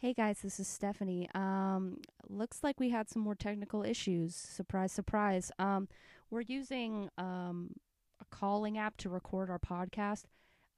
Hey 0.00 0.14
guys, 0.14 0.40
this 0.40 0.58
is 0.58 0.66
Stephanie. 0.66 1.28
Um, 1.34 1.98
looks 2.26 2.60
like 2.62 2.80
we 2.80 2.88
had 2.88 3.10
some 3.10 3.20
more 3.20 3.34
technical 3.34 3.82
issues. 3.84 4.34
Surprise, 4.34 4.92
surprise. 4.92 5.52
Um, 5.58 5.88
we're 6.30 6.40
using 6.40 7.10
um, 7.18 7.74
a 8.18 8.24
calling 8.34 8.78
app 8.78 8.96
to 8.96 9.10
record 9.10 9.50
our 9.50 9.58
podcast, 9.58 10.22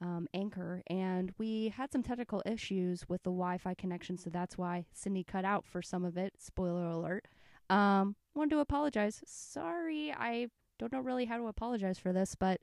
um, 0.00 0.26
Anchor, 0.34 0.82
and 0.88 1.32
we 1.38 1.68
had 1.68 1.92
some 1.92 2.02
technical 2.02 2.42
issues 2.44 3.08
with 3.08 3.22
the 3.22 3.30
Wi-Fi 3.30 3.74
connection, 3.74 4.18
so 4.18 4.28
that's 4.28 4.58
why 4.58 4.86
Cindy 4.92 5.22
cut 5.22 5.44
out 5.44 5.64
for 5.64 5.82
some 5.82 6.04
of 6.04 6.16
it. 6.16 6.32
Spoiler 6.40 6.86
alert. 6.86 7.28
Um, 7.70 8.16
wanted 8.34 8.50
to 8.56 8.58
apologize. 8.58 9.22
Sorry, 9.24 10.12
I 10.12 10.48
don't 10.80 10.92
know 10.92 10.98
really 10.98 11.26
how 11.26 11.36
to 11.36 11.46
apologize 11.46 11.96
for 11.96 12.12
this, 12.12 12.34
but 12.34 12.60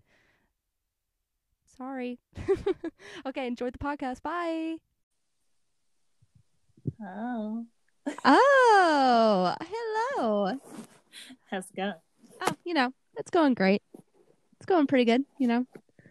sorry. 1.78 2.20
okay, 3.26 3.48
enjoy 3.48 3.70
the 3.70 3.78
podcast. 3.78 4.21
Bye. 4.21 4.80
Oh, 7.02 7.66
Oh, 8.26 9.55
hello. 10.17 10.59
how's 11.49 11.70
it 11.70 11.76
going? 11.76 11.94
Oh, 12.41 12.55
you 12.66 12.73
know, 12.73 12.91
it's 13.17 13.31
going 13.31 13.53
great. 13.53 13.81
It's 14.57 14.66
going 14.66 14.88
pretty 14.88 15.05
good, 15.05 15.23
you 15.38 15.48
know. 15.48 15.66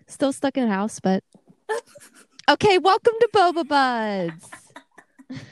Still 0.06 0.32
stuck 0.32 0.56
in 0.56 0.64
the 0.68 0.74
house, 0.74 1.00
but 1.00 1.22
okay. 2.50 2.78
Welcome 2.78 3.14
to 3.20 3.28
Boba 3.34 3.68
Buds. 3.68 4.50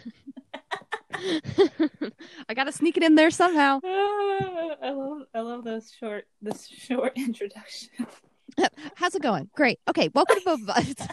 I 2.48 2.54
gotta 2.54 2.72
sneak 2.72 2.96
it 2.96 3.02
in 3.02 3.14
there 3.14 3.30
somehow. 3.30 3.80
I 3.84 4.90
love, 4.90 5.22
I 5.34 5.40
love 5.40 5.64
those 5.64 5.90
short, 5.92 6.26
this 6.40 6.66
short 6.68 7.12
introduction. 7.16 7.90
How's 8.94 9.14
it 9.14 9.22
going? 9.22 9.50
Great. 9.54 9.80
Okay, 9.88 10.08
welcome 10.14 10.38
to 10.40 10.44
Boba 10.44 10.66
Buds. 10.66 11.06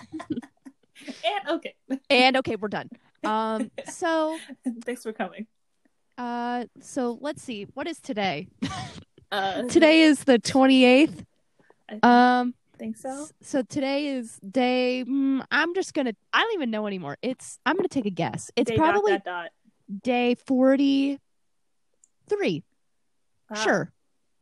and 1.25 1.49
okay, 1.49 1.73
and 2.09 2.37
okay, 2.37 2.55
we're 2.55 2.67
done. 2.69 2.89
Um, 3.23 3.71
so, 3.89 4.37
thanks 4.83 5.03
for 5.03 5.13
coming. 5.13 5.47
uh, 6.17 6.65
so 6.79 7.17
let's 7.21 7.41
see. 7.41 7.67
What 7.73 7.87
is 7.87 7.99
today? 7.99 8.47
Uh, 9.31 9.63
Today 9.63 10.01
is 10.01 10.25
the 10.25 10.37
twenty 10.37 10.85
eighth. 10.85 11.25
I 11.89 11.97
Um. 12.39 12.53
think 12.77 12.95
so. 12.97 13.25
So 13.41 13.63
today 13.63 14.09
is 14.09 14.37
day. 14.47 15.03
Mm, 15.07 15.43
I'm 15.49 15.73
just 15.73 15.95
gonna. 15.95 16.13
I 16.31 16.41
don't 16.43 16.53
even 16.53 16.69
know 16.69 16.85
anymore. 16.85 17.17
It's. 17.23 17.57
I'm 17.65 17.75
gonna 17.75 17.87
take 17.87 18.05
a 18.05 18.11
guess. 18.11 18.51
It's 18.55 18.69
Day 18.69 18.77
probably 18.77 19.13
dot, 19.13 19.23
dot. 19.25 19.49
day 20.03 20.35
forty 20.35 21.19
three. 22.29 22.63
Wow. 23.49 23.55
Sure. 23.59 23.91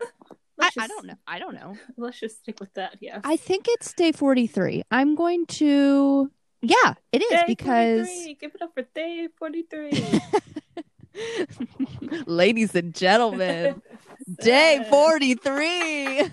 I, 0.59 0.69
I 0.77 0.87
don't 0.87 1.05
know. 1.05 1.15
I 1.25 1.39
don't 1.39 1.55
know. 1.55 1.77
Let's 1.95 2.19
just 2.19 2.39
stick 2.39 2.59
with 2.59 2.73
that. 2.73 2.97
Yeah. 2.99 3.21
I 3.23 3.37
think 3.37 3.67
it's 3.69 3.93
day 3.93 4.11
forty 4.11 4.45
three. 4.45 4.83
I'm 4.91 5.15
going 5.15 5.45
to. 5.45 6.29
Yeah, 6.61 6.93
it 7.11 7.21
is 7.21 7.43
because. 7.47 8.07
Give 8.39 8.53
it 8.53 8.61
up 8.61 8.73
for 8.73 8.83
day 8.93 9.27
forty-three. 9.37 10.21
Ladies 12.25 12.75
and 12.75 12.93
gentlemen, 12.93 13.81
day 14.41 14.85
forty 14.89 15.35
three. 15.35 16.23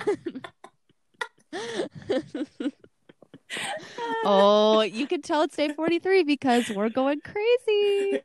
oh, 4.25 4.83
you 4.83 5.07
can 5.07 5.23
tell 5.23 5.43
it's 5.43 5.57
day 5.57 5.73
43 5.73 6.25
because 6.25 6.69
we're 6.70 6.89
going 6.91 7.20
crazy. 7.20 8.20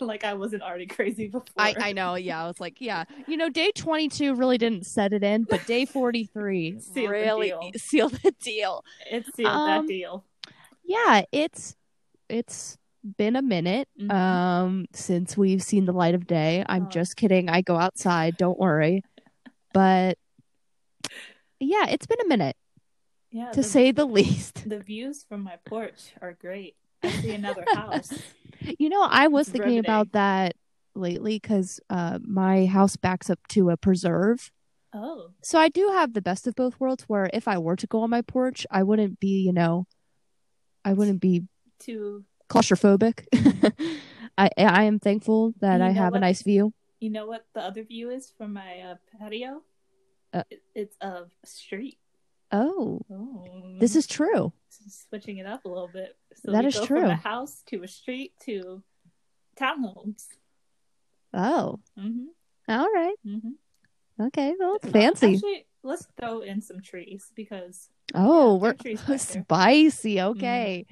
like 0.00 0.24
I 0.24 0.34
wasn't 0.34 0.62
already 0.62 0.86
crazy 0.86 1.28
before. 1.28 1.44
I, 1.56 1.74
I 1.80 1.92
know, 1.92 2.14
yeah. 2.14 2.42
I 2.42 2.46
was 2.46 2.60
like, 2.60 2.80
yeah. 2.80 3.04
You 3.28 3.36
know, 3.36 3.48
day 3.48 3.70
22 3.74 4.34
really 4.34 4.58
didn't 4.58 4.86
set 4.86 5.12
it 5.12 5.22
in, 5.22 5.44
but 5.44 5.64
day 5.66 5.84
43 5.84 6.80
Sealed 6.80 7.10
really 7.10 7.48
deal. 7.48 7.70
sealed 7.76 8.12
the 8.22 8.32
deal. 8.42 8.84
It 9.10 9.24
sealed 9.34 9.52
Um, 9.52 9.68
that 9.68 9.86
deal. 9.88 10.24
Yeah, 10.86 11.22
it's 11.32 11.76
it's 12.28 12.76
been 13.18 13.36
a 13.36 13.42
minute 13.42 13.88
Mhm. 14.00 14.10
um 14.10 14.86
since 14.92 15.36
we've 15.36 15.62
seen 15.62 15.84
the 15.84 15.92
light 15.92 16.14
of 16.14 16.26
day. 16.26 16.64
I'm 16.68 16.84
Oh. 16.86 16.90
just 16.90 17.16
kidding. 17.16 17.48
I 17.48 17.60
go 17.62 17.76
outside, 17.76 18.36
don't 18.36 18.58
worry. 18.58 19.02
But 19.72 20.18
yeah, 21.60 21.86
it's 21.88 22.06
been 22.06 22.20
a 22.24 22.28
minute 22.28 22.56
Yeah. 23.30 23.50
to 23.50 23.56
the, 23.62 23.62
say 23.62 23.92
the 23.92 24.04
least. 24.06 24.68
the 24.68 24.80
views 24.80 25.24
from 25.28 25.42
my 25.42 25.56
porch 25.64 26.12
are 26.20 26.32
great. 26.34 26.76
I 27.02 27.10
see 27.10 27.32
another 27.32 27.64
house. 27.74 28.12
You 28.78 28.88
know, 28.88 29.02
I 29.02 29.28
was 29.28 29.48
It's 29.48 29.52
thinking 29.58 29.78
about 29.78 30.12
that 30.12 30.54
lately 30.94 31.38
cuz 31.40 31.78
uh 31.90 32.18
my 32.22 32.66
house 32.66 32.96
backs 32.96 33.28
up 33.30 33.38
to 33.48 33.70
a 33.70 33.76
preserve. 33.76 34.50
Oh, 34.94 35.30
So 35.42 35.58
I 35.58 35.68
do 35.68 35.88
have 35.92 36.14
the 36.14 36.22
best 36.22 36.46
of 36.46 36.54
both 36.54 36.80
worlds 36.80 37.04
where 37.04 37.28
if 37.34 37.46
I 37.46 37.58
were 37.58 37.76
to 37.76 37.86
go 37.86 38.00
on 38.02 38.10
my 38.10 38.22
porch, 38.22 38.66
I 38.70 38.82
wouldn't 38.82 39.20
be, 39.20 39.40
you 39.42 39.52
know, 39.52 39.86
I 40.86 40.92
wouldn't 40.94 41.20
be 41.20 41.42
too 41.80 42.24
claustrophobic. 42.48 43.26
I 44.38 44.50
I 44.56 44.84
am 44.84 44.98
thankful 45.00 45.52
that 45.60 45.78
You 45.80 45.86
I 45.86 45.90
have 45.90 46.14
a 46.14 46.20
nice 46.20 46.42
view. 46.42 46.72
you 47.00 47.10
know 47.10 47.26
what 47.26 47.44
the 47.54 47.60
other 47.60 47.82
view 47.82 48.10
is 48.10 48.30
from 48.38 48.52
my 48.54 48.80
uh, 48.80 48.94
patio? 49.18 49.62
Uh. 50.32 50.44
It- 50.50 50.62
it's 50.74 50.96
a 51.00 51.24
street. 51.44 51.98
Oh, 52.52 53.00
Oh, 53.10 53.74
this 53.80 53.96
is 53.96 54.06
true. 54.06 54.52
switching 55.10 55.38
it 55.38 55.46
up 55.46 55.64
a 55.64 55.68
little 55.68 55.88
bit. 55.92 56.16
So 56.36 56.52
That 56.52 56.64
is 56.64 56.78
true. 56.80 57.00
From 57.00 57.10
a 57.10 57.16
house 57.16 57.62
to 57.66 57.82
a 57.82 57.88
street 57.88 58.32
to 58.46 58.82
townhomes. 59.58 60.26
Oh, 61.34 61.80
hmm 61.98 62.26
all 62.68 62.90
right. 62.94 63.16
hmm 63.24 63.58
Okay, 64.20 64.54
well, 64.58 64.78
fancy. 64.80 65.34
Actually, 65.34 65.66
let's 65.82 66.06
throw 66.18 66.40
in 66.40 66.62
some 66.62 66.80
trees 66.80 67.30
because 67.34 67.90
oh, 68.14 68.54
yeah, 68.54 68.60
we're 68.60 68.72
trees 68.74 69.00
back 69.00 69.20
there. 69.20 69.42
spicy. 69.42 70.20
Okay. 70.20 70.86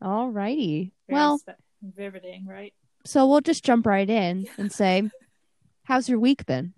All 0.00 0.30
righty. 0.30 0.92
Well, 1.08 1.38
spe- 1.38 1.50
riveting, 1.96 2.46
right? 2.46 2.72
so 3.04 3.26
we'll 3.26 3.40
just 3.40 3.64
jump 3.64 3.86
right 3.86 4.08
in 4.08 4.46
and 4.58 4.70
say, 4.70 5.10
how's 5.84 6.08
your 6.08 6.18
week 6.18 6.44
been? 6.46 6.74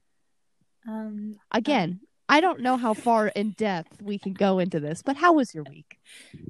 Um, 0.89 1.37
Again, 1.51 2.01
I 2.29 2.41
don't 2.41 2.61
know 2.61 2.77
how 2.77 2.95
far 2.95 3.27
in 3.29 3.51
depth 3.53 4.01
we 4.01 4.19
can 4.19 4.33
go 4.33 4.59
into 4.61 4.79
this, 4.81 5.03
but 5.03 5.17
how 5.17 5.33
was 5.35 5.55
your 5.55 5.65
week? 5.65 5.99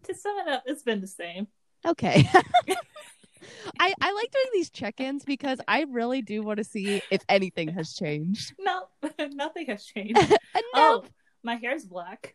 to 0.05 0.15
sum 0.15 0.39
it 0.39 0.49
up, 0.49 0.63
it's 0.67 0.83
been 0.83 1.01
the 1.01 1.07
same. 1.07 1.47
Okay. 1.87 2.29
I, 3.81 3.95
I 4.01 4.13
like 4.13 4.31
doing 4.31 4.47
these 4.53 4.71
check-ins 4.71 5.25
because 5.25 5.61
I 5.67 5.87
really 5.89 6.21
do 6.21 6.43
want 6.43 6.59
to 6.59 6.65
see 6.65 7.01
if 7.11 7.23
anything 7.29 7.69
has 7.69 7.95
changed. 7.95 8.53
No, 8.61 8.83
nothing 9.33 9.67
has 9.67 9.85
changed. 9.85 10.19
And 10.19 10.65
Oh, 10.75 11.05
my 11.43 11.55
hair's 11.57 11.85
black. 11.87 12.35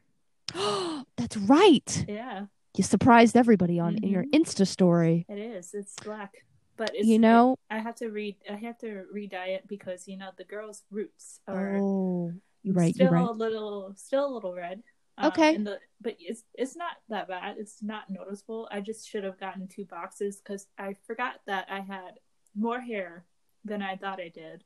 that's 1.17 1.37
right. 1.37 2.05
Yeah, 2.07 2.45
You 2.77 2.83
surprised 2.83 3.35
everybody 3.37 3.79
on 3.79 3.97
in 3.97 4.09
your. 4.09 4.23
Insta 4.33 4.65
story. 4.67 5.25
it 5.29 5.37
is. 5.37 5.73
It's 5.73 5.95
black, 6.03 6.33
but 6.77 6.91
it's 6.95 7.07
You 7.07 7.19
know, 7.19 7.55
I 7.69 7.79
have 7.79 7.95
to 7.95 8.09
read. 8.09 8.35
I 8.49 8.55
have 8.55 8.77
to 8.79 9.03
re-dye 9.11 9.47
it 9.49 9.67
because 9.67 10.07
you 10.07 10.17
know 10.17 10.29
the 10.37 10.43
girl's 10.43 10.83
roots 10.91 11.39
are 11.47 11.77
oh, 11.77 12.31
you're 12.63 12.73
right. 12.75 12.93
still 12.93 13.05
You're 13.05 13.13
right. 13.13 13.27
a 13.27 13.31
little, 13.31 13.93
still 13.95 14.25
a 14.27 14.33
little 14.33 14.53
red. 14.55 14.81
Um, 15.17 15.27
Okay. 15.31 15.55
the, 15.57 15.79
but 16.01 16.15
it's 16.19 16.43
it's 16.53 16.75
not 16.75 16.97
that 17.09 17.27
bad. 17.27 17.55
It's 17.57 17.81
not 17.81 18.09
noticeable. 18.09 18.67
I 18.71 18.81
just 18.81 19.09
should 19.09 19.23
have 19.23 19.39
gotten 19.39 19.67
two 19.67 19.85
boxes 19.85 20.37
because 20.37 20.67
I 20.77 20.95
forgot 21.07 21.35
that 21.47 21.67
I 21.69 21.79
had 21.79 22.19
more 22.55 22.81
hair 22.81 23.25
than 23.63 23.81
I 23.81 23.95
thought 23.95 24.19
I 24.19 24.29
did, 24.29 24.63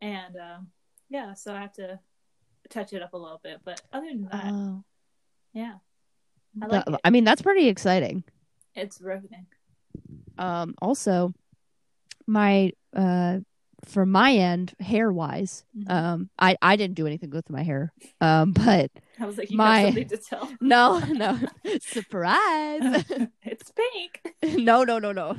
and 0.00 0.36
um, 0.36 0.68
yeah, 1.10 1.34
so 1.34 1.52
I 1.54 1.60
have 1.60 1.72
to 1.74 1.98
touch 2.70 2.92
it 2.92 3.02
up 3.02 3.12
a 3.14 3.16
little 3.16 3.40
bit. 3.42 3.60
But 3.64 3.80
other 3.92 4.06
than 4.08 4.28
that, 4.30 4.52
Oh, 4.52 4.84
yeah, 5.52 5.74
I 6.62 6.66
like 6.66 6.84
That- 6.84 7.00
I 7.04 7.10
mean, 7.10 7.24
that's 7.24 7.42
pretty 7.42 7.68
exciting. 7.68 8.24
It's 8.74 9.00
riveting. 9.00 9.46
Um, 10.38 10.74
also, 10.80 11.32
my 12.26 12.72
uh, 12.94 13.40
for 13.84 14.04
my 14.06 14.32
end, 14.34 14.74
hair 14.80 15.10
wise, 15.12 15.64
Mhm. 15.76 15.90
um, 15.90 16.30
I 16.38 16.56
I 16.62 16.76
didn't 16.76 16.94
do 16.96 17.06
anything 17.06 17.30
with 17.30 17.48
my 17.50 17.62
hair. 17.62 17.92
Um, 18.20 18.52
but 18.66 18.90
I 19.20 19.26
was 19.26 19.36
like, 19.38 19.50
you 19.50 19.56
my- 19.56 19.80
have 19.80 19.94
something 19.94 20.08
to 20.08 20.16
tell. 20.18 20.48
no, 20.60 20.98
no, 20.98 21.38
surprise. 21.80 23.04
it's 23.42 23.72
pink. 23.72 24.58
no, 24.64 24.84
no, 24.84 24.98
no, 24.98 25.12
no. 25.12 25.36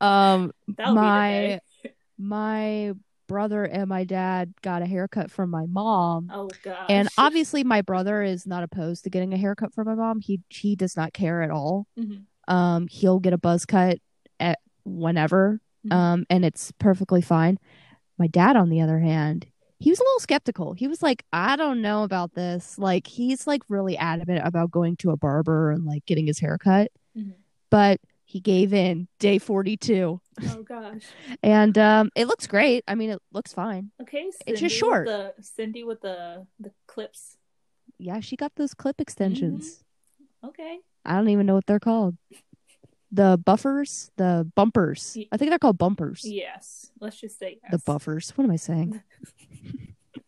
um, 0.00 0.52
That'll 0.68 0.94
my 0.94 1.60
be 1.82 1.90
my 2.18 2.92
brother 3.32 3.64
and 3.64 3.88
my 3.88 4.04
dad 4.04 4.52
got 4.62 4.82
a 4.82 4.86
haircut 4.86 5.30
from 5.30 5.48
my 5.50 5.64
mom. 5.66 6.30
Oh 6.32 6.48
gosh. 6.62 6.86
And 6.90 7.08
obviously 7.16 7.64
my 7.64 7.80
brother 7.80 8.22
is 8.22 8.46
not 8.46 8.62
opposed 8.62 9.04
to 9.04 9.10
getting 9.10 9.32
a 9.32 9.38
haircut 9.38 9.72
from 9.72 9.86
my 9.86 9.94
mom. 9.94 10.20
He 10.20 10.40
he 10.50 10.76
does 10.76 10.96
not 10.96 11.12
care 11.14 11.42
at 11.42 11.50
all. 11.50 11.86
Mhm. 11.98 12.24
Um 12.46 12.88
he'll 12.88 13.20
get 13.20 13.32
a 13.32 13.38
buzz 13.38 13.64
cut 13.64 13.98
at 14.38 14.58
whenever. 14.84 15.60
Mhm. 15.86 15.92
Um 15.94 16.26
and 16.28 16.44
it's 16.44 16.72
perfectly 16.72 17.22
fine. 17.22 17.58
My 18.18 18.26
dad 18.26 18.54
on 18.56 18.68
the 18.68 18.82
other 18.82 18.98
hand, 19.00 19.46
he 19.78 19.90
was 19.90 19.98
a 19.98 20.02
little 20.04 20.20
skeptical. 20.20 20.74
He 20.74 20.86
was 20.86 21.02
like, 21.02 21.24
"I 21.32 21.56
don't 21.56 21.80
know 21.82 22.04
about 22.04 22.34
this." 22.34 22.78
Like 22.78 23.06
he's 23.06 23.46
like 23.46 23.62
really 23.68 23.96
adamant 23.96 24.46
about 24.46 24.70
going 24.70 24.96
to 24.98 25.10
a 25.10 25.16
barber 25.16 25.70
and 25.72 25.84
like 25.86 26.04
getting 26.06 26.26
his 26.26 26.38
hair 26.38 26.58
cut. 26.58 26.92
Mhm. 27.16 27.34
But 27.70 27.98
he 28.32 28.40
gave 28.40 28.72
in 28.72 29.08
day 29.18 29.36
42 29.38 30.18
oh 30.42 30.62
gosh. 30.62 31.02
and 31.42 31.76
um 31.76 32.08
it 32.16 32.26
looks 32.26 32.46
great. 32.46 32.82
I 32.88 32.94
mean, 32.94 33.10
it 33.10 33.20
looks 33.30 33.52
fine. 33.52 33.90
Okay, 34.00 34.22
Cindy 34.30 34.44
It's 34.46 34.60
just 34.60 34.74
short. 34.74 35.06
The 35.06 35.34
Cindy 35.42 35.84
with 35.84 36.00
the 36.00 36.46
the 36.58 36.72
clips. 36.86 37.36
Yeah, 37.98 38.20
she 38.20 38.36
got 38.36 38.52
those 38.56 38.72
clip 38.72 39.00
extensions. 39.02 39.84
Okay. 40.42 40.78
I 41.04 41.16
don't 41.16 41.28
even 41.28 41.44
know 41.44 41.54
what 41.54 41.66
they're 41.66 41.78
called. 41.78 42.16
the 43.10 43.38
buffers, 43.44 44.10
the 44.16 44.50
bumpers. 44.56 45.18
I 45.30 45.36
think 45.36 45.50
they're 45.50 45.58
called 45.58 45.76
bumpers. 45.76 46.24
Yes. 46.24 46.90
Let's 47.00 47.20
just 47.20 47.38
say 47.38 47.58
yes. 47.62 47.70
The 47.70 47.78
buffers. 47.84 48.30
What 48.34 48.44
am 48.44 48.50
I 48.50 48.56
saying? 48.56 49.02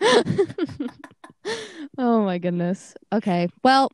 oh 1.98 2.22
my 2.24 2.36
goodness. 2.38 2.94
Okay. 3.10 3.48
Well, 3.62 3.90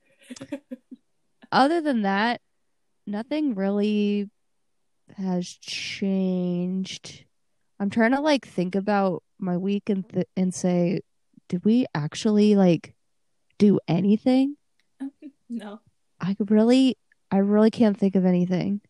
other 1.52 1.80
than 1.80 2.02
that, 2.02 2.40
nothing 3.10 3.54
really 3.54 4.30
has 5.16 5.46
changed. 5.48 7.24
I'm 7.78 7.90
trying 7.90 8.12
to 8.12 8.20
like 8.20 8.46
think 8.46 8.74
about 8.74 9.22
my 9.38 9.56
week 9.56 9.88
and 9.90 10.08
th- 10.08 10.28
and 10.36 10.54
say, 10.54 11.00
did 11.48 11.64
we 11.64 11.86
actually 11.94 12.54
like 12.56 12.94
do 13.58 13.80
anything? 13.88 14.56
No. 15.52 15.80
I 16.20 16.36
really, 16.38 16.96
I 17.32 17.38
really 17.38 17.72
can't 17.72 17.98
think 17.98 18.14
of 18.14 18.24
anything. 18.24 18.80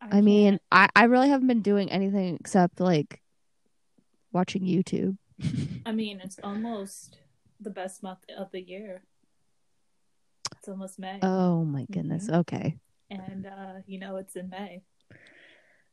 I 0.00 0.20
mean. 0.20 0.60
I 0.70 0.88
I 0.94 1.04
really 1.04 1.28
haven't 1.28 1.48
been 1.48 1.60
doing 1.62 1.90
anything 1.90 2.36
except 2.38 2.78
like 2.78 3.20
watching 4.32 4.62
YouTube. 4.62 5.18
I 5.86 5.90
mean, 5.90 6.20
it's 6.22 6.38
almost 6.44 7.18
the 7.60 7.70
best 7.70 8.00
month 8.02 8.20
of 8.38 8.52
the 8.52 8.60
year. 8.62 9.02
It's 10.56 10.68
almost 10.68 11.00
May. 11.00 11.18
Oh 11.22 11.64
my 11.64 11.86
goodness. 11.90 12.28
Mhm. 12.28 12.38
Okay. 12.40 12.76
And, 13.10 13.46
uh, 13.46 13.72
you 13.86 13.98
know, 13.98 14.16
it's 14.16 14.36
in 14.36 14.48
May. 14.50 14.82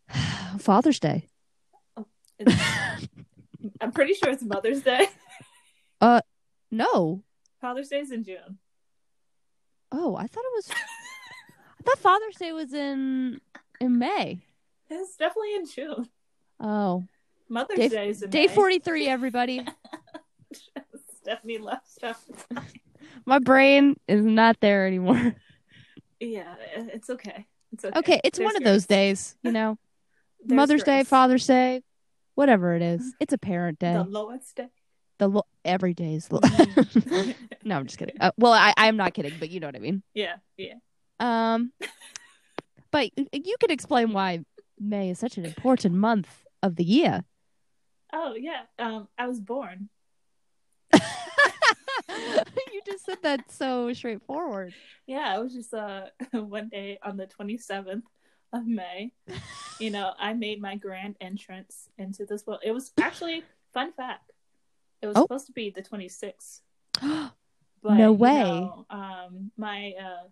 Father's 0.60 1.00
Day. 1.00 1.28
It's- 2.40 3.08
I'm 3.82 3.92
pretty 3.92 4.14
sure 4.14 4.30
it's 4.32 4.44
Mother's 4.44 4.82
Day. 4.82 5.08
Uh, 6.00 6.22
No. 6.70 7.24
Father's 7.60 7.88
Day 7.90 8.02
is 8.02 8.12
in 8.12 8.24
June. 8.24 8.60
Oh, 9.92 10.16
I 10.16 10.28
thought 10.28 10.44
it 10.46 10.54
was. 10.56 10.70
I 10.70 11.84
thought 11.84 11.98
Father's 11.98 12.36
Day 12.36 12.52
was 12.52 12.72
in 12.72 13.42
in 13.82 13.98
May. 13.98 14.44
It's 14.92 15.16
definitely 15.18 15.56
in 15.56 15.66
June. 15.66 16.08
Oh, 16.60 17.04
Mother's 17.50 17.80
Day- 17.80 17.90
Day 17.90 18.10
is 18.10 18.22
in 18.22 18.30
May. 18.30 18.32
day 18.32 18.46
May. 18.48 18.54
forty 18.54 18.78
three. 18.78 19.08
Everybody, 19.08 19.66
Stephanie 21.22 21.58
left 21.58 21.90
stuff. 21.92 22.24
my 23.26 23.40
brain 23.40 23.96
is 24.08 24.24
not 24.24 24.60
there 24.60 24.86
anymore. 24.86 25.34
Yeah, 26.20 26.56
it's 26.76 27.10
okay. 27.10 27.46
It's 27.74 27.86
okay. 27.86 28.00
Okay, 28.00 28.22
it's 28.24 28.38
There's 28.40 28.46
one 28.46 28.56
of 28.58 28.64
those 28.64 28.86
grace. 28.86 28.98
days, 28.98 29.36
you 29.44 29.52
know. 29.52 29.78
There's 30.46 30.56
Mother's 30.56 30.84
Day. 30.84 31.04
Father's 31.04 31.46
Day, 31.48 31.82
whatever 32.36 32.76
it 32.76 32.82
is. 32.82 33.14
It's 33.20 33.34
a 33.34 33.38
parent 33.38 33.80
day. 33.80 33.94
The 33.94 34.04
lowest 34.04 34.56
day. 34.56 34.70
The 35.20 35.28
lo- 35.28 35.46
every 35.66 35.94
day 35.94 36.14
is. 36.16 36.32
Lo- 36.32 36.40
Mhm. 36.42 37.36
no, 37.64 37.76
I'm 37.78 37.86
just 37.88 37.98
kidding. 37.98 38.16
Uh, 38.20 38.32
well, 38.38 38.54
I 38.54 38.74
I'm 38.78 38.98
not 38.98 39.14
kidding, 39.14 39.34
but 39.40 39.50
you 39.50 39.60
know 39.60 39.68
what 39.68 39.76
I 39.76 39.80
mean. 39.80 40.04
yeah, 40.14 40.36
yeah. 40.58 40.76
Um, 41.20 41.72
but 42.92 43.10
you 43.34 43.56
could 43.60 43.72
explain 43.72 44.14
why 44.14 44.46
May 44.80 45.10
is 45.10 45.18
such 45.20 45.38
an 45.38 45.46
important 45.46 45.96
month 45.96 46.46
of 46.64 46.76
the 46.76 46.84
year. 46.84 47.24
Oh 48.14 48.36
yeah. 48.36 48.62
Um, 48.80 49.08
I 49.18 49.28
was 49.28 49.40
born. 49.42 49.90
you 52.74 52.82
just 52.86 53.06
said 53.06 53.18
that 53.24 53.52
so 53.52 53.92
straightforward. 53.94 54.74
Yeah, 55.06 55.38
it 55.38 55.44
was 55.44 55.54
just 55.54 55.74
uh 55.74 56.06
one 56.34 56.70
day 56.70 57.00
on 57.04 57.18
the 57.18 57.28
27th 57.28 58.04
of 58.54 58.66
May. 58.66 59.12
You 59.80 59.92
know, 59.92 60.14
I 60.20 60.34
made 60.34 60.62
my 60.62 60.76
grand 60.76 61.16
entrance 61.22 61.90
into 61.98 62.26
this 62.26 62.46
world. 62.48 62.62
It 62.64 62.72
was 62.72 62.92
actually 63.02 63.44
fun 63.74 63.92
fact. 63.94 64.32
It 65.02 65.08
was 65.08 65.18
Oh. 65.18 65.22
supposed 65.24 65.46
to 65.48 65.52
be 65.54 65.70
the 65.70 65.82
26th, 65.84 66.62
but 67.02 67.32
No 67.84 68.12
you 68.12 68.14
way. 68.14 68.40
know, 68.44 68.86
um, 68.90 69.52
my 69.58 69.94
uh, 70.00 70.28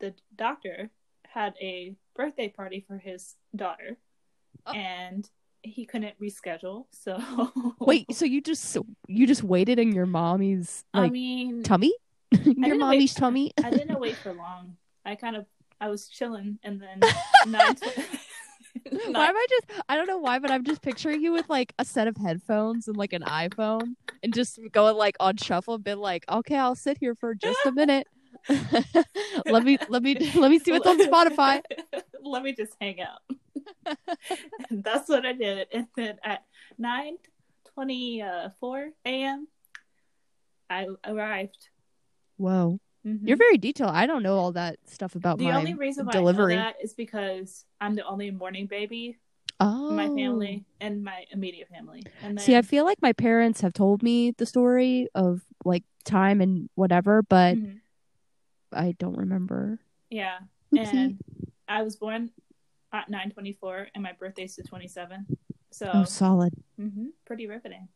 the 0.00 0.14
doctor 0.36 0.90
had 1.26 1.54
a 1.60 1.94
birthday 2.14 2.48
party 2.48 2.84
for 2.86 2.96
his 2.98 3.34
daughter, 3.54 3.96
Oh. 4.66 4.72
and 4.72 5.28
he 5.62 5.84
couldn't 5.84 6.14
reschedule. 6.20 6.86
So 6.90 7.18
Wait, 7.80 8.12
so 8.14 8.24
you 8.24 8.40
just 8.40 8.76
you 9.06 9.26
just 9.26 9.42
waited 9.42 9.78
in 9.78 9.92
your 9.92 10.06
mommy's 10.06 10.84
I 10.94 11.00
like 11.02 11.12
mean, 11.12 11.62
tummy? 11.62 11.92
your 12.44 12.76
mommy's 12.76 13.14
wait- 13.14 13.20
tummy? 13.20 13.52
I 13.62 13.70
didn't 13.70 13.98
wait 14.00 14.16
for 14.16 14.32
long. 14.32 14.76
I 15.04 15.14
kind 15.14 15.36
of 15.36 15.46
I 15.80 15.88
was 15.88 16.08
chilling, 16.08 16.58
and 16.62 16.80
then 16.80 17.00
nine. 17.46 17.76
Why 18.90 19.26
am 19.26 19.36
I 19.36 19.46
just 19.48 19.64
I 19.88 19.96
don't 19.96 20.06
know 20.06 20.18
why, 20.18 20.38
but 20.38 20.50
I'm 20.50 20.64
just 20.64 20.82
picturing 20.82 21.22
you 21.22 21.32
with 21.32 21.48
like 21.48 21.72
a 21.78 21.84
set 21.84 22.08
of 22.08 22.16
headphones 22.16 22.88
and 22.88 22.96
like 22.96 23.12
an 23.12 23.22
iPhone 23.22 23.94
and 24.22 24.32
just 24.34 24.58
going 24.72 24.96
like 24.96 25.16
on 25.20 25.36
shuffle 25.36 25.74
and 25.74 25.84
been 25.84 25.98
like, 26.00 26.24
okay, 26.30 26.56
I'll 26.56 26.74
sit 26.74 26.98
here 26.98 27.14
for 27.14 27.34
just 27.34 27.58
a 27.66 27.72
minute. 27.72 28.06
let 29.46 29.64
me 29.64 29.78
let 29.88 30.02
me 30.02 30.14
let 30.36 30.50
me 30.50 30.58
see 30.58 30.72
what's 30.72 30.86
on 30.86 30.98
Spotify. 31.00 31.62
Let 32.22 32.42
me 32.42 32.52
just 32.52 32.74
hang 32.80 33.00
out. 33.00 33.20
And 34.70 34.84
that's 34.84 35.08
what 35.08 35.24
I 35.26 35.32
did. 35.32 35.68
And 35.72 35.86
then 35.96 36.18
at 36.22 36.44
nine 36.76 37.16
twenty 37.74 38.22
four 38.60 38.90
a.m., 39.04 39.48
I 40.70 40.86
arrived. 41.04 41.68
Whoa. 42.36 42.80
Mhm. 43.06 43.26
You're 43.26 43.36
very 43.36 43.58
detailed. 43.58 43.92
I 43.92 44.06
don't 44.06 44.22
know 44.22 44.36
all 44.36 44.52
that 44.52 44.78
stuff 44.86 45.14
about 45.14 45.38
the 45.38 45.44
my 45.44 45.54
only 45.56 45.74
reason 45.74 46.06
why 46.06 46.12
delivery. 46.12 46.54
I 46.54 46.56
know 46.56 46.62
that 46.64 46.76
is 46.82 46.94
because 46.94 47.64
I'm 47.80 47.94
the 47.94 48.04
only 48.04 48.30
morning 48.30 48.66
baby 48.66 49.18
oh. 49.60 49.88
in 49.90 49.96
my 49.96 50.08
family 50.08 50.64
and 50.80 51.02
my 51.02 51.24
immediate 51.30 51.68
family. 51.68 52.04
And 52.22 52.36
then, 52.36 52.44
See, 52.44 52.56
I 52.56 52.62
feel 52.62 52.84
like 52.84 53.00
my 53.00 53.12
parents 53.12 53.60
have 53.60 53.72
told 53.72 54.02
me 54.02 54.32
the 54.32 54.46
story 54.46 55.08
of 55.14 55.42
like 55.64 55.84
time 56.04 56.40
and 56.40 56.68
whatever, 56.74 57.22
but 57.22 57.56
Mhm. 57.56 57.80
I 58.72 58.92
don't 58.98 59.16
remember. 59.16 59.78
yeah, 60.10 60.38
Oopsie. 60.74 60.92
and 60.92 61.20
I 61.68 61.82
was 61.82 61.96
born 61.96 62.30
at 62.92 63.08
nine 63.08 63.30
twenty 63.30 63.52
four, 63.60 63.88
and 63.94 64.02
my 64.02 64.12
birthday's 64.18 64.56
the 64.56 64.62
twenty 64.62 64.88
seventh. 64.88 65.28
So 65.70 65.90
oh, 65.92 66.04
solid. 66.04 66.52
mhm, 66.80 67.08
pretty 67.26 67.46
riveting. 67.46 67.88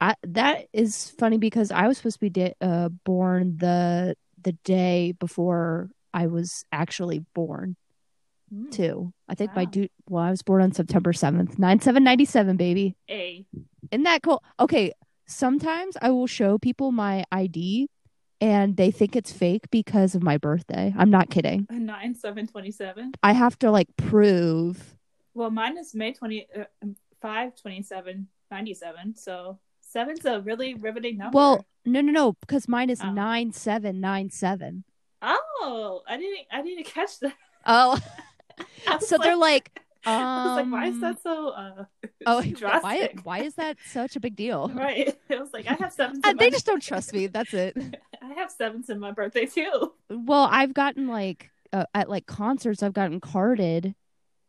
I 0.00 0.14
that 0.24 0.66
is 0.72 1.10
funny 1.18 1.38
because 1.38 1.70
I 1.70 1.86
was 1.86 1.98
supposed 1.98 2.18
to 2.20 2.30
be 2.30 2.54
uh, 2.60 2.88
born 3.04 3.56
the 3.58 4.16
the 4.42 4.52
day 4.64 5.12
before 5.18 5.90
I 6.12 6.26
was 6.26 6.64
actually 6.72 7.24
born 7.34 7.76
Mm. 8.52 8.70
too. 8.70 9.12
I 9.30 9.34
think 9.34 9.54
my 9.56 9.62
Wow. 9.64 9.70
due 9.70 9.88
well, 10.10 10.24
I 10.24 10.30
was 10.30 10.42
born 10.42 10.60
on 10.60 10.72
September 10.72 11.14
seventh, 11.14 11.58
nine 11.58 11.80
seven 11.80 12.04
ninety 12.04 12.26
seven, 12.26 12.56
baby. 12.58 12.96
A 13.08 13.46
Isn't 13.90 14.02
that 14.02 14.22
cool? 14.22 14.42
Okay, 14.60 14.92
sometimes 15.26 15.96
I 16.02 16.10
will 16.10 16.26
show 16.26 16.58
people 16.58 16.92
my 16.92 17.24
ID 17.32 17.88
and 18.42 18.76
they 18.76 18.90
think 18.90 19.14
it's 19.14 19.32
fake 19.32 19.70
because 19.70 20.14
of 20.16 20.22
my 20.22 20.36
birthday. 20.36 20.92
I'm 20.98 21.10
not 21.10 21.30
kidding. 21.30 21.66
a 21.70 21.74
nine 21.74 22.14
seven 22.16 22.46
twenty 22.48 22.72
seven. 22.72 23.12
I 23.22 23.32
have 23.32 23.56
to 23.60 23.70
like 23.70 23.86
prove. 23.96 24.96
Well, 25.34 25.48
mine 25.50 25.78
is 25.78 25.94
May 25.94 26.12
20, 26.12 26.46
uh, 26.60 26.64
5, 27.22 27.56
27, 27.56 28.26
97. 28.50 29.16
So 29.16 29.58
seven's 29.80 30.24
a 30.26 30.40
really 30.40 30.74
riveting 30.74 31.16
number. 31.18 31.36
Well, 31.36 31.66
no, 31.86 32.00
no, 32.02 32.12
no, 32.12 32.32
because 32.34 32.68
mine 32.68 32.90
is 32.90 33.00
Oh. 33.02 33.12
nine 33.12 33.52
seven 33.52 34.00
nine 34.00 34.28
seven. 34.28 34.84
oh, 35.22 36.02
I 36.08 36.16
didn't, 36.16 36.46
I 36.52 36.62
didn't 36.62 36.84
catch 36.84 37.18
that. 37.20 37.34
Oh, 37.64 37.98
so 39.00 39.16
they're 39.18 39.36
like, 39.36 39.80
I 40.06 40.44
was 40.44 40.56
like, 40.56 40.72
why 40.72 40.86
is 40.86 41.00
that 41.00 41.22
so 41.22 41.48
uh, 41.50 41.84
Oh, 42.26 42.42
why? 42.42 42.50
drastic? 42.50 43.20
Why 43.22 43.38
is 43.40 43.54
that 43.54 43.76
such 43.86 44.16
a 44.16 44.20
big 44.20 44.36
deal? 44.36 44.68
Right. 44.74 45.16
It 45.28 45.40
was 45.40 45.52
like 45.52 45.66
I 45.68 45.74
have 45.74 45.92
sevens. 45.92 46.20
Uh, 46.24 46.32
they 46.32 46.46
my, 46.46 46.50
just 46.50 46.66
don't 46.66 46.82
trust 46.82 47.12
me. 47.12 47.28
That's 47.28 47.54
it. 47.54 47.76
I 48.22 48.34
have 48.34 48.50
sevens 48.50 48.90
in 48.90 48.98
my 48.98 49.12
birthday 49.12 49.46
too. 49.46 49.92
Well, 50.10 50.48
I've 50.50 50.74
gotten 50.74 51.08
like 51.08 51.50
uh, 51.72 51.86
at 51.94 52.08
like 52.10 52.26
concerts, 52.26 52.82
I've 52.82 52.92
gotten 52.92 53.20
carded, 53.20 53.94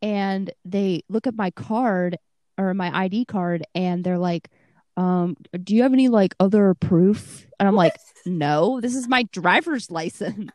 and 0.02 0.52
they 0.66 1.04
look 1.10 1.28
at 1.28 1.36
my 1.36 1.52
card 1.52 2.18
or 2.58 2.74
my 2.74 2.96
ID 2.96 3.26
card, 3.26 3.64
and 3.74 4.04
they're 4.04 4.18
like, 4.18 4.50
um, 4.98 5.38
"Do 5.64 5.76
you 5.76 5.84
have 5.84 5.94
any 5.94 6.10
like 6.10 6.36
other 6.40 6.74
proof?" 6.74 7.48
And 7.60 7.68
I'm 7.68 7.76
like, 7.76 7.96
"No, 8.26 8.82
this 8.82 8.96
is 8.96 9.08
my 9.08 9.24
driver's 9.32 9.90
license." 9.90 10.52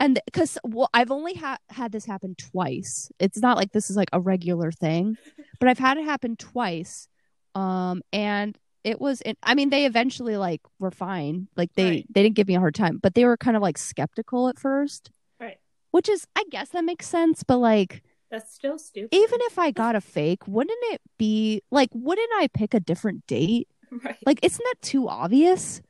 And 0.00 0.18
because 0.26 0.58
well, 0.64 0.90
I've 0.92 1.10
only 1.10 1.34
ha- 1.34 1.58
had 1.70 1.92
this 1.92 2.04
happen 2.04 2.34
twice. 2.36 3.10
It's 3.18 3.38
not 3.38 3.56
like 3.56 3.72
this 3.72 3.90
is 3.90 3.96
like 3.96 4.10
a 4.12 4.20
regular 4.20 4.70
thing, 4.72 5.16
but 5.60 5.68
I've 5.68 5.78
had 5.78 5.96
it 5.98 6.04
happen 6.04 6.36
twice. 6.36 7.08
Um, 7.54 8.02
and 8.12 8.58
it 8.82 9.00
was. 9.00 9.22
It, 9.24 9.38
I 9.42 9.54
mean, 9.54 9.70
they 9.70 9.86
eventually 9.86 10.36
like 10.36 10.60
were 10.80 10.90
fine. 10.90 11.48
Like 11.56 11.72
they 11.74 11.88
Right. 11.88 12.06
they 12.12 12.22
didn't 12.24 12.34
give 12.34 12.48
me 12.48 12.56
a 12.56 12.60
hard 12.60 12.74
time, 12.74 12.98
but 13.02 13.14
they 13.14 13.24
were 13.24 13.36
kind 13.36 13.56
of 13.56 13.62
like 13.62 13.78
skeptical 13.78 14.48
at 14.48 14.58
first. 14.58 15.10
Right. 15.40 15.58
Which 15.92 16.08
is, 16.08 16.26
I 16.34 16.42
guess 16.50 16.70
that 16.70 16.84
makes 16.84 17.06
sense. 17.08 17.44
But 17.44 17.58
like, 17.58 18.02
That's 18.32 18.52
still 18.52 18.78
stupid. 18.78 19.14
even 19.14 19.38
if 19.42 19.58
I 19.60 19.70
got 19.70 19.94
a 19.96 20.00
fake, 20.16 20.46
wouldn't 20.48 20.76
it 20.92 21.00
be 21.18 21.62
like? 21.70 21.90
Wouldn't 21.94 22.30
I 22.36 22.48
pick 22.48 22.74
a 22.74 22.80
different 22.80 23.26
date? 23.28 23.68
right. 24.04 24.16
Like, 24.26 24.40
isn't 24.42 24.62
that 24.64 24.82
too 24.82 25.08
obvious? 25.08 25.80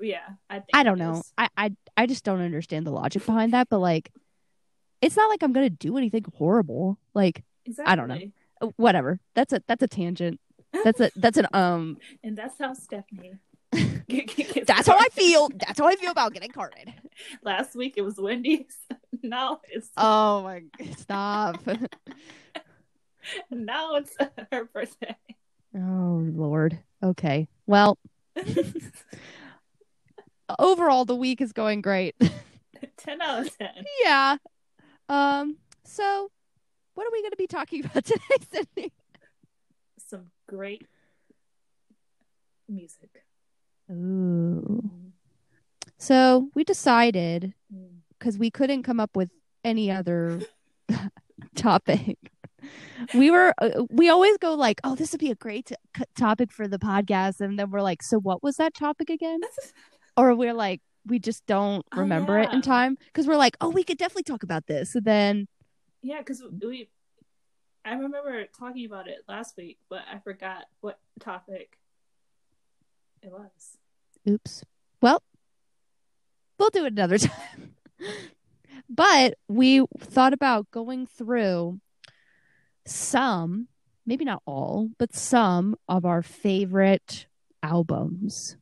yeah, 0.00 0.20
I 0.48 0.54
think 0.60 0.70
I 0.72 0.84
don't 0.84 0.98
know. 0.98 1.18
is. 1.18 1.32
I, 1.36 1.48
I 1.56 1.72
I 1.96 2.06
just 2.06 2.24
don't 2.24 2.40
understand 2.40 2.86
the 2.86 2.90
logic 2.90 3.24
behind 3.26 3.52
that. 3.52 3.68
But 3.68 3.78
like, 3.80 4.10
it's 5.00 5.16
not 5.16 5.28
like 5.30 5.42
I'm 5.42 5.52
gonna 5.52 5.70
do 5.70 5.96
anything 5.98 6.24
horrible. 6.36 6.98
Like, 7.14 7.44
Exactly. 7.64 7.92
I 7.92 7.96
don't 7.96 8.08
know. 8.08 8.18
uh, 8.60 8.68
whatever. 8.76 9.20
That's 9.34 9.52
a 9.52 9.62
that's 9.66 9.82
a 9.82 9.88
tangent. 9.88 10.40
That's 10.84 11.00
a 11.00 11.10
that's 11.16 11.36
an 11.38 11.46
um. 11.52 11.98
And 12.24 12.36
that's 12.36 12.58
how 12.58 12.72
Stephanie. 12.74 13.34
That's 14.66 14.86
how 14.86 14.98
I 14.98 15.08
feel. 15.12 15.48
That's 15.48 15.78
how 15.78 15.86
I 15.86 15.94
feel 15.96 16.10
about 16.10 16.34
getting 16.34 16.50
carded. 16.50 16.92
Last 17.42 17.74
week 17.74 17.94
it 17.96 18.02
was 18.02 18.16
Wendy's. 18.18 18.76
now 19.22 19.60
it's 19.70 19.88
Oh 19.96 20.42
my 20.42 20.62
stop. 20.98 21.56
now 23.50 23.94
it's 23.96 24.14
her 24.52 24.64
birthday. 24.66 25.16
oh 25.74 26.22
Lord. 26.34 26.78
Okay. 27.02 27.48
Well, 27.66 27.96
overall 30.58 31.04
the 31.04 31.16
week 31.16 31.40
is 31.40 31.52
going 31.52 31.80
great. 31.82 32.14
ten 32.98 33.20
out 33.22 33.46
of 33.46 33.58
ten. 33.58 33.84
yeah. 34.04 34.36
Um 35.08 35.56
so 35.84 36.30
what 36.94 37.06
are 37.06 37.10
we 37.12 37.22
going 37.22 37.30
to 37.30 37.36
be 37.38 37.46
talking 37.46 37.84
about 37.86 38.04
today, 38.04 38.20
Sydney? 38.52 38.92
Some 39.98 40.26
great 40.46 40.86
music. 42.68 43.24
Ooh. 43.90 44.90
So, 45.98 46.50
we 46.54 46.64
decided 46.64 47.54
Mm. 47.74 48.00
because 48.18 48.36
we 48.36 48.50
couldn't 48.50 48.82
come 48.82 49.00
up 49.00 49.16
with 49.16 49.30
any 49.64 49.90
other 49.90 50.40
topic. 51.54 52.18
We 53.14 53.30
were, 53.30 53.54
uh, 53.58 53.84
we 53.90 54.08
always 54.10 54.36
go 54.38 54.54
like, 54.54 54.80
oh, 54.84 54.94
this 54.94 55.12
would 55.12 55.20
be 55.20 55.30
a 55.30 55.34
great 55.34 55.66
t- 55.66 55.74
topic 56.16 56.52
for 56.52 56.68
the 56.68 56.78
podcast. 56.78 57.40
And 57.40 57.58
then 57.58 57.70
we're 57.70 57.80
like, 57.82 58.02
so 58.02 58.18
what 58.18 58.42
was 58.42 58.56
that 58.56 58.74
topic 58.74 59.08
again? 59.10 59.40
Or 60.16 60.34
we're 60.34 60.54
like, 60.54 60.80
we 61.06 61.18
just 61.18 61.44
don't 61.46 61.84
Oh, 61.92 62.00
remember 62.00 62.38
it 62.38 62.52
in 62.52 62.62
time 62.62 62.96
because 63.06 63.26
we're 63.26 63.36
like, 63.36 63.56
oh, 63.60 63.70
we 63.70 63.82
could 63.84 63.98
definitely 63.98 64.22
talk 64.24 64.42
about 64.42 64.66
this. 64.66 64.94
And 64.94 65.04
then, 65.04 65.48
Yeah, 66.02 66.18
because 66.18 66.42
we, 66.62 66.88
I 67.84 67.94
remember 67.94 68.44
talking 68.56 68.86
about 68.86 69.08
it 69.08 69.18
last 69.28 69.56
week, 69.56 69.78
but 69.88 70.02
I 70.12 70.18
forgot 70.18 70.64
what 70.80 70.98
topic 71.18 71.78
it 73.22 73.30
was. 73.32 73.78
oops. 74.28 74.62
Well, 75.00 75.22
we'll 76.58 76.70
do 76.70 76.84
it 76.84 76.92
another 76.92 77.18
time. 77.18 77.74
but 78.88 79.34
we 79.48 79.84
thought 79.98 80.32
about 80.32 80.70
going 80.70 81.06
through 81.06 81.80
some, 82.86 83.68
maybe 84.06 84.24
not 84.24 84.42
all, 84.46 84.90
but 84.98 85.14
some 85.14 85.74
of 85.88 86.04
our 86.04 86.22
favorite 86.22 87.26
albums. 87.62 88.56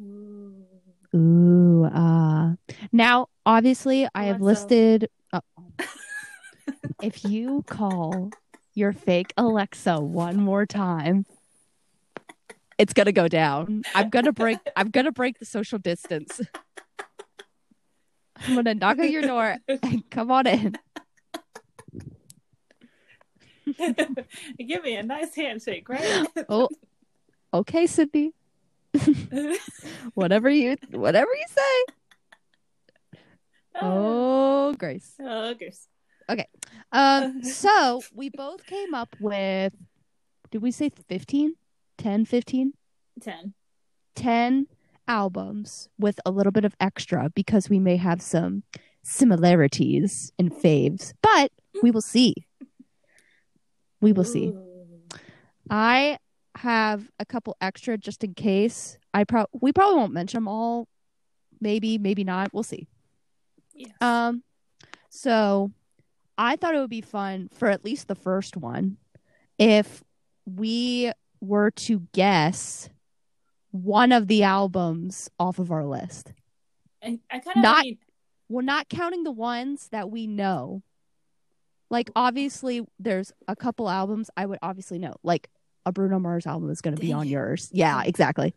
Ooh. 0.00 0.64
Ooh, 1.14 1.84
uh 1.84 2.54
now 2.92 3.26
obviously 3.44 4.06
I 4.14 4.24
have 4.24 4.40
listed 4.40 5.08
uh, 5.32 5.40
if 7.02 7.24
you 7.24 7.64
call 7.68 8.30
your 8.74 8.92
fake 8.92 9.32
Alexa 9.36 10.00
one 10.00 10.36
more 10.36 10.66
time, 10.66 11.26
it's 12.78 12.92
gonna 12.92 13.12
go 13.12 13.26
down. 13.28 13.82
I'm 13.94 14.08
gonna 14.08 14.32
break 14.32 14.58
I'm 14.76 14.90
gonna 14.90 15.12
break 15.12 15.38
the 15.38 15.46
social 15.46 15.78
distance. 15.78 16.40
I'm 18.42 18.54
gonna 18.54 18.74
knock 18.74 18.98
on 18.98 19.10
your 19.10 19.22
door 19.22 19.56
and 19.82 20.08
come 20.10 20.30
on 20.30 20.46
in. 20.46 20.76
Give 24.58 24.82
me 24.82 24.96
a 24.96 25.02
nice 25.02 25.34
handshake, 25.34 25.88
right? 25.88 26.26
Oh 26.48 26.68
okay, 27.52 27.86
Sydney. 27.86 28.32
Whatever 30.14 30.50
you 30.50 30.76
whatever 30.90 31.30
you 31.30 31.46
say. 31.48 33.10
Oh 33.80 34.74
Grace. 34.74 35.14
Oh, 35.20 35.54
Grace. 35.54 35.88
okay. 36.28 36.46
Um, 36.92 37.42
so 37.44 38.02
we 38.14 38.30
both 38.30 38.64
came 38.66 38.94
up 38.94 39.14
with, 39.20 39.74
did 40.50 40.62
we 40.62 40.70
say 40.70 40.90
15? 41.08 41.54
10, 41.98 42.24
15? 42.24 42.72
Ten. 43.20 43.54
10 44.16 44.66
albums 45.06 45.88
with 45.98 46.18
a 46.24 46.30
little 46.30 46.52
bit 46.52 46.64
of 46.64 46.74
extra 46.80 47.30
because 47.34 47.68
we 47.68 47.78
may 47.78 47.96
have 47.96 48.22
some 48.22 48.62
similarities 49.02 50.32
in 50.38 50.50
faves, 50.50 51.12
but 51.22 51.52
we 51.82 51.90
will 51.90 52.00
see. 52.00 52.34
We 54.00 54.12
will 54.12 54.24
see. 54.24 54.52
I 55.68 56.18
have 56.56 57.08
a 57.18 57.24
couple 57.24 57.56
extra 57.60 57.96
just 57.96 58.24
in 58.24 58.34
case. 58.34 58.98
I 59.14 59.24
pro 59.24 59.46
we 59.52 59.72
probably 59.72 59.96
won't 59.96 60.12
mention 60.12 60.38
them 60.38 60.48
all. 60.48 60.88
Maybe, 61.60 61.98
maybe 61.98 62.24
not. 62.24 62.52
We'll 62.54 62.62
see. 62.62 62.88
Yes. 63.74 63.92
Um, 64.00 64.42
so 65.10 65.70
I 66.38 66.56
thought 66.56 66.74
it 66.74 66.78
would 66.78 66.90
be 66.90 67.00
fun 67.02 67.48
for 67.52 67.68
at 67.68 67.84
least 67.84 68.08
the 68.08 68.14
first 68.14 68.56
one 68.56 68.96
if 69.58 70.02
we 70.46 71.12
were 71.40 71.70
to 71.72 72.00
guess 72.12 72.88
one 73.70 74.10
of 74.12 74.26
the 74.26 74.42
albums 74.42 75.30
off 75.38 75.58
of 75.58 75.70
our 75.70 75.84
list. 75.84 76.32
I, 77.02 77.18
I 77.30 77.38
kind 77.40 77.56
of 77.56 77.62
not- 77.62 77.84
mean, 77.84 77.98
We're 78.48 78.62
not 78.62 78.88
counting 78.88 79.22
the 79.24 79.30
ones 79.32 79.88
that 79.92 80.10
we 80.10 80.26
know. 80.26 80.82
Like 81.90 82.10
obviously 82.16 82.82
there's 82.98 83.32
a 83.48 83.56
couple 83.56 83.88
albums 83.88 84.30
I 84.36 84.46
would 84.46 84.58
obviously 84.62 84.98
know. 84.98 85.14
Like 85.22 85.48
a 85.86 85.92
Bruno 85.92 86.18
Mars 86.18 86.46
album 86.46 86.70
is 86.70 86.80
going 86.80 86.94
to 86.94 87.00
be 87.00 87.12
on 87.12 87.26
yours. 87.28 87.68
Yeah, 87.72 88.02
exactly. 88.04 88.54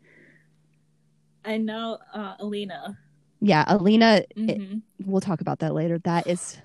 I 1.45 1.57
know 1.57 1.97
uh, 2.13 2.35
Alina. 2.39 2.97
Yeah, 3.41 3.65
Alina, 3.67 4.23
it- 4.35 4.59
Mhm. 4.59 4.81
we'll 5.05 5.21
talk 5.21 5.41
about 5.41 5.59
that 5.59 5.73
later. 5.73 5.99
That 5.99 6.27
is 6.27 6.57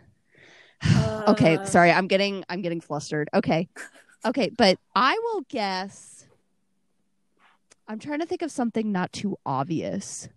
okay 1.27 1.57
Uh, 1.57 1.65
sorry 1.65 1.91
i'm 1.91 2.07
getting 2.07 2.45
i'm 2.49 2.63
getting 2.63 2.81
flustered 2.81 3.29
okay 3.35 3.69
okay 4.25 4.49
but 4.57 4.79
i 4.95 5.13
will 5.25 5.41
guess 5.49 6.25
i'm 7.89 7.99
trying 7.99 8.21
to 8.21 8.27
think 8.27 8.43
of 8.43 8.53
something 8.53 8.93
not 8.93 9.13
too 9.13 9.37
obvious 9.45 10.29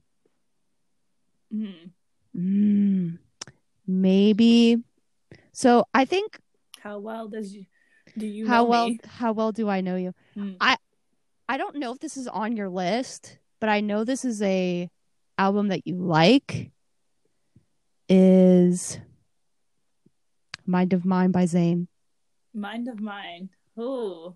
mhm. 1.54 1.92
mm, 2.36 3.18
maybe 3.86 4.78
so 5.54 5.86
i 5.94 6.06
think 6.06 6.40
How 6.82 6.98
well 6.98 7.28
does 7.28 7.54
you 7.54 7.66
do 8.18 8.26
you 8.28 8.48
how 8.48 8.64
well 8.64 8.90
me? 8.90 9.00
how 9.08 9.32
well 9.32 9.52
do 9.52 9.68
i 9.70 9.82
know 9.82 9.96
you 9.96 10.14
Mm. 10.38 10.56
i 10.60 11.58
don't 11.58 11.76
know 11.76 11.92
if 11.94 12.00
this 12.00 12.16
is 12.18 12.28
on 12.28 12.56
your 12.56 12.70
list 12.70 13.38
but 13.60 13.70
i 13.70 13.82
know 13.82 14.04
this 14.04 14.24
is 14.26 14.42
a 14.42 14.90
album 15.38 15.68
that 15.70 15.86
you 15.86 15.96
like 15.96 16.72
is 18.10 19.00
mind 20.66 20.94
of 20.94 21.06
mine 21.06 21.32
by 21.32 21.44
zayn 21.46 21.88
Mind 22.54 22.90
of 22.90 23.00
Mine. 23.00 23.48
Oh, 23.78 24.36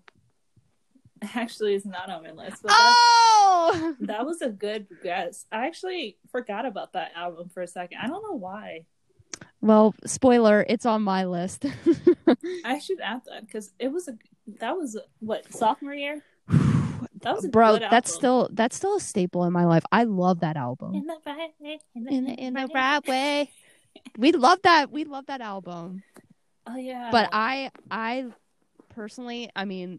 actually, 1.34 1.74
it's 1.74 1.84
not 1.84 2.08
on 2.10 2.22
my 2.22 2.30
list, 2.32 2.62
but 2.62 2.72
oh 2.74 3.94
that 4.00 4.24
was 4.24 4.40
a 4.40 4.48
good 4.48 4.86
guess. 5.02 5.44
I 5.52 5.66
actually 5.66 6.16
forgot 6.32 6.64
about 6.64 6.94
that 6.94 7.12
album 7.14 7.50
for 7.50 7.60
a 7.62 7.66
second. 7.66 7.98
I 8.02 8.06
don't 8.06 8.22
know 8.22 8.32
why. 8.38 8.86
Well, 9.66 9.96
spoiler, 10.04 10.64
it's 10.68 10.86
on 10.86 11.02
my 11.02 11.24
list. 11.24 11.66
I 12.64 12.78
should 12.78 13.00
add 13.00 13.22
that 13.26 13.44
because 13.44 13.72
it 13.80 13.88
was 13.88 14.06
a 14.06 14.16
that 14.60 14.76
was 14.76 14.96
what 15.18 15.52
sophomore 15.52 15.92
year. 15.94 16.22
That 17.22 17.34
was 17.34 17.44
a 17.44 17.48
Bro, 17.48 17.72
good 17.78 17.82
that's 17.82 18.10
album. 18.10 18.20
still 18.20 18.48
that's 18.52 18.76
still 18.76 18.96
a 18.96 19.00
staple 19.00 19.42
in 19.44 19.52
my 19.52 19.64
life. 19.64 19.82
I 19.90 20.04
love 20.04 20.40
that 20.40 20.56
album. 20.56 20.94
in 20.94 21.06
the 21.06 21.16
right 21.26 21.50
way, 21.58 21.78
in 21.96 22.04
the, 22.04 22.10
In 22.12 22.24
the, 22.24 22.32
in 22.34 22.54
the 22.54 22.68
right 22.72 23.04
way. 23.08 23.50
We 24.18 24.30
love 24.32 24.60
that. 24.62 24.92
We 24.92 25.04
love 25.04 25.26
that 25.26 25.40
album. 25.40 26.02
Oh 26.66 26.76
yeah, 26.76 27.10
But 27.10 27.30
I 27.32 27.70
I 27.90 28.26
personally, 28.94 29.50
I 29.56 29.64
mean, 29.64 29.98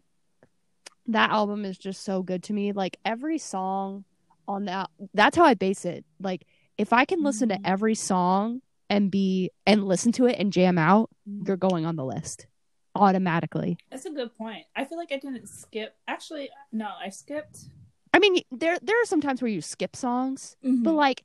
that 1.08 1.30
album 1.30 1.64
is 1.66 1.76
just 1.76 2.02
so 2.02 2.22
good 2.22 2.42
to 2.44 2.52
me. 2.54 2.72
Like 2.72 2.96
every 3.04 3.36
song 3.38 4.04
on 4.48 4.64
that 4.64 4.88
that's 5.12 5.36
how 5.36 5.44
I 5.44 5.52
base 5.54 5.84
it. 5.84 6.06
Like 6.18 6.46
if 6.78 6.92
I 6.94 7.04
can 7.04 7.22
listen 7.22 7.50
Mhm. 7.50 7.62
to 7.62 7.68
every 7.68 7.94
song 7.94 8.62
and 8.90 9.10
be 9.10 9.50
and 9.66 9.84
listen 9.86 10.12
to 10.12 10.26
it 10.26 10.36
and 10.38 10.52
jam 10.52 10.78
out, 10.78 11.10
Mhm. 11.28 11.46
you're 11.46 11.56
going 11.56 11.84
on 11.86 11.96
the 11.96 12.04
list 12.04 12.46
automatically. 12.94 13.78
that's 13.90 14.06
a 14.06 14.10
good 14.10 14.34
point. 14.36 14.64
I 14.74 14.84
feel 14.84 14.98
like 14.98 15.12
I 15.12 15.18
didn't 15.18 15.48
skip. 15.48 15.94
Actually, 16.08 16.50
no, 16.72 16.88
I 17.00 17.10
skipped. 17.10 17.66
I 18.12 18.18
mean, 18.18 18.42
there 18.50 18.78
there 18.82 19.00
are 19.00 19.04
some 19.04 19.20
times 19.20 19.40
where 19.42 19.50
you 19.50 19.60
skip 19.60 19.94
songs, 19.94 20.56
but 20.62 20.70
Mhm. 20.92 20.94
like 20.96 21.24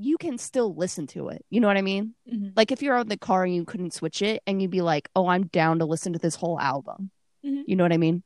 you 0.00 0.16
can 0.16 0.38
still 0.38 0.72
listen 0.74 1.06
to 1.08 1.28
it. 1.28 1.44
You 1.50 1.60
know 1.60 1.66
what 1.66 1.76
I 1.76 1.82
mean? 1.82 2.14
Mhm. 2.32 2.52
Like 2.56 2.70
if 2.70 2.82
you're 2.82 2.96
on 2.96 3.08
the 3.08 3.16
car 3.18 3.44
and 3.44 3.52
you 3.54 3.64
couldn't 3.64 3.92
switch 3.92 4.22
it 4.22 4.42
and 4.46 4.62
you'd 4.62 4.70
be 4.70 4.80
like, 4.80 5.10
"Oh, 5.16 5.26
I'm 5.26 5.48
down 5.48 5.80
to 5.80 5.84
listen 5.86 6.12
to 6.12 6.18
this 6.20 6.36
whole 6.36 6.58
album." 6.60 7.10
Mhm. 7.44 7.64
You 7.66 7.74
know 7.76 7.82
what 7.84 7.92
I 7.92 7.96
mean? 7.98 8.22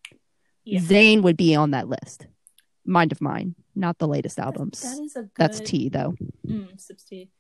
Yeah. 0.65 0.81
Zayn 0.81 1.23
would 1.23 1.37
be 1.39 1.55
on 1.55 1.71
that 1.71 1.89
list. 1.89 2.27
Mind 2.85 3.11
of 3.11 3.21
Mine, 3.23 3.55
not 3.75 3.99
the 3.99 4.07
latest 4.07 4.37
That- 4.37 4.47
albums. 4.47 4.83
that 4.83 5.03
is 5.03 5.17
a 5.17 5.23
good, 5.23 5.31
That's 5.37 5.61
T 5.61 5.89
though. 5.89 6.15
Mm, 6.47 6.79
sips 6.79 7.05
tea. 7.05 7.31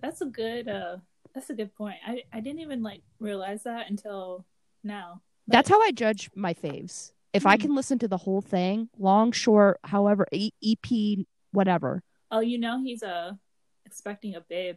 That's 0.00 0.20
a 0.20 0.26
good. 0.26 0.68
uh 0.68 0.98
That's 1.34 1.50
a 1.50 1.54
good 1.54 1.74
point. 1.74 1.96
I 2.06 2.22
I 2.32 2.40
didn't 2.40 2.60
even 2.60 2.82
like 2.82 3.02
realize 3.20 3.62
that 3.64 3.90
until 3.90 4.44
now. 4.84 5.22
That's 5.46 5.68
how 5.68 5.80
I 5.80 5.92
judge 5.92 6.30
my 6.34 6.54
faves. 6.54 7.12
If 7.32 7.46
I 7.46 7.56
Mhm. 7.56 7.60
can 7.60 7.74
listen 7.74 7.98
to 8.00 8.08
the 8.08 8.16
whole 8.16 8.40
thing, 8.40 8.88
long, 8.98 9.32
short, 9.32 9.78
however, 9.84 10.26
e- 10.32 10.52
EP, 10.62 11.26
whatever. 11.52 12.02
Oh, 12.30 12.40
you 12.40 12.58
know 12.58 12.80
he's 12.82 13.02
uh 13.02 13.32
expecting 13.84 14.34
a 14.34 14.40
babe. 14.40 14.76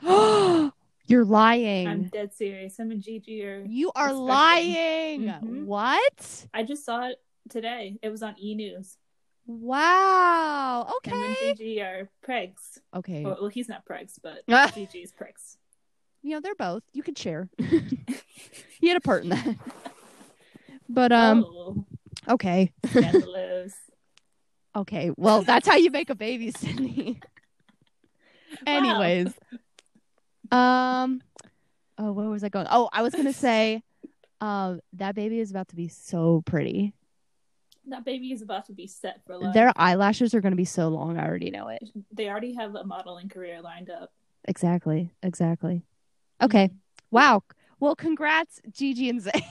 You're 1.06 1.24
lying. 1.24 1.88
I'm 1.88 2.04
dead 2.04 2.32
serious. 2.32 2.78
Him 2.78 2.90
and 2.92 3.02
Gigi 3.02 3.42
are. 3.44 3.64
You 3.66 3.90
are 3.94 4.10
expecting. 4.10 4.26
lying. 4.26 5.20
Mhm. 5.24 5.64
What? 5.66 6.46
I 6.54 6.62
just 6.62 6.84
saw 6.84 7.08
it 7.08 7.16
today. 7.50 7.98
It 8.02 8.08
was 8.10 8.22
on 8.22 8.36
E 8.40 8.54
News. 8.54 8.96
Wow. 9.46 10.86
Him 11.02 11.14
and 11.14 11.32
Okay. 11.32 11.54
Gigi 11.54 11.80
are 11.82 12.08
pregs. 12.26 12.78
Okay. 12.94 13.24
Well, 13.24 13.38
well, 13.40 13.50
he's 13.50 13.68
not 13.68 13.84
pregs, 13.84 14.18
but. 14.22 14.42
Gigi's 14.74 15.12
pregs. 15.12 15.56
you 16.22 16.30
know, 16.30 16.40
they're 16.40 16.54
both. 16.54 16.82
You 16.92 17.02
could 17.02 17.18
share. 17.18 17.48
he 17.58 18.88
had 18.88 18.96
a 18.96 19.00
part 19.00 19.24
in 19.24 19.30
that. 19.30 19.56
But 20.88 21.10
um, 21.10 21.44
oh, 21.44 21.86
okay, 22.28 22.72
scandalous. 22.86 23.74
okay. 24.76 25.10
Well, 25.16 25.42
that's 25.42 25.66
how 25.66 25.76
you 25.76 25.90
make 25.90 26.10
a 26.10 26.14
baby, 26.14 26.50
Sydney. 26.50 27.18
Anyways, 28.66 29.32
um, 30.50 31.22
oh, 31.96 32.12
where 32.12 32.28
was 32.28 32.44
I 32.44 32.50
going? 32.50 32.66
Oh, 32.70 32.90
I 32.92 33.00
was 33.00 33.14
gonna 33.14 33.32
say, 33.32 33.82
um, 34.42 34.80
that 34.94 35.14
baby 35.14 35.40
is 35.40 35.50
about 35.50 35.68
to 35.68 35.76
be 35.76 35.88
so 35.88 36.42
pretty. 36.44 36.92
That 37.86 38.04
baby 38.04 38.32
is 38.32 38.42
about 38.42 38.66
to 38.66 38.72
be 38.72 38.86
set 38.86 39.20
for 39.26 39.36
life. 39.36 39.54
Their 39.54 39.72
eyelashes 39.76 40.34
are 40.34 40.40
gonna 40.40 40.56
be 40.56 40.64
so 40.64 40.88
long. 40.88 41.18
I 41.18 41.26
already 41.26 41.50
know 41.50 41.68
it. 41.68 41.82
They 42.12 42.28
already 42.28 42.54
have 42.54 42.74
a 42.74 42.84
modeling 42.84 43.28
career 43.28 43.60
lined 43.60 43.90
up. 43.90 44.12
Exactly. 44.44 45.12
Exactly. 45.22 45.82
Okay. 46.40 46.70
Wow. 47.10 47.42
Well, 47.80 47.96
congrats, 47.96 48.60
Gigi 48.70 49.08
and 49.08 49.20
Zay. 49.20 49.46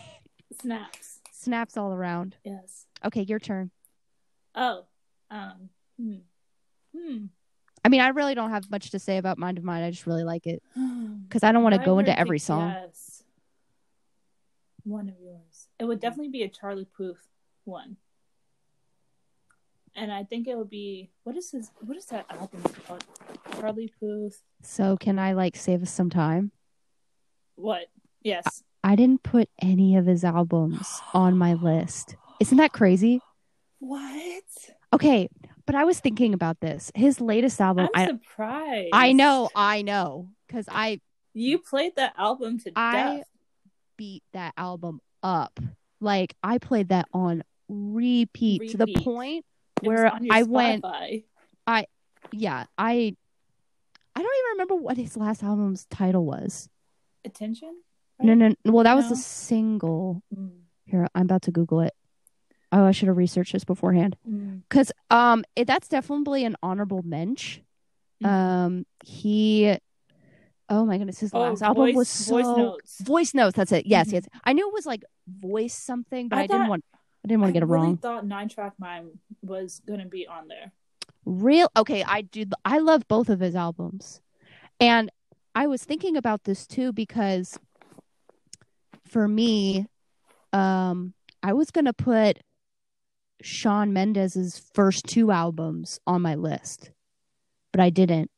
Snaps. 0.62 1.20
Snaps 1.32 1.78
all 1.78 1.94
around. 1.94 2.36
Yes. 2.44 2.86
Okay, 3.06 3.22
your 3.24 3.40
turn. 3.40 3.72
Oh. 4.56 4.86
Um. 5.30 5.70
Hmm. 6.00 6.16
Hmm. 6.96 7.26
I 7.84 7.90
mean, 7.90 8.02
I 8.02 8.10
really 8.10 8.36
don't 8.36 8.52
have 8.52 8.70
much 8.70 8.92
to 8.92 9.00
say 9.00 9.18
about 9.18 9.38
Mind 9.38 9.58
of 9.58 9.64
Mine. 9.64 9.84
I 9.84 9.90
just 9.90 10.06
really 10.06 10.24
like 10.24 10.46
it 10.46 10.62
because 11.28 11.44
I 11.44 11.52
don't 11.52 11.64
want 11.64 11.76
to 11.76 11.84
go 11.84 12.00
into 12.00 12.18
every 12.18 12.40
song. 12.40 12.70
Yes. 12.70 13.24
One 14.84 15.10
of 15.10 15.16
yours. 15.20 15.68
It 15.80 15.86
would 15.86 16.00
definitely 16.00 16.30
be 16.32 16.44
a 16.44 16.50
Charlie 16.50 16.88
Puth 16.96 17.28
one. 17.64 17.98
And 19.96 20.12
I 20.12 20.24
think 20.24 20.48
it 20.48 20.58
would 20.58 20.70
be 20.70 21.12
what 21.24 21.36
is 21.36 21.52
his 21.52 21.70
what 21.82 21.98
is 21.98 22.06
that 22.06 22.26
album 22.30 22.64
called? 22.88 23.04
Charlie 23.60 23.92
Puth. 24.00 24.42
So, 24.64 24.96
can 24.98 25.20
I 25.20 25.34
like 25.34 25.56
save 25.56 25.82
us 25.82 25.92
some 25.92 26.10
time? 26.10 26.52
What? 27.56 27.88
Yes. 28.24 28.64
I 28.84 28.96
didn't 28.96 29.24
put 29.24 29.50
any 29.62 29.96
of 29.98 30.06
his 30.06 30.24
albums 30.24 31.02
on 31.14 31.38
my 31.38 31.54
list. 31.54 32.16
Isn't 32.40 32.58
that 32.58 32.72
crazy? 32.74 33.20
What? 33.80 34.44
Okay, 34.94 35.30
but 35.66 35.76
I 35.76 35.84
was 35.84 36.00
thinking 36.00 36.34
about 36.34 36.60
this. 36.62 36.92
His 36.96 37.20
latest 37.22 37.60
album, 37.62 37.90
I'm 37.94 38.02
I 38.04 38.08
surprised. 38.08 38.90
I 38.94 39.12
know, 39.14 39.50
I 39.56 39.82
know, 39.82 40.30
because 40.48 40.66
I 40.70 41.00
You 41.34 41.60
played 41.60 41.96
that 41.98 42.14
album 42.18 42.60
to 42.60 42.72
I- 42.76 43.18
death. 43.18 43.28
beat 43.98 44.24
that 44.34 44.54
album 44.58 45.02
up. 45.22 45.60
Like 46.00 46.36
I 46.42 46.58
played 46.58 46.90
that 46.90 47.08
on 47.14 47.44
repeat, 47.70 48.72
to 48.72 48.78
the 48.78 48.88
point 48.88 49.46
where 49.88 50.12
I 50.30 50.44
went- 50.44 50.86
I 51.68 51.86
yeah, 52.32 52.66
I 52.78 53.16
I 54.16 54.20
don't 54.22 54.38
even 54.38 54.52
remember 54.54 54.76
what 54.76 54.98
his 54.98 55.16
last 55.18 55.44
album's 55.44 55.86
title 55.86 56.26
was. 56.26 56.70
Attention? 57.24 57.82
No, 58.20 58.34
no, 58.34 58.54
well 58.66 58.84
that 58.84 58.96
was 58.96 59.10
a 59.12 59.16
single. 59.16 60.22
Mm, 60.36 60.62
Here, 60.86 61.08
I'm 61.16 61.24
about 61.24 61.44
to 61.44 61.52
Google 61.52 61.82
it. 61.82 61.94
Oh, 62.72 62.86
I 62.86 62.92
should 62.92 63.08
have 63.08 63.18
researched 63.18 63.54
this 63.54 63.64
beforehand. 63.64 64.16
mm, 64.30 64.62
Cause 64.70 64.92
um 65.10 65.44
it, 65.56 65.66
that's 65.66 65.88
definitely 65.88 66.46
an 66.46 66.56
honorable 66.62 67.02
mensch. 67.04 67.60
mm. 68.24 68.28
Um 68.28 68.86
he 69.04 69.78
oh 70.70 70.86
my 70.86 70.98
goodness, 70.98 71.20
his 71.20 71.34
Oh, 71.34 71.40
last 71.40 71.62
album 71.64 71.94
was 71.94 72.08
so 72.10 72.36
voice 72.36 72.48
notes. 72.58 73.02
Voice 73.02 73.34
Notes, 73.34 73.56
that's 73.58 73.72
it. 73.72 73.86
Yes, 73.86 74.08
Mhm. 74.10 74.14
yes. 74.14 74.28
I 74.46 74.54
knew 74.54 74.68
it 74.68 74.74
was 74.74 74.86
like 74.86 75.04
voice 75.28 75.74
something, 75.74 76.28
but 76.30 76.38
I, 76.38 76.44
I 76.44 76.48
didn't 76.48 76.68
want 76.70 76.84
I 77.24 77.28
didn't 77.28 77.42
want 77.42 77.50
to 77.50 77.54
get 77.54 77.64
it 77.64 77.68
wrong. 77.68 77.80
I 77.80 77.84
really 77.84 77.94
wrong. 77.94 77.98
thought 77.98 78.26
Nine 78.26 78.50
Track 78.50 78.74
Mind 78.80 79.20
was 79.42 79.82
gonna 79.88 80.06
be 80.06 80.28
on 80.28 80.48
there. 80.48 80.72
Real 81.26 81.70
okay, 81.78 82.04
I 82.04 82.22
do 82.22 82.46
I 82.66 82.80
love 82.80 83.08
both 83.08 83.30
of 83.30 83.40
his 83.40 83.56
albums. 83.56 84.22
And 84.80 85.12
I 85.54 85.68
was 85.68 85.84
thinking 85.84 86.18
about 86.18 86.44
this 86.46 86.66
too 86.66 86.92
because 86.94 87.60
for 89.08 89.28
me, 89.28 89.88
um 90.52 91.14
I 91.44 91.54
was 91.54 91.70
gonna 91.72 91.94
put 91.94 92.40
Shawn 93.42 93.94
Mendes's 93.94 94.62
first 94.74 95.06
two 95.06 95.32
albums 95.32 96.00
on 96.08 96.22
my 96.22 96.36
list, 96.36 96.92
but 97.72 97.80
I 97.82 97.90
didn't. 97.90 98.32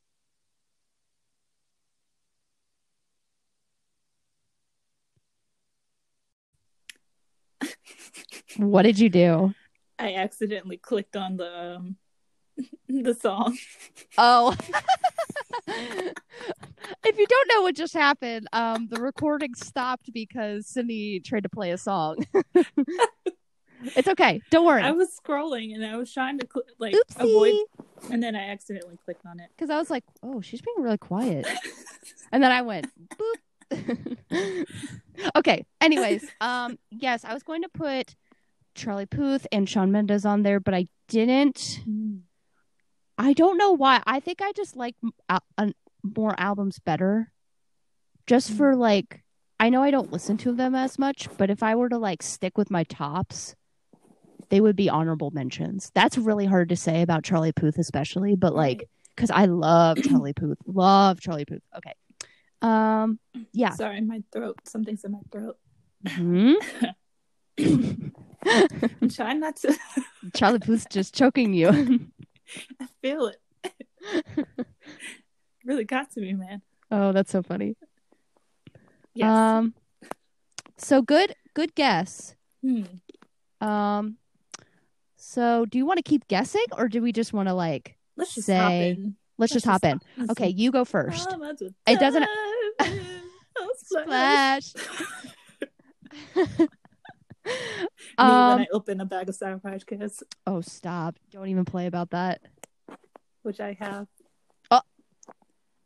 What 8.58 8.84
did 8.84 9.00
you 9.00 9.10
do? 9.10 9.54
I 10.00 10.16
accidentally 10.16 10.78
clicked 10.78 11.16
on 11.16 11.38
the 11.38 11.76
um, 11.78 11.98
the 12.88 13.14
song. 13.14 13.58
Oh. 14.18 14.56
if 15.68 17.18
you 17.18 17.28
don't 17.28 17.50
know 17.50 17.62
what 17.62 17.76
just 17.76 17.94
happened, 17.94 18.48
um, 18.54 18.88
the 18.90 19.00
recording 19.00 19.54
stopped 19.56 20.12
because 20.14 20.68
Cindy 20.68 21.20
tried 21.20 21.44
to 21.44 21.50
play 21.50 21.72
a 21.72 21.78
song. 21.78 22.18
it's 23.84 24.08
okay. 24.08 24.42
Don't 24.50 24.66
worry. 24.66 24.82
I 24.82 24.92
was 24.92 25.10
scrolling 25.24 25.74
and 25.76 25.86
I 25.86 25.96
was 25.98 26.12
trying 26.12 26.40
to 26.40 26.48
cl- 26.52 26.66
like 26.80 26.96
avoid, 27.18 27.56
and 28.12 28.22
then 28.22 28.36
I 28.36 28.50
accidentally 28.50 28.98
clicked 29.06 29.26
on 29.26 29.40
it. 29.40 29.50
Because 29.56 29.70
I 29.70 29.78
was 29.78 29.90
like, 29.90 30.04
oh, 30.22 30.42
she's 30.42 30.62
being 30.62 30.78
really 30.82 30.98
quiet. 30.98 31.48
And 32.32 32.44
then 32.44 32.52
I 32.52 32.62
went, 32.62 32.88
boop. 33.72 34.66
okay. 35.36 35.66
Anyways, 35.82 36.26
um, 36.42 36.78
yes, 36.90 37.24
I 37.24 37.34
was 37.34 37.44
going 37.44 37.62
to 37.62 37.70
put 37.70 38.16
Charlie 38.76 39.06
Puth 39.06 39.46
and 39.52 39.68
Shawn 39.70 39.92
Mendes 39.92 40.26
on 40.26 40.44
there, 40.44 40.60
but 40.60 40.74
I 40.74 40.88
didn't. 41.08 41.80
I 43.18 43.34
don't 43.34 43.58
know 43.58 43.72
why. 43.74 44.02
I 44.06 44.20
think 44.20 44.42
I 44.42 44.52
just 44.54 44.76
like 44.76 44.96
al- 45.30 45.44
an- 45.58 45.76
more 46.04 46.36
albums 46.40 46.80
better. 46.80 47.32
Just 48.26 48.52
Mm. 48.52 48.58
for 48.58 48.76
like, 48.76 49.24
I 49.60 49.70
know 49.70 49.82
I 49.84 49.92
don't 49.92 50.12
listen 50.12 50.38
to 50.38 50.54
them 50.54 50.74
as 50.76 50.98
much, 50.98 51.28
but 51.38 51.50
if 51.50 51.62
I 51.64 51.76
were 51.76 51.90
to 51.90 51.98
like 51.98 52.24
stick 52.24 52.58
with 52.58 52.72
my 52.72 52.84
tops, 52.86 53.56
they 54.50 54.60
would 54.62 54.76
be 54.76 54.90
honorable 54.90 55.32
mentions. 55.32 55.92
That's 55.94 56.18
really 56.18 56.46
hard 56.46 56.70
to 56.70 56.76
say 56.76 57.02
about 57.02 57.24
Charlie 57.24 57.52
Puth, 57.54 57.78
especially, 57.78 58.36
but 58.36 58.54
like, 58.56 58.90
because 59.16 59.30
I 59.32 59.46
love 59.46 59.98
Charlie 60.04 60.34
Puth, 60.34 60.58
love 60.66 61.20
Charlie 61.22 61.46
Puth. 61.46 61.62
Okay, 61.78 61.94
um, 62.62 63.20
yeah. 63.54 63.72
Sorry, 63.72 64.02
my 64.02 64.24
throat. 64.32 64.58
Something's 64.66 65.04
in 65.04 65.12
my 65.12 65.22
throat. 65.32 65.58
Mhm. 66.06 66.56
I'm 69.02 69.10
trying 69.10 69.40
not 69.40 69.56
to. 69.58 69.76
Charlie 70.36 70.60
Puth's 70.60 70.86
just 70.90 71.16
choking 71.16 71.54
you. 71.54 71.70
I 72.82 72.88
feel 73.02 73.28
it. 73.28 74.46
really 75.66 75.86
got 75.86 76.12
to 76.12 76.22
me, 76.22 76.34
man. 76.34 76.62
oh, 76.92 77.12
that's 77.12 77.32
so 77.32 77.42
funny. 77.42 77.76
Yes. 79.16 79.28
Um, 79.30 79.74
so 80.78 81.02
good, 81.02 81.36
good 81.54 81.74
guess. 81.76 82.36
Hmm. 82.62 82.84
Um, 83.62 84.18
so 85.18 85.66
do 85.66 85.78
you 85.78 85.86
want 85.86 85.98
to 85.98 86.04
keep 86.04 86.28
guessing, 86.28 86.66
or 86.78 86.88
do 86.90 87.02
we 87.02 87.12
just 87.12 87.32
want 87.34 87.48
to 87.48 87.54
like 87.54 87.96
Let's 88.18 88.36
just 88.36 88.48
say- 88.48 88.58
hop 88.58 88.72
in. 88.72 89.16
let's, 89.38 89.54
just 89.54 89.66
hop 89.66 89.84
in? 89.86 90.00
let's 90.18 90.32
Okay, 90.32 90.50
you 90.50 90.72
go 90.72 90.84
first. 90.86 91.28
I'm 91.32 91.42
about 91.42 91.58
to 91.60 91.74
It 91.88 92.00
doesn't- 92.00 92.28
splash. 93.78 94.74
Um. 98.18 98.58
when 98.58 98.62
I 98.62 98.68
open 98.72 99.02
a 99.02 99.06
bag 99.06 99.28
of 99.30 99.36
Sour 99.36 99.60
Patch 99.60 99.86
Kids, 99.86 100.24
Oh, 100.46 100.62
stop! 100.62 101.16
Don't 101.32 101.48
even 101.48 101.66
play 101.66 101.88
about 101.88 102.12
that. 102.12 102.42
which 103.42 103.60
I 103.60 103.74
have. 103.80 104.08
Oh. 104.72 104.82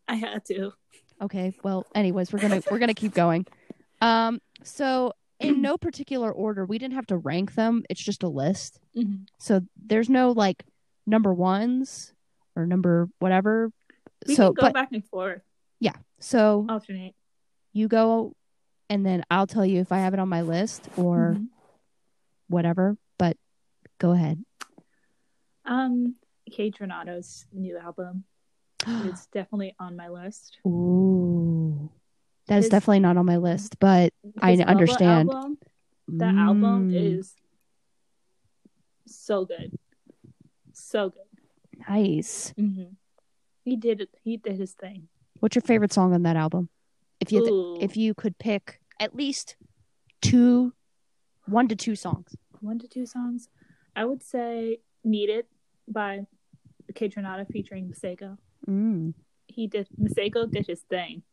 I 0.08 0.16
had 0.16 0.44
to. 0.46 0.72
Okay. 1.22 1.54
Well, 1.64 1.86
anyways, 1.96 2.32
we're 2.34 2.40
gonna 2.40 2.62
we're 2.70 2.80
gonna 2.80 2.94
keep 2.94 3.14
going. 3.14 3.46
Um. 4.02 4.40
So 4.64 5.14
in 5.40 5.62
no 5.62 5.78
particular 5.78 6.32
order, 6.32 6.66
we 6.66 6.78
didn't 6.78 6.96
have 6.96 7.08
to 7.08 7.18
rank 7.18 7.56
them. 7.56 7.84
It's 7.90 8.02
just 8.04 8.24
a 8.24 8.28
list. 8.28 8.80
Mhm. 8.96 9.28
So 9.40 9.62
there's 9.78 10.10
no 10.10 10.32
like 10.32 10.64
number 11.06 11.34
ones 11.34 12.14
or 12.56 12.66
number 12.66 13.10
whatever. 13.20 13.72
We 14.28 14.36
so, 14.36 14.48
can 14.48 14.54
go 14.54 14.62
but 14.64 14.74
back 14.74 14.90
and 14.92 15.06
forth, 15.06 15.42
yeah. 15.80 15.94
So 16.20 16.66
alternate. 16.68 17.14
you 17.74 17.88
go, 17.88 18.34
and 18.90 19.06
then 19.06 19.24
I'll 19.30 19.48
tell 19.48 19.66
you 19.66 19.80
if 19.82 19.92
I 19.92 19.98
have 20.00 20.14
it 20.14 20.20
on 20.20 20.30
my 20.30 20.42
list 20.42 20.88
or 20.98 21.36
Mhm. 21.38 21.48
whatever. 22.48 22.98
But 23.18 23.38
go 24.00 24.12
ahead. 24.12 24.44
Um, 25.66 26.16
Kaytranada's 26.50 27.46
new 27.52 27.78
album 27.78 28.24
is 29.04 29.28
definitely 29.28 29.76
on 29.80 29.96
my 29.96 30.08
list. 30.10 30.60
Ooh, 30.66 31.90
that 32.48 32.60
is 32.60 32.66
His- 32.66 32.72
definitely 32.72 33.00
not 33.02 33.18
on 33.18 33.26
my 33.26 33.38
list, 33.38 33.80
but 33.80 34.14
I 34.42 34.54
understand. 34.54 35.30
Album, 35.30 35.58
that 36.08 36.36
album 36.36 36.90
Mm, 36.90 37.18
is 37.20 37.36
so 39.06 39.46
good, 39.46 39.78
so 40.74 41.10
good. 41.10 41.24
nice. 41.90 42.54
hmm 42.58 42.84
He 43.66 43.76
did 43.76 44.00
it. 44.02 44.10
He 44.24 44.38
did 44.38 44.58
his 44.58 44.74
thing. 44.74 45.10
What's 45.40 45.56
your 45.56 45.62
favorite 45.62 45.92
song 45.94 46.14
on 46.14 46.24
that 46.24 46.36
album? 46.38 46.70
If 47.20 47.32
you 47.32 47.44
Ooh, 47.46 47.78
if 47.82 47.98
you 47.98 48.14
could 48.14 48.38
pick 48.38 48.80
at 49.00 49.16
least 49.16 49.56
two, 50.22 50.74
one 51.46 51.68
to 51.68 51.76
two 51.76 51.96
songs. 51.96 52.36
one 52.62 52.80
to 52.80 52.88
two 52.88 53.06
songs, 53.06 53.50
I 53.96 54.06
would 54.06 54.24
say 54.24 54.80
"Need 55.04 55.30
It" 55.30 55.48
by 55.88 56.26
Renata 57.00 57.46
featuring 57.52 57.90
Masego. 57.90 58.38
Mm, 58.68 59.14
He 59.48 59.68
did 59.68 59.88
Masego 60.00 60.50
did 60.50 60.68
his 60.68 60.82
thing. 60.82 61.24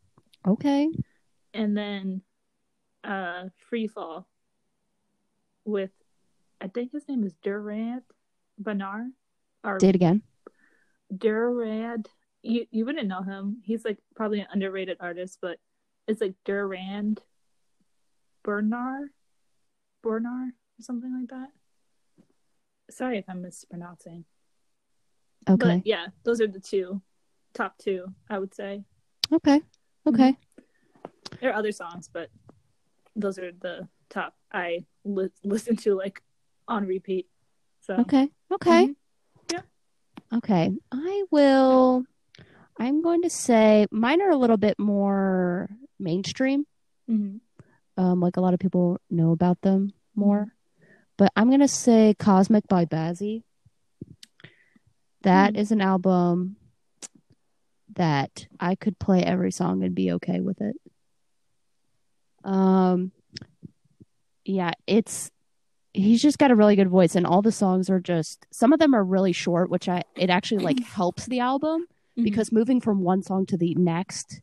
okay. 0.47 0.89
and 1.53 1.77
then 1.77 2.23
uh 3.05 3.49
Free 3.57 3.87
Fall 3.87 4.27
with 5.65 5.91
I 6.61 6.69
think 6.69 6.93
his 6.93 7.07
name 7.09 7.25
is 7.25 7.35
Durant 7.43 8.05
Bernard 8.59 9.13
or 9.63 9.79
Say 9.81 9.89
it 9.91 9.95
again. 9.95 10.23
Durand. 11.17 12.09
You 12.43 12.67
you 12.71 12.85
wouldn't 12.85 13.09
know 13.09 13.23
him. 13.23 13.63
He's 13.65 13.85
like 13.85 13.99
probably 14.15 14.41
an 14.41 14.47
underrated 14.53 14.97
artist, 15.01 15.39
but 15.41 15.59
it's 16.07 16.21
like 16.21 16.35
Durand 16.45 17.23
Bernard 18.43 19.11
Bernard 20.03 20.53
or 20.79 20.83
something 20.83 21.13
like 21.19 21.29
that. 21.31 21.49
Sorry 22.91 23.19
if 23.19 23.25
I'm 23.29 23.41
mispronouncing. 23.43 24.25
Okay. 25.49 25.77
But 25.79 25.87
yeah, 25.87 26.07
those 26.25 26.41
are 26.41 26.47
the 26.47 26.61
two 26.61 27.01
top 27.55 27.79
two, 27.79 28.13
I 28.29 28.39
would 28.39 28.55
say. 28.55 28.85
Okay. 29.33 29.63
Okay. 30.07 30.37
There 31.41 31.51
are 31.51 31.55
other 31.57 31.73
songs, 31.73 32.09
but 32.13 32.29
those 33.17 33.39
are 33.39 33.53
the 33.53 33.89
top 34.11 34.35
I 34.53 34.85
li- 35.05 35.31
listen 35.43 35.77
to 35.79 35.95
like 35.95 36.23
on 36.69 36.87
repeat. 36.87 37.29
So 37.81 37.95
Okay. 38.01 38.29
Okay. 38.53 38.87
Mhm. 38.87 38.97
Yeah. 39.53 39.61
Okay. 40.35 40.71
I 40.93 41.25
will. 41.31 42.05
I'm 42.79 43.03
going 43.03 43.23
to 43.23 43.31
say 43.31 43.87
mine 43.91 44.21
are 44.21 44.31
a 44.31 44.37
little 44.37 44.57
bit 44.57 44.79
more 44.79 45.71
mainstream. 46.05 46.67
Mhm. 47.11 47.41
Um, 47.97 48.21
like 48.21 48.37
a 48.37 48.41
lot 48.41 48.55
of 48.55 48.61
people 48.61 49.01
know 49.11 49.33
about 49.33 49.61
them 49.63 49.93
more. 50.15 50.55
But 51.17 51.33
I'm 51.37 51.49
going 51.49 51.61
to 51.61 51.69
say 51.69 52.15
Cosmic 52.19 52.67
by 52.69 52.85
Bazzi. 52.85 53.43
That 55.23 55.55
Mhm. 55.55 55.59
is 55.59 55.73
an 55.73 55.81
album 55.81 56.57
that 57.95 58.47
I 58.61 58.75
could 58.75 58.99
play 58.99 59.23
every 59.23 59.51
song 59.53 59.83
and 59.85 59.95
be 59.95 60.13
okay 60.13 60.41
with 60.41 60.61
it. 60.61 60.77
Um, 62.45 63.13
yeah, 64.45 64.73
it's 64.87 65.31
he's 65.95 66.21
just 66.21 66.39
got 66.39 66.51
a 66.51 66.57
really 66.57 66.77
good 66.77 66.89
voice, 66.91 67.15
and 67.15 67.27
all 67.27 67.41
the 67.41 67.53
songs 67.53 67.89
are 67.89 68.01
just 68.01 68.45
some 68.51 68.73
of 68.73 68.81
them 68.81 68.95
are 68.95 69.05
really 69.05 69.33
short, 69.33 69.71
which 69.71 69.89
I 69.89 70.03
it 70.17 70.29
actually 70.29 70.65
like 70.65 70.81
helps 70.85 71.27
the 71.27 71.41
album 71.41 71.87
Mhm. 72.19 72.25
because 72.25 72.53
moving 72.53 72.81
from 72.81 73.01
one 73.03 73.23
song 73.23 73.47
to 73.47 73.57
the 73.57 73.75
next 73.77 74.41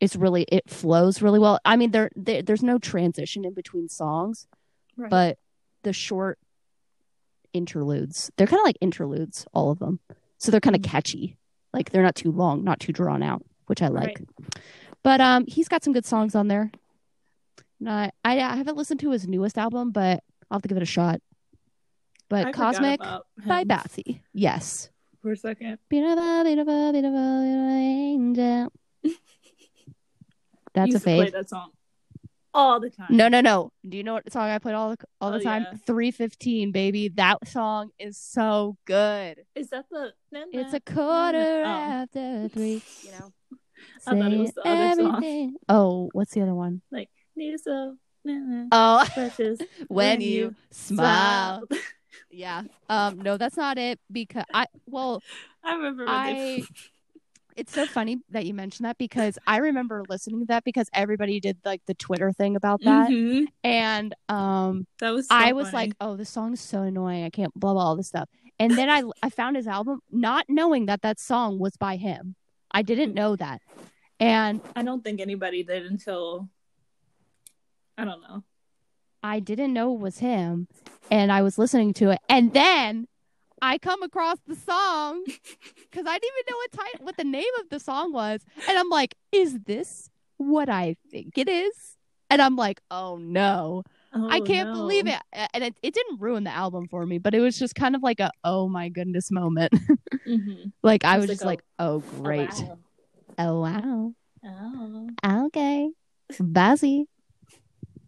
is 0.00 0.16
really 0.16 0.42
it 0.44 0.68
flows 0.70 1.20
really 1.22 1.38
well. 1.38 1.58
I 1.64 1.76
mean, 1.76 1.90
there, 1.90 2.10
there 2.16 2.42
there's 2.42 2.62
no 2.62 2.78
transition 2.78 3.44
in 3.44 3.54
between 3.54 3.88
songs, 3.88 4.46
Right. 4.96 5.10
but 5.10 5.38
the 5.82 5.92
short 5.92 6.38
interludes 7.52 8.30
they're 8.36 8.46
kind 8.46 8.60
of 8.60 8.64
like 8.66 8.78
interludes, 8.80 9.46
all 9.52 9.70
of 9.70 9.78
them. 9.78 10.00
So 10.38 10.50
they're 10.50 10.60
kind 10.60 10.76
of 10.76 10.82
Mhm. 10.82 10.86
catchy, 10.90 11.36
like 11.72 11.90
they're 11.90 12.02
not 12.02 12.14
too 12.14 12.30
long, 12.30 12.62
not 12.62 12.78
too 12.80 12.92
drawn 12.92 13.22
out, 13.22 13.42
which 13.66 13.82
I 13.82 13.88
like. 13.88 14.18
Right. 14.18 14.28
But 15.02 15.20
um, 15.20 15.44
he's 15.46 15.68
got 15.68 15.82
some 15.82 15.92
good 15.92 16.04
songs 16.06 16.34
on 16.34 16.48
there. 16.48 16.70
And 17.80 17.88
I, 17.88 18.10
haven't 18.56 18.76
listened 18.76 19.00
to 19.00 19.10
his 19.10 19.26
newest 19.26 19.56
album, 19.56 19.90
but 19.92 20.22
I'll 20.50 20.56
have 20.56 20.62
to 20.62 20.68
give 20.68 20.76
it 20.76 20.82
a 20.82 20.86
shot. 20.86 21.20
But 22.28 22.46
I 22.48 22.52
Cosmic 22.52 23.00
by 23.00 23.60
him 23.62 23.68
Bazzi, 23.68 24.20
yes. 24.34 24.90
for 25.22 25.32
a 25.32 25.36
second. 25.36 25.78
Beautiful, 25.88 26.44
beautiful, 26.44 26.92
beautiful 26.92 27.42
angel. 27.42 28.72
That's 30.78 30.90
a 30.90 30.94
used 30.94 31.04
to 31.04 31.14
play 31.14 31.28
fave. 31.28 31.32
that 31.32 31.48
song 31.48 31.70
all 32.54 32.80
the 32.80 32.90
time. 32.90 33.16
No, 33.16 33.28
no, 33.28 33.40
no. 33.40 33.70
Do 33.88 33.96
you 33.96 34.02
know 34.02 34.14
what 34.14 34.32
song 34.32 34.48
I 34.48 34.58
played 34.58 34.74
all 34.74 34.90
the 34.90 34.96
all 35.20 35.30
the 35.32 35.38
Oh, 35.38 35.42
time? 35.42 35.66
yeah. 35.70 35.78
315, 35.86 36.72
baby. 36.72 37.08
That 37.08 37.46
song 37.46 37.90
is 37.98 38.16
so 38.18 38.76
good. 38.84 39.44
Is 39.54 39.70
that 39.70 39.86
the? 39.90 40.12
na, 40.32 40.40
na, 40.40 40.60
It's 40.60 40.74
a 40.74 40.80
quarter 40.80 41.62
na? 41.62 41.68
after 41.68 42.48
three. 42.52 42.82
You 43.02 43.12
know. 43.12 43.32
I 44.06 44.10
thought 44.14 44.32
it 44.32 44.38
was 44.38 44.52
the 44.54 44.68
other 44.68 44.94
song. 44.94 45.54
Oh, 45.68 46.10
what's 46.12 46.32
the 46.34 46.42
other 46.42 46.54
one? 46.54 46.82
Oh, 46.92 46.96
like 46.96 47.10
need 47.36 47.58
so 47.60 47.96
Oh, 48.72 49.04
precious 49.14 49.60
when 49.88 50.20
you 50.20 50.54
smile. 50.70 51.64
smile. 51.68 51.80
Yeah. 52.30 52.62
Um. 52.90 53.20
No, 53.20 53.36
that's 53.38 53.56
not 53.56 53.78
it. 53.78 53.98
Because 54.12 54.44
I 54.52 54.66
well, 54.86 55.22
I 55.64 55.74
remember 55.74 56.04
when 56.04 56.14
I. 56.14 56.62
It's 57.58 57.72
so 57.72 57.86
funny 57.86 58.18
that 58.30 58.46
you 58.46 58.54
mentioned 58.54 58.86
that 58.86 58.98
because 58.98 59.36
I 59.44 59.56
remember 59.56 60.04
listening 60.08 60.38
to 60.40 60.46
that 60.46 60.62
because 60.62 60.88
everybody 60.92 61.40
did 61.40 61.58
like 61.64 61.82
the 61.86 61.94
Twitter 61.94 62.30
thing 62.32 62.54
about 62.54 62.80
that, 62.84 63.10
Mhm. 63.10 63.46
and 63.64 64.14
um, 64.28 64.86
That 65.00 65.10
was. 65.10 65.26
So 65.26 65.34
I 65.34 65.52
was 65.52 65.70
funny. 65.70 65.88
like, 65.88 65.94
oh, 66.00 66.14
this 66.16 66.30
song 66.30 66.52
is 66.52 66.60
so 66.60 66.82
annoying. 66.82 67.24
I 67.24 67.30
can't 67.30 67.52
blah 67.54 67.72
blah 67.72 67.82
all 67.82 67.96
this 67.96 68.06
stuff. 68.06 68.28
And 68.60 68.78
then 68.78 68.88
I 68.88 69.02
I 69.24 69.28
found 69.30 69.56
his 69.56 69.66
album, 69.66 70.00
not 70.10 70.46
knowing 70.48 70.86
that 70.86 71.02
that 71.02 71.18
song 71.18 71.58
was 71.58 71.76
by 71.76 71.96
him. 71.96 72.36
I 72.70 72.82
didn't 72.82 73.12
know 73.14 73.34
that, 73.34 73.60
and 74.20 74.60
I 74.76 74.82
don't 74.84 75.02
think 75.02 75.20
anybody 75.20 75.64
did 75.64 75.84
until. 75.84 76.48
I 77.96 78.04
don't 78.04 78.22
know. 78.22 78.44
I 79.24 79.40
didn't 79.40 79.72
know 79.72 79.92
it 79.94 80.00
was 80.00 80.18
him. 80.18 80.68
And 81.10 81.32
I 81.32 81.42
was 81.42 81.58
listening 81.58 81.92
to 81.94 82.10
it, 82.10 82.20
and 82.28 82.52
then 82.52 83.08
I 83.62 83.78
come 83.78 84.02
across 84.02 84.38
the 84.46 84.54
song 84.56 85.24
because 85.26 86.06
I 86.06 86.18
didn't 86.18 86.34
even 86.38 86.50
know 86.50 86.56
what 86.56 86.72
title, 86.72 87.04
what 87.04 87.16
the 87.16 87.24
name 87.24 87.52
of 87.60 87.68
the 87.70 87.80
song 87.80 88.12
was, 88.12 88.40
and 88.68 88.78
I'm 88.78 88.88
like, 88.88 89.14
is 89.32 89.58
this 89.66 90.10
what 90.36 90.68
I 90.68 90.96
think 91.10 91.36
it 91.38 91.48
is? 91.48 91.96
And 92.30 92.40
I'm 92.42 92.56
like, 92.56 92.80
oh 92.90 93.16
no. 93.16 93.82
I 94.30 94.40
Oh, 94.40 94.44
can't 94.44 94.68
no. 94.68 94.74
believe 94.74 95.06
it. 95.06 95.18
And 95.54 95.64
it, 95.64 95.74
it 95.82 95.94
didn't 95.94 96.20
ruin 96.20 96.44
the 96.44 96.50
album 96.50 96.86
for 96.88 97.04
me, 97.06 97.18
but 97.18 97.34
it 97.34 97.40
was 97.40 97.58
just 97.58 97.74
kind 97.74 97.94
of 97.96 98.02
like 98.02 98.20
a 98.20 98.30
oh 98.44 98.68
my 98.68 98.88
goodness 98.88 99.30
moment. 99.30 99.72
Mhm. 100.26 100.72
like 100.82 101.04
I 101.04 101.16
was 101.16 101.28
like 101.28 101.32
just 101.36 101.44
like, 101.44 101.62
oh 101.78 102.02
Oh, 102.14 102.20
great. 102.22 102.50
wow. 102.50 102.78
Oh 103.38 103.60
wow. 103.62 104.12
Oh. 104.44 105.46
Okay. 105.46 105.88
Bazzi. 106.32 107.06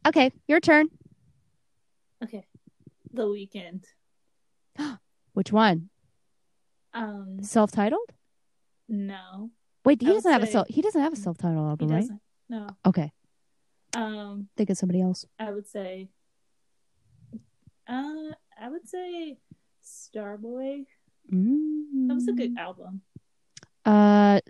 Okay, 0.06 0.30
your 0.48 0.60
turn. 0.60 0.88
Okay. 2.22 2.46
The 3.12 3.24
Weeknd. 3.24 3.84
Which 5.40 5.52
one? 5.52 5.88
Um. 6.92 7.38
Self 7.42 7.70
titled? 7.72 8.10
No, 8.90 9.48
Wait, 9.86 10.02
he 10.02 10.08
I 10.10 10.12
doesn't 10.12 10.30
have 10.30 10.42
a 10.42 10.46
self 10.46 10.66
he 10.68 10.82
doesn't 10.82 11.00
have 11.00 11.14
a 11.14 11.16
self 11.16 11.38
titled 11.38 11.64
he 11.64 11.70
album, 11.70 11.88
right? 11.88 12.00
doesn't. 12.00 12.20
No. 12.50 12.66
Okay. 12.84 13.10
Um. 13.96 14.50
Think 14.58 14.68
of 14.68 14.76
somebody 14.76 15.00
else. 15.00 15.24
I 15.38 15.50
would 15.50 15.66
say. 15.66 16.10
Uh, 17.88 18.32
I 18.60 18.68
would 18.68 18.86
say 18.86 19.38
Starboy. 19.82 20.84
That 21.30 22.14
was 22.14 22.28
a 22.28 22.32
good 22.32 22.54
Mm. 22.54 22.58
album. 22.58 23.00
Uh 23.86 24.40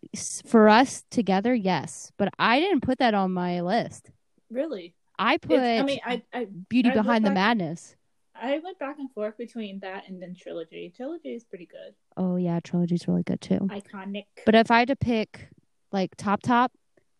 for 0.45 0.69
us 0.69 1.05
together, 1.09 1.55
yes. 1.55 2.11
But 2.17 2.35
I 2.37 2.59
didn't 2.59 2.81
put 2.81 2.99
that 2.99 3.15
on 3.15 3.31
my 3.33 3.61
list. 3.61 4.11
Really. 4.51 4.97
I 5.17 5.37
put 5.37 5.53
It's, 5.61 5.83
I 5.83 5.85
mean, 5.85 6.01
I, 6.05 6.23
I 6.33 6.47
Beauty 6.69 6.91
I 6.91 6.95
Behind 6.95 7.25
the 7.25 7.29
back- 7.31 7.57
Madness. 7.59 7.95
I 8.43 8.59
went 8.65 8.79
back 8.79 8.99
and 8.99 9.11
forth 9.13 9.37
between 9.37 9.81
that 9.81 10.09
and 10.09 10.21
then 10.23 10.35
Trilogy. 10.35 10.93
Trilogy 10.97 11.31
is 11.35 11.45
pretty 11.45 11.67
good. 11.67 11.95
Oh 12.17 12.37
yeah, 12.37 12.61
Trilogy's 12.61 13.07
really 13.07 13.23
good 13.23 13.41
too. 13.41 13.59
Iconic. 13.59 14.25
But 14.47 14.55
if 14.55 14.71
I 14.71 14.79
had 14.81 14.89
to 14.89 14.97
pick 14.97 15.49
like 15.93 16.17
top 16.17 16.43
top, 16.43 16.73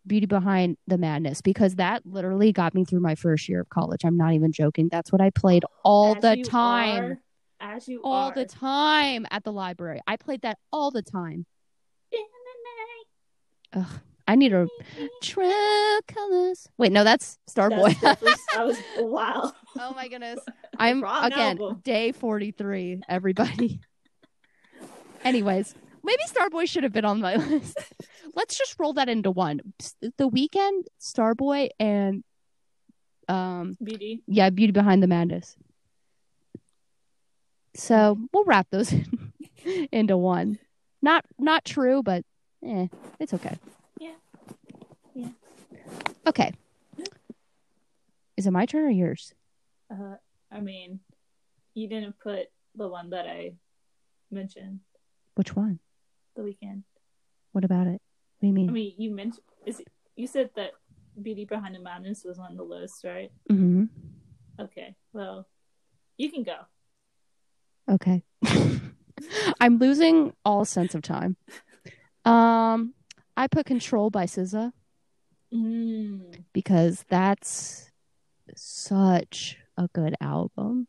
Beauty 0.07 0.25
Behind 0.25 0.77
the 0.87 0.97
Madness, 0.97 1.41
because 1.41 1.75
that 1.75 2.05
literally 2.05 2.51
got 2.51 2.73
me 2.73 2.85
through 2.85 3.01
my 3.01 3.13
first 3.15 3.47
year 3.47 3.61
of 3.61 3.69
college. 3.69 4.03
I'm 4.03 4.17
not 4.17 4.33
even 4.33 4.51
joking. 4.51 4.89
That's 4.91 5.11
what 5.11 5.21
I 5.21 5.29
played 5.29 5.63
all 5.83 6.15
As 6.15 6.21
the 6.21 6.37
you 6.39 6.43
time. 6.43 7.03
are- 7.03 7.21
as 7.63 7.87
you 7.87 8.01
all 8.03 8.29
are. 8.29 8.33
the 8.33 8.45
time 8.45 9.27
at 9.29 9.43
the 9.43 9.51
library. 9.51 10.01
I 10.07 10.17
played 10.17 10.41
that 10.41 10.57
all 10.71 10.89
the 10.89 11.03
time. 11.03 11.45
In 12.11 12.19
the 13.73 13.79
Ugh. 13.81 13.99
I 14.27 14.35
need 14.35 14.53
a 14.53 14.59
night. 14.61 15.09
true 15.21 15.99
colors. 16.07 16.67
Wait, 16.77 16.91
no, 16.91 17.03
that's 17.03 17.37
Starboy. 17.49 17.99
That's 18.01 18.21
definitely- 18.21 18.39
I 18.55 18.63
was 18.63 18.77
wow. 18.99 19.51
oh 19.79 19.93
my 19.95 20.07
goodness. 20.07 20.39
I'm 20.77 21.01
Wrong 21.03 21.25
again 21.25 21.57
album. 21.61 21.81
day 21.83 22.11
43, 22.11 23.01
everybody. 23.09 23.79
Anyways, 25.23 25.75
maybe 26.03 26.21
Starboy 26.27 26.67
should 26.67 26.83
have 26.83 26.93
been 26.93 27.05
on 27.05 27.19
my 27.21 27.35
list. 27.47 27.77
Let's 28.35 28.57
just 28.57 28.79
roll 28.79 28.93
that 28.93 29.09
into 29.09 29.31
one. 29.31 29.59
The 30.17 30.29
Weeknd, 30.29 30.83
Starboy 30.99 31.69
and 31.79 32.23
um 33.27 33.75
BD. 33.83 34.21
yeah, 34.27 34.49
Beauty 34.49 34.71
Behind 34.71 35.01
the 35.03 35.07
Madness. 35.07 35.55
So 37.75 38.17
we'll 38.33 38.43
wrap 38.45 38.67
those 38.71 38.93
into 39.91 40.17
one. 40.17 40.59
Not 41.01 41.25
not 41.39 41.65
true, 41.65 42.03
but 42.03 42.23
eh, 42.65 42.87
it's 43.19 43.33
okay. 43.33 43.57
Okay. 46.27 46.53
Is 48.37 48.47
it 48.47 48.51
my 48.51 48.65
turn 48.65 48.85
or 48.85 48.89
yours? 48.89 49.33
Uh, 49.91 50.15
I 50.51 50.59
mean, 50.61 50.99
you 51.73 51.87
didn't 51.87 52.15
put 52.19 52.47
the 52.75 52.87
one 52.87 53.09
that 53.11 53.27
I 53.27 53.53
mentioned. 54.31 54.79
Which 55.35 55.55
one? 55.55 55.79
The 56.35 56.41
Weeknd. 56.43 56.83
What 57.51 57.65
about 57.65 57.87
it? 57.87 58.01
What 58.01 58.41
do 58.41 58.47
you 58.47 58.53
mean? 58.53 58.69
I 58.69 58.73
mean, 58.73 58.93
you 58.97 59.13
mentioned 59.13 59.43
is 59.65 59.79
it, 59.79 59.87
you 60.15 60.27
said 60.27 60.49
that 60.55 60.71
Beauty 61.21 61.45
Behind 61.45 61.75
the 61.75 61.79
Madness 61.79 62.23
was 62.25 62.39
on 62.39 62.55
the 62.55 62.63
list, 62.63 63.03
right? 63.03 63.31
hmm 63.49 63.85
Okay. 64.59 64.95
Well, 65.13 65.47
you 66.17 66.31
can 66.31 66.43
go. 66.43 66.57
Okay. 67.89 68.23
I'm 69.59 69.77
losing 69.77 70.33
all 70.45 70.65
sense 70.65 70.95
of 70.95 71.01
time. 71.01 71.35
Um, 72.25 72.93
I 73.35 73.47
put 73.47 73.65
Control 73.65 74.09
by 74.09 74.25
SZA. 74.25 74.71
Mm. 75.53 76.43
because 76.53 77.03
that's 77.09 77.91
such 78.55 79.57
a 79.77 79.89
good 79.93 80.15
album. 80.21 80.87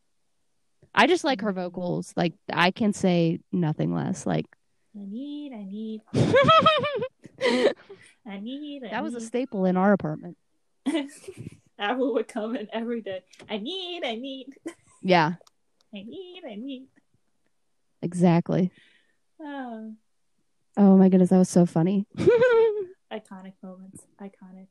I 0.94 1.06
just 1.06 1.24
like 1.24 1.40
her 1.40 1.52
vocals. 1.52 2.12
Like 2.16 2.34
I 2.52 2.70
can 2.70 2.92
say 2.92 3.40
nothing 3.50 3.94
less. 3.94 4.26
Like 4.26 4.46
I 4.94 5.04
need, 5.04 5.52
I 5.52 5.64
need, 5.64 6.00
that 7.38 7.74
I 8.28 8.38
need. 8.40 8.84
I 8.84 9.00
was 9.00 9.14
a 9.14 9.20
staple 9.20 9.64
in 9.64 9.76
our 9.76 9.92
apartment. 9.92 10.36
Apple 11.78 12.12
would 12.14 12.28
come 12.28 12.54
in 12.56 12.68
every 12.72 13.00
day. 13.00 13.22
I 13.48 13.56
need, 13.58 14.04
I 14.04 14.14
need, 14.16 14.48
Yeah, 15.02 15.32
I 15.94 16.02
need, 16.06 16.42
I 16.46 16.54
need. 16.56 16.86
exactly. 18.02 18.70
Oh, 19.40 19.92
Oh 20.76 20.96
my 20.96 21.08
goodness, 21.08 21.30
that 21.30 21.38
was 21.38 21.48
so 21.48 21.66
funny. 21.66 22.06
iconic 23.12 23.54
moments. 23.62 24.02
Iconic. 24.20 24.68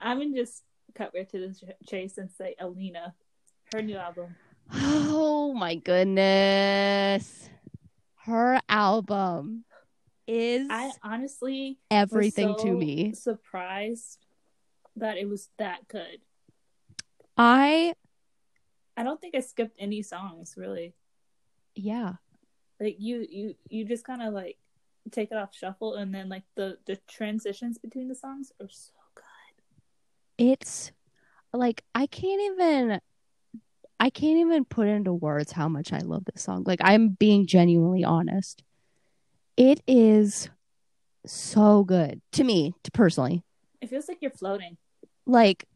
I'm 0.00 0.18
gonna 0.18 0.34
just 0.34 0.62
cut 0.94 1.12
right 1.14 1.28
to 1.30 1.38
the 1.38 1.74
chase 1.86 2.18
and 2.18 2.30
say 2.30 2.54
Alina, 2.60 3.14
her 3.72 3.82
new 3.82 3.96
album. 3.96 4.36
oh 4.72 5.52
my 5.54 5.74
goodness. 5.74 7.50
Her 8.24 8.60
album 8.68 9.64
is 10.26 10.66
I 10.70 10.90
honestly 11.02 11.78
everything 11.90 12.48
was 12.52 12.62
to 12.62 12.72
me. 12.72 13.14
Surprised 13.14 14.18
that 14.96 15.16
it 15.16 15.28
was 15.28 15.48
that 15.58 15.86
good. 15.88 16.18
I 17.36 17.94
I 18.96 19.02
don't 19.02 19.20
think 19.20 19.34
I 19.34 19.40
skipped 19.40 19.76
any 19.78 20.02
songs 20.02 20.54
really. 20.56 20.94
yeah. 21.74 22.14
Like 22.80 22.96
you, 22.98 23.26
you, 23.30 23.54
you 23.70 23.84
just 23.86 24.04
kind 24.04 24.20
of 24.22 24.34
like 24.34 24.58
take 25.10 25.30
it 25.30 25.36
off 25.36 25.54
shuffle, 25.54 25.94
and 25.94 26.14
then 26.14 26.28
like 26.28 26.44
the 26.54 26.78
the 26.86 26.96
transitions 27.08 27.78
between 27.78 28.08
the 28.08 28.14
songs 28.14 28.52
are 28.60 28.68
so 28.68 28.92
good. 29.14 29.24
It's 30.38 30.92
like 31.52 31.82
I 31.94 32.06
can't 32.06 32.40
even 32.40 33.00
I 33.98 34.10
can't 34.10 34.38
even 34.38 34.64
put 34.64 34.88
into 34.88 35.12
words 35.12 35.52
how 35.52 35.68
much 35.68 35.92
I 35.92 35.98
love 35.98 36.24
this 36.24 36.42
song. 36.42 36.64
Like 36.66 36.80
I'm 36.82 37.10
being 37.10 37.46
genuinely 37.46 38.04
honest. 38.04 38.62
It 39.56 39.80
is 39.86 40.50
so 41.24 41.82
good 41.82 42.20
to 42.32 42.44
me, 42.44 42.74
to 42.84 42.90
personally. 42.90 43.42
It 43.80 43.88
feels 43.88 44.08
like 44.08 44.18
you're 44.20 44.30
floating. 44.30 44.76
Like 45.26 45.66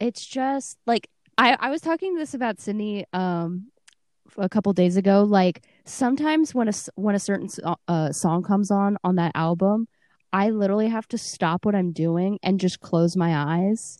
it's 0.00 0.24
just 0.24 0.78
like 0.86 1.08
I 1.38 1.56
I 1.58 1.70
was 1.70 1.80
talking 1.80 2.14
to 2.14 2.20
this 2.20 2.34
about 2.34 2.60
Sydney 2.60 3.06
um 3.12 3.70
a 4.36 4.48
couple 4.48 4.72
days 4.72 4.96
ago 4.96 5.22
like 5.22 5.62
sometimes 5.84 6.54
when 6.54 6.68
a 6.68 6.72
when 6.94 7.14
a 7.14 7.18
certain 7.18 7.48
uh, 7.88 8.12
song 8.12 8.42
comes 8.42 8.70
on 8.70 8.96
on 9.04 9.16
that 9.16 9.32
album 9.34 9.86
I 10.34 10.50
literally 10.50 10.88
have 10.88 11.06
to 11.08 11.18
stop 11.18 11.64
what 11.64 11.76
I'm 11.76 11.92
doing 11.92 12.40
and 12.42 12.58
just 12.58 12.80
close 12.80 13.16
my 13.16 13.62
eyes 13.62 13.98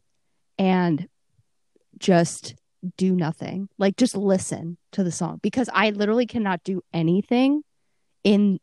and 0.58 1.06
just 1.96 2.56
do 2.96 3.14
nothing. 3.14 3.68
Like 3.78 3.96
just 3.96 4.16
listen 4.16 4.76
to 4.90 5.04
the 5.04 5.12
song 5.12 5.38
because 5.44 5.70
I 5.72 5.90
literally 5.90 6.26
cannot 6.26 6.64
do 6.64 6.82
anything 6.92 7.62
in 8.24 8.58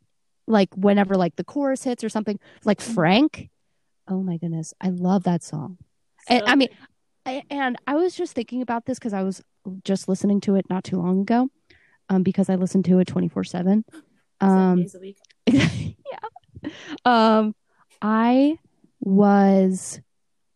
like 0.47 0.67
whenever 0.75 1.15
like 1.15 1.37
the 1.37 1.45
chorus 1.45 1.85
hits 1.85 2.03
or 2.03 2.09
something. 2.09 2.41
Like 2.65 2.81
Frank. 2.81 3.49
Oh 4.05 4.21
my 4.21 4.35
goodness. 4.35 4.73
I 4.81 4.89
love 4.89 5.23
that 5.23 5.41
song. 5.41 5.77
And, 6.27 6.43
I 6.45 6.55
mean. 6.55 6.69
I, 7.25 7.43
and 7.49 7.77
I 7.87 7.95
was 7.95 8.15
just 8.15 8.33
thinking 8.33 8.61
about 8.61 8.85
this 8.85 8.99
because 8.99 9.13
I 9.13 9.23
was 9.23 9.41
just 9.85 10.09
listening 10.09 10.41
to 10.41 10.55
it 10.55 10.69
not 10.69 10.83
too 10.83 10.97
long 10.97 11.21
ago, 11.21 11.49
um, 12.09 12.23
because 12.23 12.49
I 12.49 12.55
listen 12.55 12.83
to 12.83 12.99
it 12.99 13.05
twenty 13.07 13.27
four 13.27 13.43
seven. 13.43 13.85
Seven 14.41 14.57
Um, 14.57 14.77
days 14.81 14.95
a 14.95 14.99
week. 14.99 15.17
yeah. 15.47 16.69
Um, 17.05 17.55
I 18.01 18.57
was 18.99 19.99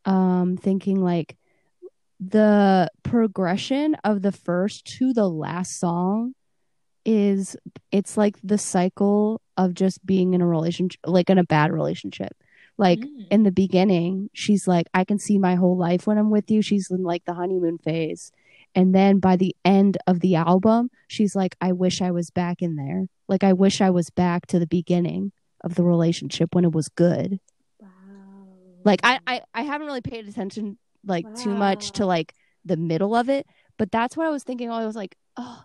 um 0.05 0.57
thinking 0.57 1.01
like 1.03 1.35
the 2.19 2.89
progression 3.03 3.95
of 4.03 4.21
the 4.21 4.31
first 4.31 4.85
to 4.85 5.13
the 5.13 5.27
last 5.27 5.79
song 5.79 6.33
is 7.03 7.55
it's 7.91 8.17
like 8.17 8.37
the 8.43 8.57
cycle 8.57 9.41
of 9.57 9.73
just 9.73 10.05
being 10.05 10.33
in 10.33 10.41
a 10.41 10.47
relationship 10.47 10.99
like 11.05 11.29
in 11.29 11.37
a 11.37 11.43
bad 11.43 11.71
relationship 11.71 12.33
like 12.77 12.99
Mm. 12.99 13.27
in 13.31 13.43
the 13.43 13.51
beginning 13.51 14.29
she's 14.33 14.67
like 14.67 14.87
i 14.93 15.03
can 15.03 15.19
see 15.19 15.37
my 15.37 15.55
whole 15.55 15.77
life 15.77 16.07
when 16.07 16.17
i'm 16.17 16.29
with 16.31 16.49
you 16.49 16.61
she's 16.61 16.89
in 16.89 17.03
like 17.03 17.23
the 17.25 17.33
honeymoon 17.33 17.77
phase 17.79 18.31
and 18.75 18.93
then 18.93 19.19
by 19.19 19.35
the 19.35 19.55
end 19.65 19.97
of 20.07 20.19
the 20.19 20.35
album 20.35 20.89
she's 21.07 21.35
like 21.35 21.55
i 21.61 21.71
wish 21.71 22.01
i 22.01 22.11
was 22.11 22.29
back 22.29 22.61
in 22.61 22.75
there 22.75 23.05
like 23.27 23.43
i 23.43 23.53
wish 23.53 23.81
i 23.81 23.89
was 23.89 24.09
back 24.09 24.45
to 24.47 24.59
the 24.59 24.67
beginning 24.67 25.31
of 25.61 25.75
the 25.75 25.83
relationship 25.83 26.53
when 26.53 26.65
it 26.65 26.71
was 26.73 26.89
good 26.89 27.39
Wow. 27.79 27.89
like 28.83 28.99
i 29.03 29.19
i, 29.25 29.41
I 29.53 29.61
haven't 29.63 29.87
really 29.87 30.01
paid 30.01 30.27
attention 30.27 30.77
like 31.05 31.25
too 31.35 31.53
much 31.55 31.91
to 31.93 32.05
like 32.05 32.33
the 32.63 32.77
middle 32.77 33.15
of 33.15 33.29
it 33.29 33.45
but 33.77 33.91
that's 33.91 34.15
what 34.17 34.27
i 34.27 34.29
was 34.29 34.43
thinking 34.43 34.69
i 34.71 34.85
was 34.85 34.95
like 34.95 35.15
oh 35.37 35.63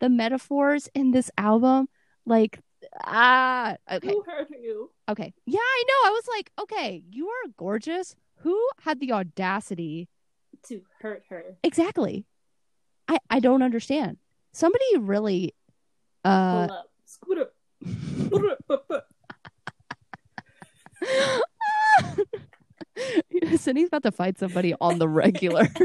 the 0.00 0.08
metaphors 0.08 0.88
in 0.94 1.10
this 1.12 1.30
album 1.38 1.88
like 2.26 2.58
ah 3.04 3.76
okay 3.92 4.08
Who 4.08 4.22
hurt 4.26 4.48
you? 4.62 4.90
Okay. 5.08 5.34
Yeah, 5.44 5.58
I 5.60 5.84
know. 5.86 6.08
I 6.08 6.10
was 6.12 6.24
like, 6.34 6.50
okay, 6.62 7.02
you 7.10 7.28
are 7.28 7.48
gorgeous. 7.58 8.14
Who 8.36 8.56
had 8.82 9.00
the 9.00 9.12
audacity? 9.12 10.08
To 10.68 10.80
hurt 11.00 11.24
her. 11.28 11.58
Exactly. 11.64 12.24
I 13.10 13.18
I 13.28 13.40
don't 13.40 13.62
understand. 13.62 14.16
Somebody 14.52 14.84
really 14.98 15.54
uh 16.24 16.68
Pull 16.68 16.76
up. 16.76 16.90
Scooter. 17.04 17.50
Scooter. 18.26 18.56
Bup, 18.68 18.88
bup. 18.88 19.06
Cindy's 23.56 23.88
about 23.88 24.02
to 24.04 24.12
fight 24.12 24.38
somebody 24.38 24.74
on 24.80 24.98
the 24.98 25.08
regular. 25.08 25.66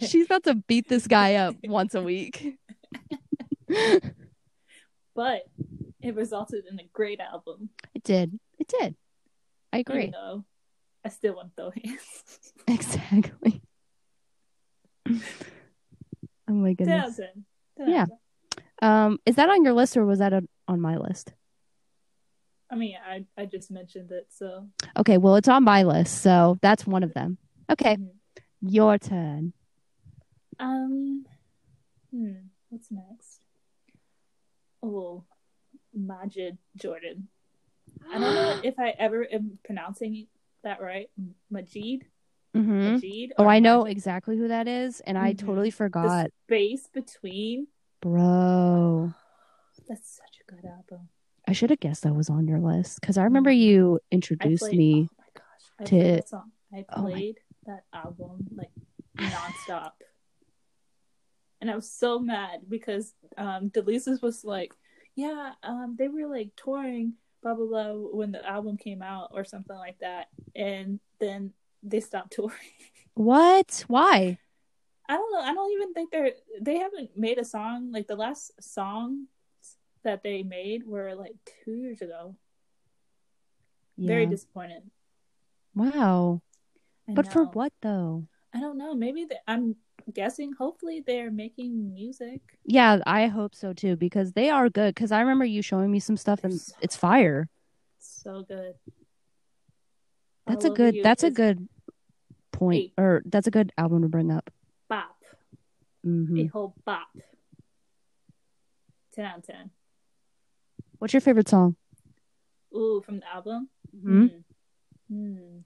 She's 0.00 0.26
about 0.26 0.42
to 0.44 0.54
beat 0.54 0.88
this 0.88 1.06
guy 1.06 1.34
up 1.36 1.54
once 1.64 1.94
a 1.94 2.02
week. 2.02 2.56
But 5.14 5.42
it 6.02 6.16
resulted 6.16 6.64
in 6.68 6.80
a 6.80 6.84
great 6.92 7.20
album. 7.20 7.68
It 7.94 8.02
did. 8.02 8.40
It 8.58 8.66
did. 8.66 8.96
I 9.72 9.78
agree. 9.78 10.10
Though 10.10 10.44
I 11.04 11.10
still 11.10 11.36
want 11.36 11.54
those 11.56 11.72
hands. 11.82 12.00
Exactly. 12.66 13.62
oh 16.48 16.52
my 16.52 16.72
goodness. 16.72 17.18
of 17.18 17.24
ten. 17.24 17.44
10 17.78 17.88
Yeah. 17.88 18.06
10. 18.06 18.18
Um, 18.82 19.18
is 19.26 19.36
that 19.36 19.48
on 19.48 19.64
your 19.64 19.72
list 19.72 19.96
or 19.96 20.04
was 20.04 20.18
that 20.18 20.32
on 20.32 20.48
on 20.68 20.80
my 20.80 20.96
list? 20.96 21.32
I 22.70 22.76
mean, 22.76 22.96
I 23.06 23.24
I 23.36 23.46
just 23.46 23.70
mentioned 23.70 24.10
it, 24.10 24.26
so 24.30 24.68
Okay, 24.96 25.16
well, 25.18 25.36
it's 25.36 25.48
on 25.48 25.64
my 25.64 25.82
list, 25.84 26.22
so 26.22 26.58
that's 26.62 26.86
one 26.86 27.02
of 27.02 27.14
them. 27.14 27.38
Okay, 27.70 27.96
Mhm. 27.96 28.10
your 28.60 28.98
turn. 28.98 29.52
Um, 30.58 31.26
hmm, 32.10 32.32
what's 32.68 32.90
next? 32.90 33.40
Oh, 34.82 35.24
Majid 35.92 36.58
Jordan. 36.76 37.28
I 38.12 38.18
don't 38.18 38.34
know 38.34 38.58
if 38.62 38.78
I 38.78 38.90
ever 38.98 39.26
am 39.32 39.58
pronouncing 39.64 40.26
that 40.62 40.80
right. 40.80 41.10
Majid. 41.50 42.06
Hmm 42.54 42.92
Majid. 42.94 43.32
Oh, 43.38 43.46
I 43.46 43.58
know 43.58 43.84
exactly 43.84 44.36
who 44.36 44.48
that 44.48 44.68
is, 44.68 45.00
and 45.00 45.18
I 45.18 45.32
Mhm. 45.34 45.38
totally 45.38 45.70
The 45.70 45.76
forgot, 45.76 46.30
space 46.46 46.88
between. 46.92 47.66
bro. 48.00 49.12
That's 49.88 50.08
such 50.16 50.40
a 50.40 50.50
good 50.52 50.64
album. 50.64 51.08
I 51.46 51.52
should 51.52 51.70
have 51.70 51.80
guessed 51.80 52.02
that 52.04 52.14
was 52.14 52.30
on 52.30 52.46
your 52.48 52.60
list 52.60 53.00
because 53.00 53.18
I 53.18 53.24
remember 53.24 53.50
you 53.50 53.98
I 54.10 54.14
introduced 54.14 54.62
played, 54.62 54.78
me. 54.78 55.08
Oh 55.10 55.16
my 55.18 55.24
gosh! 55.34 55.70
I 55.78 55.84
to- 55.84 55.90
played 55.90 56.18
that 56.18 56.28
song. 56.28 56.52
I 56.72 56.84
Oh 56.90 57.02
my- 57.02 57.10
played 57.10 57.38
that 57.66 57.84
album 57.92 58.46
like 58.54 58.70
nonstop, 59.18 59.92
and 61.60 61.70
I 61.70 61.76
was 61.76 61.90
so 61.90 62.18
mad 62.18 62.60
because 62.68 63.14
um, 63.36 63.70
Delisa's 63.70 64.20
was 64.22 64.44
like, 64.44 64.72
"Yeah, 65.14 65.52
um, 65.62 65.96
they 65.98 66.08
were 66.08 66.26
like 66.26 66.50
touring, 66.56 67.14
blah 67.42 67.54
blah 67.54 67.66
blah, 67.66 67.92
when 67.92 68.32
the 68.32 68.44
album 68.46 68.76
came 68.76 69.02
out 69.02 69.30
or 69.32 69.44
something 69.44 69.76
like 69.76 69.98
that," 70.00 70.28
and 70.54 71.00
then 71.20 71.52
they 71.84 72.00
stopped 72.00 72.32
touring. 72.36 72.50
What? 73.14 73.84
Why? 73.86 74.38
I 75.08 75.16
don't 75.16 75.32
know. 75.32 75.40
I 75.40 75.54
don't 75.54 75.72
even 75.72 75.92
think 75.92 76.10
they're 76.10 76.32
they 76.60 76.78
haven't 76.78 77.10
made 77.16 77.38
a 77.38 77.44
song 77.44 77.92
like 77.92 78.06
the 78.06 78.16
last 78.16 78.50
songs 78.62 79.28
that 80.02 80.22
they 80.22 80.42
made 80.42 80.86
were 80.86 81.14
like 81.14 81.34
two 81.64 81.74
years 81.74 82.00
ago. 82.00 82.36
Very 83.96 84.26
disappointed. 84.26 84.82
Wow. 85.74 86.42
I 87.08 87.12
But 87.12 87.30
for 87.30 87.44
what 87.44 87.72
though? 87.82 88.26
I 88.52 88.60
don't 88.60 88.78
know. 88.78 88.94
Maybe 88.94 89.24
they, 89.24 89.36
I'm 89.46 89.76
guessing. 90.12 90.52
Hopefully, 90.58 91.02
they're 91.06 91.30
making 91.30 91.92
music. 91.92 92.40
Yeah, 92.64 93.00
I 93.06 93.26
hope 93.26 93.54
so 93.54 93.72
too 93.72 93.96
because 93.96 94.32
they 94.32 94.50
are 94.50 94.68
good. 94.68 94.94
Because 94.94 95.12
I 95.12 95.20
remember 95.20 95.44
you 95.44 95.62
showing 95.62 95.90
me 95.90 96.00
some 96.00 96.16
stuff 96.16 96.44
and 96.44 96.60
it's 96.80 96.96
fire. 96.96 97.48
So 97.98 98.42
good. 98.42 98.74
That's 100.46 100.64
All 100.64 100.72
a 100.72 100.74
good. 100.74 100.96
That's 101.02 101.22
a 101.22 101.30
good 101.30 101.68
point, 102.54 102.76
Eight. 102.84 102.92
or 102.96 103.22
that's 103.26 103.46
a 103.46 103.50
good 103.50 103.72
album 103.76 104.02
to 104.02 104.08
bring 104.08 104.30
up. 104.30 104.48
bop. 104.88 105.16
hmm 106.02 106.38
A 106.38 106.46
whole 106.46 106.74
bop. 106.84 107.08
Ten 109.12 109.24
out 109.26 109.38
of 109.38 109.46
ten. 109.46 109.70
What's 110.98 111.12
your 111.12 111.20
favorite 111.20 111.48
song? 111.48 111.76
Ooh, 112.74 113.02
from 113.04 113.20
the 113.20 113.28
album. 113.28 113.68
Hmm? 114.02 114.26
Hmm. 115.12 115.58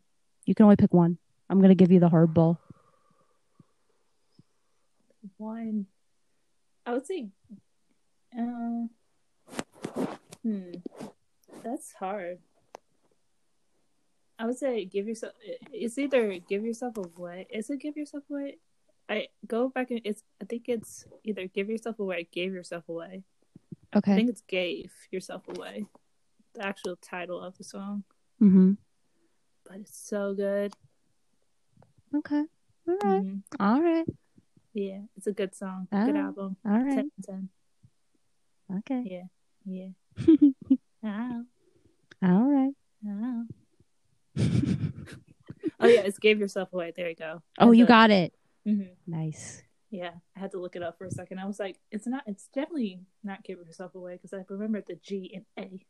You 0.44 0.55
can 0.55 0.64
only 0.64 0.77
pick 0.77 0.92
one. 0.92 1.18
I'm 1.48 1.61
gonna 1.61 1.74
give 1.74 1.90
you 1.92 2.01
the 2.01 2.09
hard 2.09 2.35
ball. 2.35 2.59
One. 5.37 5.87
I 6.87 6.92
would 6.94 7.07
say. 7.07 7.29
Uh, 8.37 8.87
hmm. 10.42 10.70
That's 11.62 11.92
hard. 11.92 12.38
I 14.38 14.46
would 14.46 14.57
say 14.59 14.85
give 14.85 15.09
yourself. 15.09 15.33
It's 15.72 15.98
either 15.98 16.38
give 16.38 16.64
yourself 16.64 16.96
away. 16.96 17.46
Is 17.51 17.70
it 17.70 17.81
give 17.81 17.96
yourself 17.96 18.24
away? 18.31 18.59
I 19.09 19.29
go 19.46 19.68
back 19.68 19.90
and 19.90 20.01
it's. 20.05 20.22
I 20.40 20.44
think 20.44 20.68
it's 20.68 21.07
either 21.24 21.46
give 21.48 21.68
yourself 21.68 21.98
away, 21.98 22.29
gave 22.31 22.53
yourself 22.53 22.88
away. 22.88 23.24
Okay. 23.96 24.12
I 24.12 24.14
think 24.16 24.31
it's 24.31 24.42
gave 24.42 24.92
yourself 25.11 25.42
away. 25.48 25.87
The 26.55 26.64
actual 26.66 26.96
title 26.96 27.40
of 27.40 27.57
the 27.59 27.64
song, 27.64 28.05
Mm-hmm. 28.40 28.72
but 29.66 29.77
it's 29.79 29.96
so 29.98 30.35
good. 30.35 30.72
Okay. 32.14 32.44
All 32.88 32.96
right. 33.03 33.22
Mhm. 33.22 33.42
All 33.61 33.83
right. 33.83 34.07
Yeah, 34.74 35.01
it's 35.16 35.27
a 35.27 35.33
good 35.33 35.55
song. 35.55 35.88
Good 35.90 36.16
album. 36.16 36.57
All 36.64 36.79
right. 36.79 36.94
10 36.94 37.11
10. 37.27 37.48
Okay. 38.79 39.03
Yeah. 39.05 39.27
Yeah. 39.64 40.51
Ow. 41.05 41.44
All 42.22 42.44
right. 42.44 42.74
Ow. 43.09 43.44
Oh 45.81 45.87
yeah, 45.87 46.01
it's 46.01 46.18
gave 46.18 46.40
yourself 46.40 46.72
away. 46.72 46.92
There 46.96 47.09
you 47.09 47.14
go. 47.14 47.40
Oh, 47.59 47.70
you 47.70 47.87
got 47.87 48.11
it. 48.11 48.33
hmm 48.64 48.83
Nice. 49.07 49.62
Yeah, 49.90 50.11
I 50.37 50.40
had 50.40 50.51
to 50.53 50.59
look 50.61 50.74
it 50.74 50.83
up 50.83 50.98
for 50.98 51.05
a 51.05 51.11
second. 51.11 51.38
I 51.38 51.46
was 51.46 51.61
like, 51.61 51.79
it's 51.92 52.07
not. 52.07 52.24
It's 52.27 52.48
definitely 52.53 53.01
not 53.22 53.44
give 53.44 53.59
yourself 53.59 53.94
away 53.94 54.14
because 54.14 54.33
I 54.33 54.44
remember 54.48 54.83
the 54.87 54.96
G 54.96 55.33
and 55.35 55.44
A. 55.57 55.87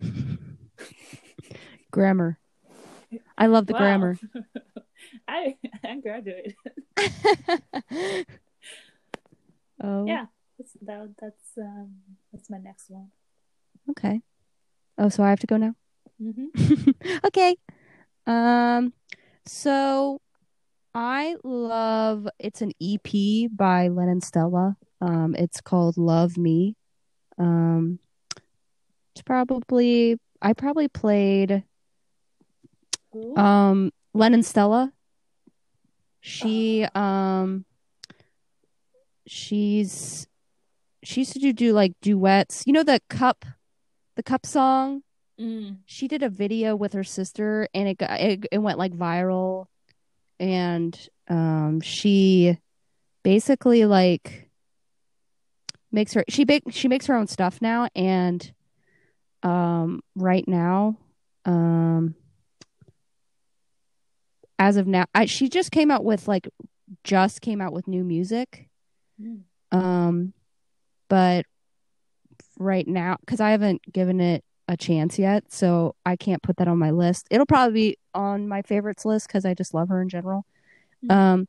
Grammar. 1.90 2.38
I 3.36 3.46
love 3.46 3.66
the 3.66 3.72
Wow. 3.72 3.78
grammar. 3.78 4.18
I 5.28 5.56
I 5.84 5.96
graduated. 6.00 6.54
oh. 9.82 10.06
Yeah, 10.06 10.26
that's 10.58 10.72
that, 10.82 11.14
that's 11.20 11.58
um 11.58 11.94
that's 12.32 12.48
my 12.50 12.58
next 12.58 12.90
one. 12.90 13.08
Okay. 13.90 14.22
Oh, 14.98 15.08
so 15.08 15.22
I 15.22 15.30
have 15.30 15.40
to 15.40 15.46
go 15.46 15.56
now. 15.56 15.74
hmm 16.18 16.46
okay. 17.24 17.56
Um 18.26 18.92
so 19.46 20.20
I 20.94 21.36
love 21.44 22.26
it's 22.38 22.62
an 22.62 22.72
EP 22.82 23.50
by 23.54 23.88
Lennon 23.88 24.20
Stella. 24.20 24.76
Um 25.00 25.34
it's 25.36 25.60
called 25.60 25.96
Love 25.96 26.36
Me. 26.36 26.74
Um 27.38 27.98
it's 29.14 29.22
probably 29.22 30.18
I 30.42 30.52
probably 30.52 30.88
played 30.88 31.64
um 33.36 33.92
Lennon 34.12 34.42
Stella. 34.42 34.92
She 36.20 36.86
um 36.94 37.64
she's 39.26 40.26
she 41.02 41.20
used 41.20 41.32
to 41.34 41.38
do, 41.38 41.52
do 41.52 41.72
like 41.72 41.92
duets. 42.02 42.64
You 42.66 42.72
know 42.72 42.82
the 42.82 43.00
cup 43.08 43.44
the 44.16 44.22
cup 44.22 44.44
song? 44.44 45.02
Mm. 45.40 45.76
she 45.86 46.08
did 46.08 46.22
a 46.22 46.28
video 46.28 46.74
with 46.76 46.92
her 46.92 47.04
sister 47.04 47.68
and 47.74 47.88
it 47.88 47.98
got 47.98 48.20
it, 48.20 48.46
it 48.50 48.58
went 48.58 48.78
like 48.78 48.92
viral 48.92 49.66
and 50.38 51.08
um 51.28 51.80
she 51.80 52.58
basically 53.22 53.84
like 53.86 54.50
makes 55.90 56.12
her 56.14 56.24
she 56.28 56.44
bake 56.44 56.64
she 56.70 56.88
makes 56.88 57.06
her 57.06 57.14
own 57.16 57.26
stuff 57.26 57.60
now 57.62 57.88
and 57.96 58.52
um 59.42 60.00
right 60.14 60.46
now 60.46 60.96
um 61.44 62.14
as 64.58 64.76
of 64.76 64.86
now 64.86 65.04
I, 65.14 65.26
she 65.26 65.48
just 65.48 65.70
came 65.70 65.90
out 65.90 66.04
with 66.04 66.28
like 66.28 66.48
just 67.04 67.40
came 67.40 67.60
out 67.60 67.72
with 67.72 67.88
new 67.88 68.04
music 68.04 68.68
Mm. 69.18 69.44
um 69.72 70.34
but 71.08 71.46
right 72.58 72.86
now 72.86 73.16
because 73.20 73.40
i 73.40 73.52
haven't 73.52 73.80
given 73.90 74.20
it 74.20 74.44
a 74.68 74.76
chance 74.76 75.18
yet 75.18 75.52
so 75.52 75.94
i 76.04 76.16
can't 76.16 76.42
put 76.42 76.56
that 76.56 76.66
on 76.68 76.78
my 76.78 76.90
list. 76.90 77.26
It'll 77.30 77.46
probably 77.46 77.72
be 77.90 77.98
on 78.14 78.48
my 78.48 78.62
favorites 78.62 79.04
list 79.04 79.28
because 79.28 79.44
i 79.44 79.54
just 79.54 79.74
love 79.74 79.88
her 79.88 80.02
in 80.02 80.08
general. 80.08 80.44
Mhm. 81.04 81.12
um 81.12 81.48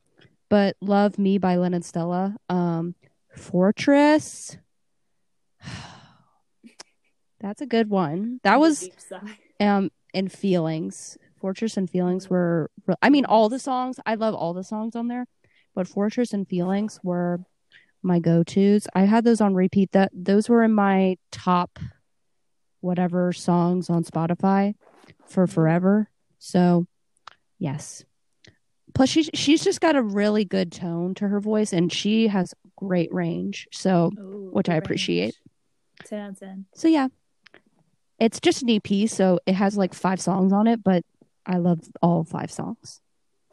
but 0.49 0.75
love 0.81 1.17
me 1.17 1.37
by 1.37 1.55
lennon 1.57 1.81
stella 1.81 2.35
um 2.49 2.95
fortress. 3.35 4.57
That's 7.39 7.61
a 7.61 7.65
good 7.67 7.89
one. 7.89 8.39
That 8.43 8.59
was 8.59 8.89
um 9.59 9.91
and 10.13 10.31
feelings. 10.31 11.17
Fortress 11.39 11.77
and 11.77 11.89
feelings 11.89 12.29
were 12.29 12.69
re- 12.87 12.95
i 13.01 13.09
mean 13.09 13.25
all 13.25 13.47
the 13.49 13.59
songs 13.59 13.99
i 14.07 14.15
love 14.15 14.33
all 14.33 14.53
the 14.53 14.63
songs 14.63 14.95
on 14.95 15.07
there 15.07 15.27
but 15.75 15.87
fortress 15.87 16.33
and 16.33 16.47
feelings 16.47 16.99
were 17.03 17.39
my 18.01 18.19
go-to's. 18.19 18.87
I 18.95 19.01
had 19.05 19.23
those 19.23 19.41
on 19.41 19.53
repeat. 19.53 19.91
That 19.91 20.11
those 20.13 20.47
were 20.49 20.63
in 20.63 20.71
my 20.73 21.17
top 21.31 21.77
whatever 22.87 23.31
songs 23.33 23.89
on 23.89 24.03
spotify 24.03 24.73
for 25.27 25.45
forever. 25.45 26.09
So 26.39 26.87
yes. 27.59 28.03
Plus 28.95 29.09
she's 29.09 29.29
she's 29.33 29.63
just 29.63 29.81
got 29.81 29.95
a 29.95 30.01
really 30.01 30.45
good 30.45 30.71
tone 30.71 31.13
to 31.15 31.27
her 31.27 31.39
voice 31.39 31.73
and 31.73 31.91
she 31.91 32.27
has 32.27 32.53
great 32.77 33.13
range. 33.13 33.67
So 33.71 34.11
Ooh, 34.17 34.49
Which 34.53 34.69
I 34.69 34.75
appreciate. 34.75 35.35
out 36.11 36.35
so 36.73 36.87
yeah. 36.87 37.09
It's 38.19 38.39
just 38.39 38.63
an 38.63 38.69
ep 38.69 38.87
so 39.09 39.39
it 39.45 39.53
has 39.53 39.77
like 39.77 39.93
five 39.93 40.19
songs 40.21 40.51
on 40.53 40.65
it 40.67 40.83
but 40.83 41.03
i 41.45 41.57
love 41.57 41.79
all 42.01 42.23
five 42.23 42.51
songs. 42.51 43.01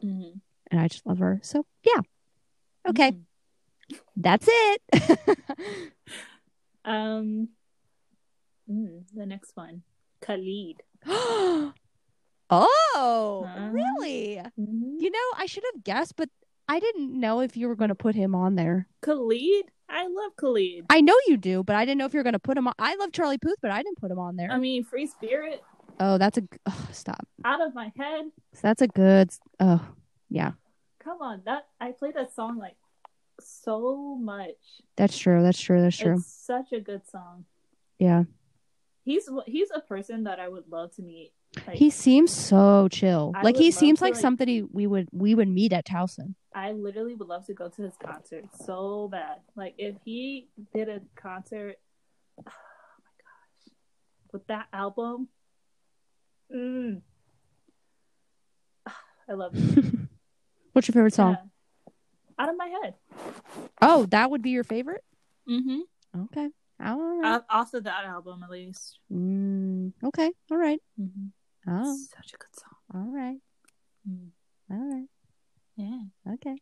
Mhm. 0.03 0.39
and 0.71 0.79
i 0.79 0.87
just 0.87 1.05
love 1.05 1.19
her. 1.19 1.39
So 1.43 1.65
yeah. 1.83 2.01
Okay. 2.89 3.11
Mhm. 3.11 3.23
that's 4.15 4.47
it. 4.49 4.81
Um. 6.85 7.49
Mm, 8.69 9.03
the 9.13 9.25
next 9.25 9.51
one, 9.55 9.83
Khalid. 10.21 10.81
oh 11.07 11.73
Uh-huh. 13.45 13.69
really 13.71 14.39
Mhm. 14.59 14.95
you 14.99 15.09
know 15.09 15.27
i 15.37 15.45
should 15.47 15.63
have 15.73 15.83
guessed 15.83 16.15
but 16.15 16.29
i 16.69 16.79
didn't 16.79 17.19
know 17.19 17.41
if 17.41 17.57
you 17.57 17.67
were 17.67 17.75
going 17.75 17.89
to 17.89 17.95
put 17.95 18.13
him 18.15 18.35
on 18.35 18.55
there 18.55 18.87
Khalid. 19.01 19.65
I 19.89 20.07
love 20.07 20.35
Khalid. 20.37 20.85
i 20.89 21.01
know 21.01 21.15
you 21.27 21.37
do 21.37 21.63
but 21.63 21.75
i 21.75 21.85
didn't 21.85 21.97
know 21.97 22.05
if 22.05 22.13
you 22.13 22.19
were 22.19 22.23
going 22.23 22.33
to 22.33 22.39
put 22.39 22.57
him 22.57 22.67
on 22.67 22.73
i 22.79 22.95
love 22.95 23.11
charlie 23.11 23.37
puth 23.39 23.55
but 23.61 23.71
i 23.71 23.77
didn't 23.81 23.97
put 23.97 24.11
him 24.11 24.19
on 24.19 24.35
there 24.35 24.51
I 24.51 24.57
mean, 24.59 24.83
Free 24.83 25.07
Spirit. 25.07 25.63
oh 25.99 26.17
that's 26.19 26.37
a 26.37 26.43
oh, 26.67 26.87
stop 26.91 27.27
Out 27.43 27.61
of 27.61 27.73
my 27.73 27.91
head. 27.97 28.25
that's 28.61 28.81
a 28.81 28.87
good 28.87 29.31
oh 29.59 29.81
yeah 30.29 30.51
Come 30.99 31.21
on, 31.21 31.41
that 31.45 31.67
I 31.79 31.91
played 31.91 32.15
that 32.15 32.33
song 32.33 32.57
like 32.57 32.77
so 33.39 34.15
much. 34.15 34.57
that's 34.97 35.15
true 35.17 35.43
that's 35.43 35.59
true 35.59 35.81
that's 35.81 35.97
true 35.97 36.15
It's 36.15 36.31
such 36.31 36.71
a 36.73 36.79
good 36.79 37.01
song. 37.07 37.45
yeah 37.99 38.23
He's 39.05 39.29
he's 39.45 39.69
a 39.73 39.81
person 39.81 40.23
that 40.23 40.39
I 40.39 40.49
would 40.49 40.67
love 40.69 40.93
to 40.95 41.01
meet. 41.03 41.31
Like, 41.67 41.77
he 41.77 41.89
seems 41.89 42.33
so 42.33 42.89
chill 42.91 43.31
I 43.33 43.43
like 43.43 43.55
he 43.55 43.71
seems 43.71 43.99
to, 43.99 44.05
like 44.05 44.15
like- 44.15 44.21
somebody 44.21 44.61
we 44.63 44.87
would 44.87 45.07
we 45.13 45.33
would 45.35 45.47
meet 45.47 45.71
at 45.71 45.85
towson 45.85 46.35
I 46.53 46.71
literally 46.73 47.15
would 47.15 47.27
love 47.29 47.45
to 47.47 47.53
go 47.53 47.69
to 47.69 47.81
his 47.83 47.93
concert 48.03 48.45
so 48.65 49.07
bad. 49.09 49.37
Like 49.55 49.75
if 49.77 49.95
he 50.03 50.47
did 50.73 50.89
a 50.89 51.01
concert, 51.15 51.75
oh 52.39 52.43
my 52.45 53.13
gosh, 53.21 53.73
with 54.33 54.47
that 54.47 54.67
album, 54.73 55.27
mm, 56.53 57.01
I 59.29 59.33
love 59.33 59.51
it. 59.55 59.85
what's 60.73 60.87
your 60.87 60.93
favorite 60.93 61.13
song 61.13 61.37
Yeah. 61.37 61.93
Out 62.43 62.49
of 62.49 62.57
my 62.57 62.67
head. 62.67 62.95
oh 63.81 64.05
that 64.07 64.29
would 64.31 64.41
be 64.41 64.49
your 64.49 64.63
favorite 64.65 65.03
Mm-hmm. 65.49 66.21
okay 66.23 66.49
all 66.83 66.99
right. 67.21 67.41
also 67.49 67.79
that 67.79 68.05
album, 68.05 68.43
at 68.43 68.49
least. 68.49 68.99
Mm, 69.11 69.93
okay 70.03 70.31
all 70.51 70.57
right 70.57 70.81
Mm-hmm. 70.99 71.27
oh 71.71 71.97
Such 72.15 72.33
a 72.33 72.37
good 72.37 72.55
song. 72.55 72.77
all 72.93 73.11
right 73.11 73.37
Mm. 74.07 74.29
all 74.71 74.77
right 74.77 75.07
Yeah. 75.75 76.01
okay 76.33 76.55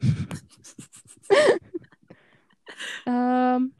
um 3.06 3.72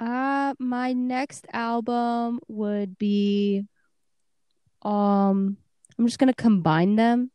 uh 0.00 0.54
my 0.58 0.92
next 0.94 1.46
album 1.52 2.40
would 2.48 2.96
be 2.98 3.66
um 4.82 5.56
i'm 5.98 6.06
just 6.06 6.18
gonna 6.18 6.32
combine 6.34 6.96
them 6.96 7.30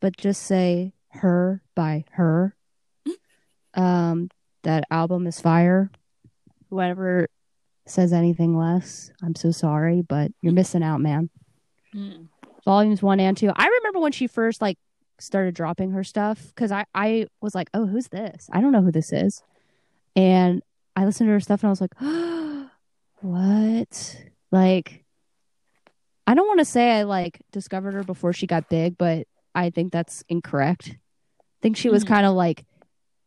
but 0.00 0.16
just 0.16 0.42
say 0.42 0.92
H.E.R. 1.14 1.62
by 1.74 2.04
H.E.R. 2.12 2.56
um 3.74 4.28
that 4.64 4.84
album 4.90 5.26
is 5.26 5.40
fire 5.40 5.90
whoever 6.70 7.28
says 7.86 8.12
anything 8.12 8.56
less 8.56 9.10
i'm 9.22 9.34
so 9.34 9.50
sorry 9.50 10.02
but 10.02 10.30
you're 10.42 10.52
missing 10.52 10.82
out 10.82 11.00
man 11.00 11.30
Mm. 11.94 12.26
volumes 12.64 13.02
one 13.02 13.20
and 13.20 13.36
two. 13.36 13.52
I 13.54 13.66
remember 13.68 14.00
when 14.00 14.10
she 14.10 14.26
first 14.26 14.60
like 14.60 14.76
started 15.20 15.54
dropping 15.54 15.92
her 15.92 16.02
stuff 16.02 16.48
because 16.48 16.72
I 16.72 16.86
I 16.92 17.28
was 17.40 17.54
like, 17.54 17.70
oh, 17.72 17.86
who's 17.86 18.08
this? 18.08 18.48
I 18.52 18.60
don't 18.60 18.72
know 18.72 18.82
who 18.82 18.90
this 18.90 19.12
is, 19.12 19.44
and 20.16 20.60
I 20.96 21.04
listened 21.04 21.28
to 21.28 21.32
her 21.34 21.38
stuff 21.40 21.62
and 21.62 21.68
I 21.68 21.70
was 21.70 21.80
like, 21.80 21.94
what? 23.20 24.16
Like, 24.50 25.04
I 26.26 26.34
don't 26.34 26.46
want 26.48 26.58
to 26.60 26.64
say 26.64 26.98
I 26.98 27.02
like 27.04 27.40
discovered 27.52 27.94
her 27.94 28.02
before 28.02 28.32
she 28.32 28.46
got 28.48 28.68
big, 28.68 28.98
but 28.98 29.26
I 29.54 29.70
think 29.70 29.92
that's 29.92 30.24
incorrect. 30.28 30.88
I 30.90 30.96
think 31.62 31.76
she 31.76 31.90
was 31.90 32.04
Mhm. 32.04 32.08
kind 32.08 32.26
of 32.26 32.34
like 32.34 32.64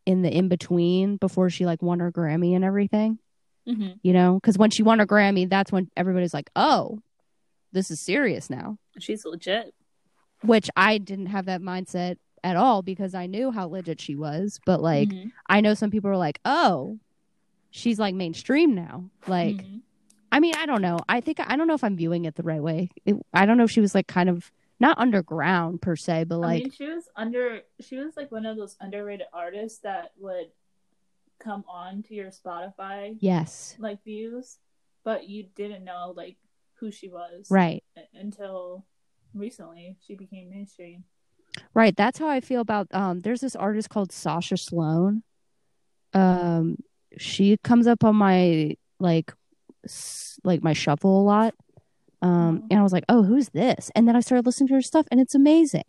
in 0.07 0.21
the 0.21 0.33
in 0.35 0.47
between 0.47 1.17
before 1.17 1.49
she 1.49 1.65
like 1.65 1.81
won 1.81 1.99
her 1.99 2.11
Grammy 2.11 2.55
and 2.55 2.63
everything, 2.65 3.19
hmm 3.67 3.91
you 4.01 4.13
know? 4.13 4.35
Because 4.35 4.57
when 4.57 4.69
she 4.69 4.81
won 4.83 4.99
her 4.99 5.05
Grammy, 5.05 5.49
that's 5.49 5.71
when 5.71 5.89
everybody's 5.97 6.33
like, 6.33 6.49
oh, 6.55 6.99
this 7.73 7.91
is 7.91 7.99
serious 7.99 8.49
now. 8.49 8.77
She's 8.99 9.25
legit. 9.25 9.73
Which 10.43 10.69
I 10.77 10.97
didn't 10.97 11.25
have 11.27 11.45
that 11.45 11.61
mindset 11.61 12.15
at 12.43 12.55
all 12.55 12.81
because 12.81 13.13
I 13.13 13.25
knew 13.25 13.51
how 13.51 13.67
legit 13.67 13.99
she 13.99 14.15
was. 14.15 14.59
But 14.65 14.81
like, 14.81 15.09
Mhm. 15.09 15.31
I 15.49 15.59
know 15.61 15.73
some 15.73 15.91
people 15.91 16.09
are 16.09 16.15
like, 16.17 16.39
oh, 16.45 16.99
she's 17.71 17.99
like 17.99 18.15
mainstream 18.15 18.73
now. 18.75 19.09
Like, 19.27 19.57
Mhm. 19.57 19.81
I 20.31 20.39
mean, 20.39 20.53
I 20.55 20.65
don't 20.65 20.81
know. 20.81 20.99
I 21.09 21.19
think 21.19 21.39
I 21.41 21.57
don't 21.57 21.67
know 21.67 21.73
if 21.73 21.83
I'm 21.83 21.97
viewing 21.97 22.23
it 22.25 22.35
the 22.35 22.43
right 22.43 22.61
way. 22.63 22.91
It, 23.05 23.15
I 23.33 23.45
don't 23.45 23.57
know 23.57 23.63
if 23.65 23.71
she 23.71 23.81
was 23.81 23.93
like 23.95 24.07
kind 24.07 24.29
of 24.29 24.51
not 24.79 24.97
underground 24.99 25.81
per 25.81 25.95
se, 25.95 26.25
but 26.25 26.35
I 26.35 26.39
like 26.39 26.63
mean, 26.63 26.71
she 26.71 26.87
was 26.87 27.09
under. 27.15 27.61
She 27.81 27.97
was 27.97 28.15
like 28.15 28.31
one 28.31 28.45
of 28.45 28.57
those 28.57 28.75
underrated 28.79 29.27
artists 29.33 29.79
that 29.79 30.11
would 30.17 30.47
come 31.39 31.63
on 31.67 32.03
to 32.03 32.13
your 32.15 32.31
Spotify 32.31 33.15
yes, 33.19 33.75
like 33.79 34.03
views, 34.03 34.57
but 35.03 35.27
you 35.27 35.45
didn't 35.55 35.83
know 35.83 36.13
like 36.15 36.37
who 36.79 36.91
she 36.91 37.09
was 37.09 37.47
right, 37.49 37.83
until 38.13 38.85
recently. 39.33 39.97
She 40.05 40.15
became 40.15 40.49
mainstream. 40.49 41.03
right. 41.73 41.95
That's 41.95 42.19
how 42.19 42.27
I 42.27 42.39
feel 42.41 42.61
about. 42.61 42.87
Um, 42.91 43.21
there's 43.21 43.41
this 43.41 43.55
artist 43.55 43.89
called 43.89 44.11
Sasha 44.11 44.57
Sloan. 44.57 45.23
Um, 46.13 46.77
she 47.17 47.57
comes 47.63 47.87
up 47.87 48.03
on 48.03 48.15
my 48.15 48.75
like, 48.99 49.33
s- 49.85 50.39
like 50.43 50.63
my 50.63 50.73
shuffle 50.73 51.21
a 51.21 51.23
lot. 51.23 51.53
Um, 52.21 52.59
Mhm. 52.59 52.67
and 52.71 52.79
I 52.79 52.83
was 52.83 52.93
like, 52.93 53.05
oh, 53.09 53.23
who's 53.23 53.49
this? 53.49 53.91
And 53.95 54.07
then 54.07 54.15
I 54.15 54.21
started 54.21 54.45
listening 54.45 54.69
to 54.69 54.73
her 54.75 54.81
stuff, 54.81 55.05
and 55.11 55.19
it's 55.19 55.35
amazing. 55.35 55.83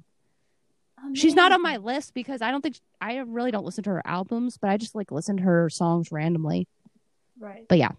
She's 1.15 1.35
not 1.35 1.53
on 1.53 1.63
my 1.63 1.77
list 1.79 2.13
because 2.13 2.43
I 2.43 2.51
don't 2.51 2.61
think 2.61 2.79
I 3.01 3.17
really 3.19 3.51
don't 3.51 3.65
listen 3.65 3.85
to 3.85 3.91
her 3.91 4.03
albums, 4.05 4.59
but 4.59 4.69
I 4.69 4.77
just 4.77 4.95
like 4.95 5.11
listen 5.11 5.39
to 5.39 5.43
her 5.45 5.71
songs 5.71 6.13
randomly. 6.13 6.69
right. 7.39 7.65
But 7.69 7.79
yeah, 7.79 7.93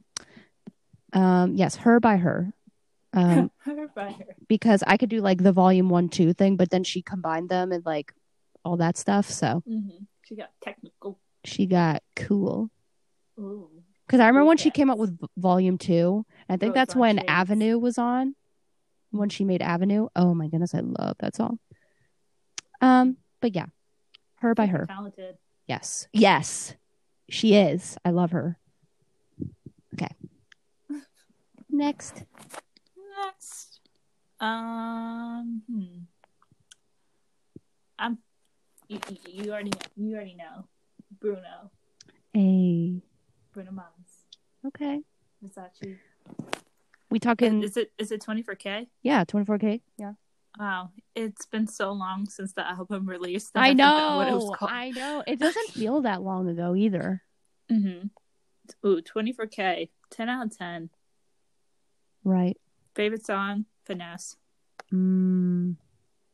um, 1.14 1.56
yes, 1.56 1.76
her 1.78 2.00
by 2.00 2.18
her. 2.18 2.54
Um, 3.14 3.50
her 3.60 3.88
by 3.96 4.12
her. 4.12 4.36
because 4.48 4.84
I 4.86 4.98
could 4.98 5.10
do 5.10 5.22
like 5.22 5.42
the 5.42 5.52
volume 5.52 5.90
one 5.90 6.10
two 6.10 6.34
thing, 6.34 6.56
but 6.56 6.70
then 6.70 6.84
she 6.84 7.02
combined 7.02 7.50
them 7.50 7.72
and 7.72 7.84
like 7.86 8.14
all 8.64 8.78
that 8.78 8.98
stuff. 8.98 9.30
So 9.30 9.64
hmm 9.66 9.90
She 10.26 10.36
got 10.36 10.52
technical. 10.62 11.20
she 11.46 11.66
got 11.66 12.04
cool. 12.16 12.70
Ooh. 13.40 13.70
Because 14.10 14.22
I 14.22 14.28
remember 14.28 14.47
when 14.47 14.57
she 14.57 14.72
came 14.72 14.89
out 14.89 14.97
with 14.97 15.16
volume 15.38 15.78
two. 15.78 16.26
I 16.49 16.57
think 16.57 16.74
that's 16.74 16.95
when 16.95 17.18
Chains. 17.18 17.26
Avenue 17.28 17.78
was 17.78 17.99
on. 17.99 18.34
When 19.12 19.30
she 19.30 19.43
made 19.45 19.62
Avenue. 19.62 20.07
Oh 20.16 20.34
my 20.34 20.47
goodness, 20.47 20.74
I 20.74 20.80
love 20.80 21.16
that 21.20 21.36
song. 21.36 21.60
Um, 22.82 23.18
but 23.39 23.53
yeah, 23.53 23.68
her 24.38 24.55
by 24.55 24.66
her. 24.66 24.88
Talented. 24.88 25.38
Yes, 25.68 26.07
yes, 26.12 26.74
she 27.30 27.53
is. 27.53 27.99
I 28.03 28.10
love 28.10 28.32
her. 28.32 28.57
Okay. 29.93 30.16
Next, 31.70 32.24
Next. 33.24 33.80
Um. 34.39 35.62
Hmm. 35.72 35.84
I'm. 37.99 38.18
You, 38.88 38.99
you, 39.07 39.43
you 39.43 39.51
already 39.51 39.74
you 39.95 40.16
already 40.16 40.34
know. 40.34 40.66
Bruno. 41.20 41.70
a 42.36 43.03
Bruno 43.53 43.72
Mars. 43.72 43.99
Okay. 44.68 45.01
Versace. 45.43 45.97
We 47.10 47.20
talking? 47.20 47.64
Is 47.64 47.78
it 47.78 47.91
is 47.97 48.12
it 48.12 48.22
twenty 48.22 48.43
four 48.43 48.55
K? 48.55 48.88
Yeah, 49.01 49.24
twenty 49.24 49.45
four 49.45 49.57
k. 49.57 49.82
Yeah. 49.97 50.14
Wow, 50.60 50.89
it's 51.16 51.45
been 51.45 51.68
so 51.68 51.91
long 51.91 52.28
since 52.28 52.53
the 52.53 52.68
album 52.68 53.07
released. 53.07 53.51
I 53.55 53.72
forgot 53.72 54.18
what 54.18 54.28
it 54.28 54.34
was 54.34 54.45
know. 54.45 54.51
called. 54.51 54.72
I 54.72 54.89
know. 54.89 55.24
It 55.26 55.39
doesn't 55.39 55.70
feel 55.72 56.01
that 56.01 56.22
long 56.22 56.49
ago 56.49 56.76
either. 56.76 57.22
Mm-hmm. 57.72 58.07
Ooh, 58.86 59.01
24K. 59.01 59.89
10 60.12 60.30
out 60.30 60.47
of 60.47 60.57
10. 60.57 60.89
Right. 62.24 62.57
Favorite 62.95 63.26
song? 63.26 63.66
Finesse. 63.86 64.36
Mm, 64.91 65.76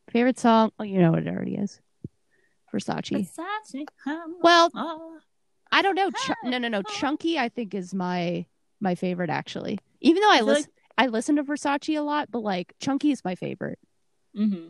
favorite 0.09 0.39
song? 0.39 0.71
Oh, 0.79 0.83
you 0.83 0.99
know 0.99 1.11
what 1.11 1.19
it 1.19 1.27
already 1.27 1.55
is. 1.55 1.79
Versace. 2.73 3.29
Versace. 3.29 3.85
Well, 4.41 4.71
oh. 4.75 5.17
I 5.75 5.81
don't 5.81 5.95
know. 5.95 6.09
Ch- 6.09 6.31
no, 6.45 6.57
no, 6.57 6.67
no. 6.69 6.81
Chunky, 6.83 7.37
I 7.37 7.49
think 7.49 7.73
is 7.73 7.93
my 7.93 8.45
my 8.79 8.95
favorite 8.95 9.29
actually. 9.29 9.77
Even 10.01 10.21
though 10.21 10.31
I, 10.31 10.37
I 10.37 10.41
listen, 10.41 10.71
I 10.97 11.07
listen 11.07 11.35
to 11.35 11.43
Versace 11.43 11.97
a 11.97 12.01
lot, 12.01 12.29
but 12.31 12.39
like 12.43 12.73
Chunky 12.79 13.11
is 13.11 13.23
my 13.25 13.35
favorite. 13.35 13.79
Mm-hmm. 14.37 14.69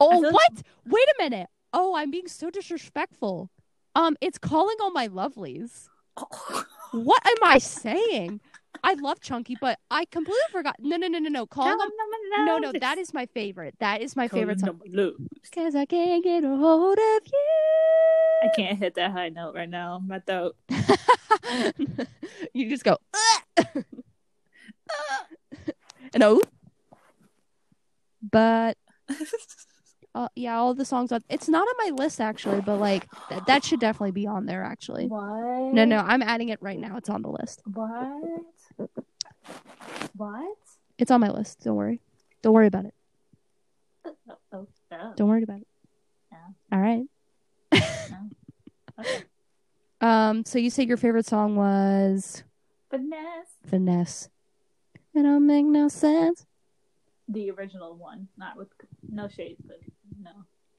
Oh, 0.00 0.10
feel 0.10 0.22
like- 0.22 0.32
what? 0.32 0.62
Wait 0.86 1.04
a 1.18 1.22
minute. 1.22 1.48
Oh, 1.74 1.94
I'm 1.96 2.10
being 2.10 2.28
so 2.28 2.50
disrespectful. 2.50 3.50
Um, 3.94 4.16
it's 4.20 4.38
calling 4.38 4.76
all 4.80 4.90
my 4.90 5.08
lovelies. 5.08 5.88
What 6.92 7.26
am 7.26 7.38
I 7.42 7.56
saying? 7.56 8.42
I 8.84 8.94
love 8.94 9.20
Chunky, 9.20 9.56
but 9.60 9.78
I 9.90 10.04
completely 10.06 10.40
forgot. 10.50 10.76
No, 10.78 10.96
no, 10.96 11.06
no, 11.06 11.18
no, 11.18 11.28
no. 11.28 11.46
Calling 11.46 11.78
them. 11.78 11.88
No, 12.46 12.58
no, 12.58 12.72
that 12.72 12.98
is 12.98 13.14
my 13.14 13.26
favorite. 13.26 13.74
That 13.80 14.00
is 14.02 14.16
my 14.16 14.28
favorite 14.28 14.60
song. 14.60 14.80
Cause 15.54 15.74
I 15.74 15.84
can't 15.84 16.24
get 16.24 16.44
a 16.44 16.48
hold 16.48 16.98
of 16.98 17.26
you. 17.26 18.42
I 18.42 18.48
can't 18.56 18.78
hit 18.78 18.94
that 18.96 19.12
high 19.12 19.28
note 19.28 19.54
right 19.54 19.68
now. 19.68 20.00
My 20.04 20.18
throat. 20.20 20.56
you. 22.54 22.68
just 22.70 22.84
go. 22.84 22.98
And 26.14 26.22
oh, 26.22 26.42
but 28.30 28.76
uh, 30.14 30.28
yeah, 30.34 30.58
all 30.58 30.74
the 30.74 30.84
songs 30.84 31.10
on. 31.10 31.22
It's 31.30 31.48
not 31.48 31.66
on 31.66 31.74
my 31.86 32.04
list 32.04 32.20
actually, 32.20 32.60
but 32.60 32.76
like 32.76 33.06
th- 33.30 33.44
that 33.46 33.64
should 33.64 33.80
definitely 33.80 34.10
be 34.12 34.26
on 34.26 34.44
there. 34.44 34.62
Actually, 34.62 35.06
What? 35.06 35.72
no, 35.72 35.84
no, 35.86 35.98
I'm 35.98 36.22
adding 36.22 36.50
it 36.50 36.60
right 36.60 36.78
now. 36.78 36.98
It's 36.98 37.08
on 37.08 37.22
the 37.22 37.30
list. 37.30 37.62
What? 37.64 38.20
What? 40.16 40.56
It's 40.98 41.10
on 41.10 41.20
my 41.20 41.30
list. 41.30 41.60
Don't 41.64 41.76
worry. 41.76 42.00
Don't 42.42 42.52
worry 42.52 42.66
about 42.66 42.84
it. 42.86 42.94
Oh, 44.04 44.14
oh, 44.52 44.66
oh. 44.92 45.12
Don't 45.16 45.28
worry 45.28 45.42
about 45.42 45.60
it. 45.60 45.66
Yeah. 46.30 46.38
All 46.72 46.80
right. 46.80 47.04
Okay. 47.74 49.24
Um. 50.00 50.44
So 50.44 50.58
you 50.58 50.68
said 50.68 50.88
your 50.88 50.96
favorite 50.96 51.26
song 51.26 51.54
was 51.54 52.42
Finesse. 52.90 53.56
Finesse. 53.68 54.28
It 55.14 55.22
don't 55.22 55.46
make 55.46 55.64
no 55.64 55.86
sense. 55.86 56.44
The 57.28 57.52
original 57.52 57.94
one, 57.94 58.26
not 58.36 58.56
with 58.56 58.66
no 59.08 59.28
shades, 59.28 59.62
but 59.64 59.78
no. 60.20 60.30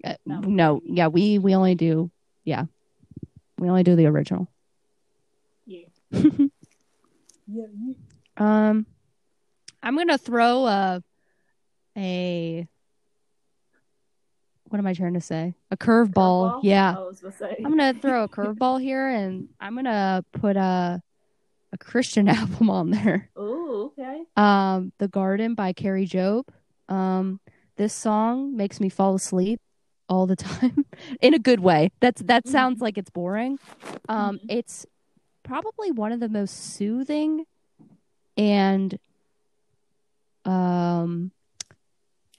Uh, 0.03 0.15
No. 0.25 0.39
no, 0.41 0.81
yeah, 0.83 1.07
we 1.07 1.39
we 1.39 1.55
only 1.55 1.73
do, 1.73 2.11
yeah, 2.43 2.65
we 3.57 3.69
only 3.69 3.83
do 3.83 3.95
the 3.95 4.07
original. 4.07 4.49
Yeah. 5.65 5.85
yeah. 7.47 7.65
Um, 8.37 8.85
I'm 9.81 9.95
gonna 9.97 10.17
throw 10.17 10.65
a 10.65 11.03
a 11.97 12.67
what 14.69 14.79
am 14.79 14.87
I 14.87 14.93
trying 14.93 15.13
to 15.13 15.21
say? 15.21 15.53
A 15.71 15.77
curveball. 15.77 16.53
Curveball? 16.53 16.59
Yeah, 16.63 16.95
I 16.97 17.01
was 17.01 17.19
gonna 17.19 17.33
say. 17.35 17.55
I'm 17.63 17.69
gonna 17.77 17.93
throw 17.93 18.23
a 18.23 18.29
curveball 18.29 18.81
here, 18.81 19.07
and 19.07 19.49
I'm 19.59 19.75
gonna 19.75 20.23
put 20.31 20.57
a 20.57 21.01
a 21.71 21.77
Christian 21.77 22.27
album 22.29 22.69
on 22.69 22.91
there. 22.91 23.29
Ooh, 23.37 23.91
okay. 23.97 24.23
Um, 24.35 24.91
The 24.99 25.07
Garden 25.07 25.53
by 25.55 25.73
Kari 25.73 26.07
Jobe. 26.07 26.45
Um, 26.89 27.39
this 27.77 27.93
song 27.93 28.55
makes 28.55 28.79
me 28.79 28.89
fall 28.89 29.15
asleep 29.15 29.59
all 30.09 30.25
the 30.27 30.35
time 30.37 30.85
in 31.21 31.33
a 31.33 31.39
good 31.39 31.59
way. 31.59 31.89
That's 31.99 32.21
that 32.23 32.45
Mhm. 32.45 32.49
sounds 32.51 32.81
like 32.81 32.97
it's 32.97 33.09
boring. 33.11 33.57
Um, 34.09 34.37
Mhm. 34.39 34.45
it's 34.49 34.85
probably 35.43 35.91
one 35.91 36.11
of 36.11 36.19
the 36.19 36.29
most 36.29 36.75
soothing 36.75 37.45
and 38.37 38.97
um 40.45 41.31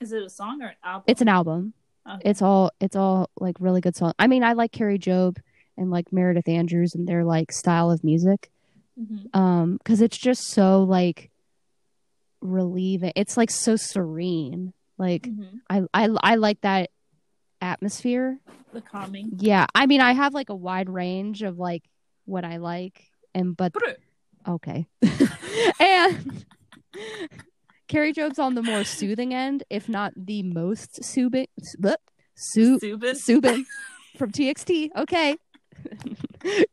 Is 0.01 0.11
it 0.11 0.23
a 0.23 0.29
song 0.29 0.61
or 0.61 0.67
an 0.67 0.75
album? 0.83 1.03
it's 1.07 1.21
an 1.21 1.27
album. 1.29 1.73
Okay. 2.07 2.29
It's 2.29 2.41
all 2.41 2.71
it's 2.79 2.95
all 2.95 3.29
like 3.39 3.55
really 3.59 3.81
good 3.81 3.95
song. 3.95 4.13
I 4.19 4.27
mean, 4.27 4.43
I 4.43 4.53
like 4.53 4.71
Kari 4.71 4.99
Jobe 4.99 5.37
and 5.77 5.89
like 5.89 6.11
Meredith 6.13 6.47
Andrews 6.47 6.93
and 6.95 7.07
their 7.07 7.23
like 7.23 7.51
style 7.51 7.89
of 7.91 8.03
music. 8.03 8.51
Mhm. 8.99 9.35
um 9.35 9.75
because 9.77 9.99
it's 10.01 10.17
just 10.17 10.47
so 10.51 10.83
like 10.83 11.29
relieving 12.41 13.11
it's 13.17 13.35
like 13.35 13.49
so 13.51 13.75
serene 13.75 14.71
like 14.97 15.23
Mhm. 15.23 15.59
I, 15.69 15.81
I 15.93 16.09
i 16.23 16.35
like 16.35 16.61
that 16.61 16.91
atmosphere 17.61 18.39
The 18.71 18.79
calming. 18.81 19.31
yeah 19.39 19.65
i 19.75 19.85
mean 19.85 19.99
i 19.99 20.13
have 20.13 20.33
like 20.33 20.47
a 20.49 20.55
wide 20.55 20.89
range 20.89 21.41
of 21.41 21.57
like 21.59 21.83
what 22.25 22.43
i 22.43 22.57
like 22.57 23.05
and 23.33 23.55
but 23.55 23.73
okay 24.47 24.87
and 25.79 26.45
Kari 27.87 28.13
Jobe's 28.13 28.39
on 28.39 28.55
the 28.55 28.63
more 28.63 28.83
soothing 28.83 29.33
end 29.33 29.63
if 29.69 29.87
not 29.87 30.13
the 30.15 30.41
most 30.43 31.03
soothing 31.03 31.47
su- 32.35 32.79
Soobin. 32.79 33.13
Soobin 33.13 33.63
from 34.17 34.31
TXT. 34.31 34.89
Okay. 34.95 35.37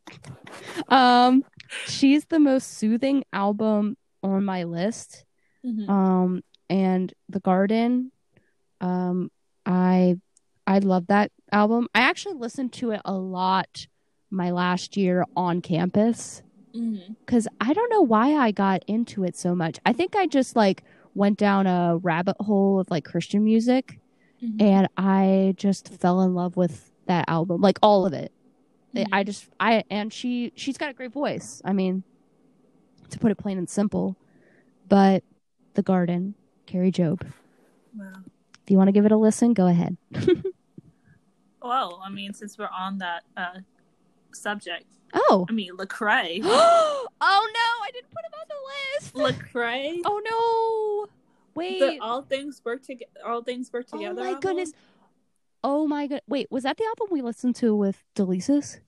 um, 0.88 1.44
she's 1.86 2.24
the 2.26 2.38
most 2.38 2.78
soothing 2.78 3.24
album 3.32 3.96
on 4.22 4.44
my 4.44 4.64
list. 4.64 5.24
Mhm. 5.64 5.88
Um, 5.88 6.42
and 6.70 7.12
The 7.28 7.40
Garden. 7.40 8.12
Um, 8.80 9.30
I 9.66 10.16
I 10.66 10.78
love 10.78 11.08
that 11.08 11.30
album. 11.50 11.88
I 11.94 12.00
actually 12.00 12.34
listened 12.34 12.72
to 12.74 12.92
it 12.92 13.00
a 13.04 13.14
lot 13.14 13.86
my 14.32 14.50
last 14.50 14.96
year 14.96 15.24
on 15.36 15.60
campus 15.60 16.42
Mm-hmm. 16.74 17.12
because 17.26 17.46
I 17.60 17.74
don't 17.74 17.90
know 17.90 18.00
why 18.00 18.34
I 18.34 18.50
got 18.50 18.82
into 18.86 19.24
it 19.24 19.36
so 19.36 19.54
much. 19.54 19.78
I 19.84 19.92
think 19.92 20.16
I 20.16 20.26
just 20.26 20.56
like 20.56 20.82
went 21.14 21.36
down 21.38 21.66
a 21.66 21.98
rabbit 21.98 22.36
hole 22.40 22.80
of 22.80 22.90
like 22.90 23.04
Christian 23.04 23.44
music, 23.44 23.98
Mm-hmm. 24.42 24.56
and 24.62 24.88
I 24.96 25.52
just 25.58 25.88
fell 25.88 26.22
in 26.22 26.34
love 26.34 26.56
with 26.56 26.90
that 27.06 27.26
album, 27.28 27.60
like 27.60 27.78
all 27.82 28.06
of 28.06 28.14
it. 28.14 28.32
I- 28.96 29.04
I 29.12 29.22
just 29.22 29.48
I 29.60 29.84
and 29.90 30.10
she 30.12 30.52
she's 30.56 30.78
got 30.78 30.88
a 30.88 30.94
great 30.94 31.12
voice. 31.12 31.60
I 31.62 31.74
mean, 31.74 32.04
to 33.10 33.18
put 33.18 33.30
it 33.30 33.36
plain 33.36 33.58
and 33.58 33.68
simple, 33.68 34.16
but 34.88 35.22
The 35.74 35.82
Garden, 35.82 36.34
Kari 36.64 36.90
Jobe. 36.90 37.22
Wow. 37.94 38.12
If 38.64 38.70
you 38.70 38.78
want 38.78 38.88
to 38.88 38.92
give 38.92 39.04
it 39.04 39.12
a 39.12 39.16
listen, 39.18 39.52
go 39.52 39.66
ahead. 39.66 39.98
Well, 41.62 42.02
I 42.04 42.08
mean, 42.10 42.32
since 42.34 42.58
we're 42.58 42.68
on 42.76 42.98
that 42.98 43.22
uh, 43.36 43.60
subject, 44.34 44.86
Oh. 45.14 45.46
I 45.48 45.52
mean, 45.52 45.76
Lecrae. 45.76 46.40
oh 46.44 47.06
no, 47.20 47.24
I 47.24 47.90
didn't 47.92 48.10
put 48.10 48.24
him 48.24 48.32
on 48.34 48.46
the 48.48 49.24
list. 49.28 49.38
Lecrae. 49.52 50.00
Oh 50.04 51.06
no. 51.08 51.12
Wait. 51.54 51.80
The 51.80 51.98
all 52.00 52.22
things 52.22 52.62
work 52.64 52.82
together. 52.82 53.10
All 53.24 53.42
things 53.42 53.70
work 53.72 53.86
oh 53.92 53.98
together. 53.98 54.20
my 54.20 54.26
album? 54.28 54.40
goodness. 54.40 54.72
Oh 55.62 55.86
my 55.86 56.06
god. 56.06 56.22
Wait, 56.26 56.48
was 56.50 56.62
that 56.62 56.76
the 56.78 56.84
album 56.84 57.08
we 57.10 57.22
listened 57.22 57.56
to 57.56 57.74
with 57.74 58.02
Delices? 58.14 58.80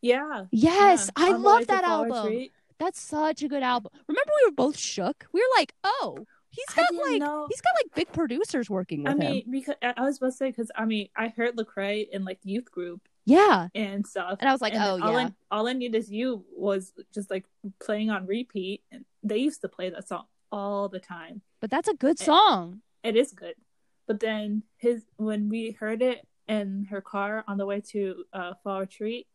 Yeah. 0.00 0.44
Yes, 0.50 1.10
yeah. 1.18 1.24
I 1.24 1.32
On 1.32 1.42
love 1.42 1.66
that 1.66 1.84
album. 1.84 2.26
Retreat. 2.26 2.52
That's 2.78 3.00
such 3.00 3.42
a 3.42 3.48
good 3.48 3.62
album. 3.62 3.92
Remember 4.06 4.30
we 4.42 4.50
were 4.50 4.54
both 4.54 4.76
shook? 4.76 5.26
We 5.32 5.40
were 5.40 5.58
like, 5.60 5.74
"Oh, 5.84 6.26
he's 6.50 6.66
got 6.74 6.92
like 6.94 7.20
know. 7.20 7.46
he's 7.48 7.60
got 7.60 7.72
like 7.76 7.94
big 7.94 8.12
producers 8.12 8.68
working 8.68 9.04
with 9.04 9.12
I 9.12 9.14
mean, 9.14 9.44
him." 9.44 9.50
because 9.50 9.76
I 9.82 9.94
I 9.96 10.02
was 10.02 10.18
about 10.18 10.26
to 10.26 10.32
say 10.32 10.50
because 10.50 10.70
I 10.76 10.84
mean, 10.84 11.08
I 11.16 11.28
heard 11.28 11.56
Lecrae 11.56 12.08
in 12.10 12.24
like 12.24 12.38
youth 12.44 12.70
group 12.70 13.00
Yeah. 13.26 13.68
and 13.74 14.06
stuff, 14.06 14.38
And 14.40 14.48
I 14.48 14.52
was 14.52 14.60
like, 14.60 14.74
and 14.74 14.82
"Oh, 14.82 15.00
all 15.06 15.12
yeah." 15.12 15.28
I, 15.50 15.56
all 15.56 15.66
I 15.68 15.72
need 15.72 15.94
is 15.94 16.10
you 16.10 16.44
was 16.54 16.92
just 17.14 17.30
like 17.30 17.46
playing 17.80 18.10
on 18.10 18.26
repeat, 18.26 18.82
and 18.92 19.04
they 19.22 19.38
used 19.38 19.60
to 19.62 19.68
play 19.68 19.88
that 19.90 20.06
song 20.06 20.24
all 20.52 20.88
the 20.88 21.00
time. 21.00 21.40
But 21.60 21.70
that's 21.70 21.88
a 21.88 21.94
good 21.94 22.18
song. 22.18 22.82
It 23.02 23.16
is 23.16 23.32
good, 23.32 23.54
but 24.06 24.20
then 24.20 24.62
his 24.76 25.04
when 25.16 25.48
we 25.48 25.70
heard 25.72 26.02
it 26.02 26.26
in 26.48 26.84
her 26.90 27.00
car 27.00 27.44
on 27.48 27.56
the 27.56 27.64
way 27.66 27.80
to 27.92 28.24
uh, 28.32 28.52
Fall 28.62 28.80
Retreat, 28.80 29.26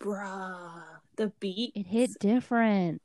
bruh, 0.00 0.82
the 1.16 1.32
beat 1.40 1.72
It 1.74 1.86
hit 1.86 2.10
different. 2.20 3.02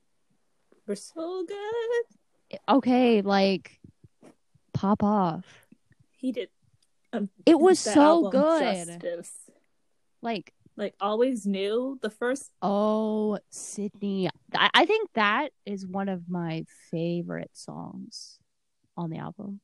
we're 0.87 0.95
so 0.95 1.45
good. 1.47 2.59
Okay, 2.69 3.21
like 3.21 3.79
pop 4.73 5.03
off. 5.03 5.45
He 6.11 6.31
did. 6.31 6.49
Um, 7.13 7.29
It 7.45 7.59
was 7.59 7.79
so 7.79 8.29
good. 8.29 8.61
justice. 8.87 9.46
Like, 10.21 10.53
Like 10.75 10.95
always 10.99 11.45
knew 11.45 11.99
the 12.01 12.09
first 12.09 12.51
oh, 12.61 13.39
Sydney. 13.49 14.29
I, 14.53 14.69
I 14.73 14.85
think 14.85 15.09
that 15.13 15.51
is 15.65 15.85
one 15.85 16.09
of 16.09 16.29
my 16.29 16.65
favorite 16.91 17.51
songs 17.53 18.39
on 18.95 19.09
the 19.09 19.17
album. 19.17 19.59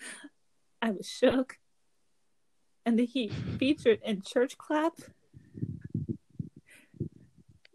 I 0.82 0.90
was 0.90 1.08
shook. 1.08 1.58
And 2.84 2.98
then 2.98 3.06
he 3.06 3.28
featured 3.58 4.00
in 4.04 4.22
Church 4.22 4.56
Clap. 4.56 4.94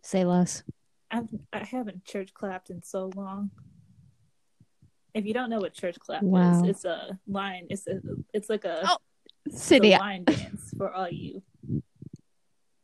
Say 0.03 0.26
less. 0.26 0.64
I've, 1.12 1.28
I 1.51 1.66
haven't 1.66 2.05
church 2.05 2.34
clapped 2.34 2.70
in 2.70 2.82
so 2.84 3.12
long. 3.16 3.51
If 5.14 5.26
you 5.26 5.34
don't 5.34 5.49
know 5.49 5.59
what 5.59 5.74
church 5.74 5.99
clap 5.99 6.24
Wow. 6.24 6.64
is, 6.64 6.70
it's 6.70 6.86
a 6.86 7.20
line. 7.28 7.68
It's 7.70 7.86
a, 7.88 7.99
it's 8.34 8.49
like 8.49 8.64
a, 8.64 8.82
Oh, 8.86 8.97
a 9.50 9.98
line 9.98 10.24
dance 10.24 10.74
for 10.78 10.92
all 10.92 11.10
you 11.10 11.42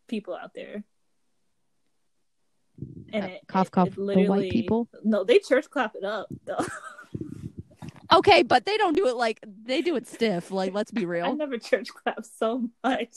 people 0.08 0.36
out 0.36 0.54
there. 0.54 0.84
And 3.12 3.24
Uh, 3.24 3.28
it, 3.28 3.42
cough, 3.48 3.68
it- 3.68 3.72
cough, 3.72 3.88
it 3.90 3.96
the 3.96 4.02
white 4.06 4.18
literally- 4.18 4.52
people? 4.52 4.88
No, 5.04 5.24
they 5.24 5.40
church 5.40 5.70
clap 5.70 5.96
it 5.96 6.04
up 6.04 6.28
though. 6.46 6.66
Okay, 8.12 8.42
but 8.44 8.66
they 8.66 8.78
don't 8.78 8.96
do 8.96 9.08
it 9.08 9.18
like 9.18 9.44
they 9.66 9.82
do 9.82 9.96
it 9.98 10.08
stiff. 10.08 10.50
Like, 10.52 10.74
let's 10.74 10.92
be 10.92 11.06
real. 11.14 11.26
I 11.26 11.32
never 11.32 11.58
church 11.58 11.90
clap 11.90 12.24
so 12.26 12.70
much. 12.84 13.16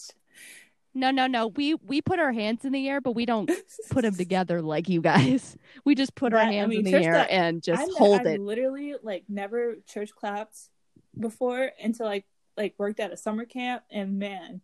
No, 0.95 1.12
no, 1.12 1.28
no. 1.28 1.47
We 1.47 1.74
we 1.74 2.01
put 2.03 2.18
our 2.18 2.32
hands 2.32 2.64
in 2.64 2.72
the 2.72 2.88
air, 2.88 3.01
but 3.01 3.12
we 3.12 3.24
don't 3.24 3.49
put 3.91 4.03
them 4.03 4.14
together 4.16 4.61
like 4.61 4.88
you 4.88 5.01
guys. 5.01 5.57
We 5.84 5.95
just 5.95 6.14
put 6.16 6.32
our 6.32 6.41
That- 6.41 6.49
I 6.49 6.53
hands 6.53 6.70
mean, 6.70 6.86
in 6.86 6.93
the 6.93 7.05
air 7.05 7.12
clap- 7.12 7.30
and 7.30 7.62
just 7.62 7.82
I 7.82 7.86
hold 7.97 8.20
I've 8.20 8.26
it. 8.26 8.41
literally 8.41 8.95
like 9.03 9.24
never 9.28 9.76
church 9.86 10.11
clapped 10.14 10.59
before 11.18 11.70
until 11.82 12.09
I 12.09 12.24
like 12.61 12.74
worked 12.76 13.00
at 13.00 13.12
a 13.12 13.16
summer 13.16 13.46
camp 13.46 13.82
and 13.90 14.18
man, 14.18 14.61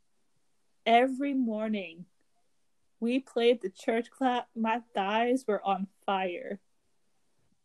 every 0.85 1.33
morning 1.33 2.05
we 3.01 3.21
played 3.21 3.63
the 3.63 3.71
church 3.71 4.11
clap. 4.11 4.49
My 4.55 4.83
thighs 4.95 5.45
were 5.49 5.65
on 5.65 5.87
fire. 6.05 6.61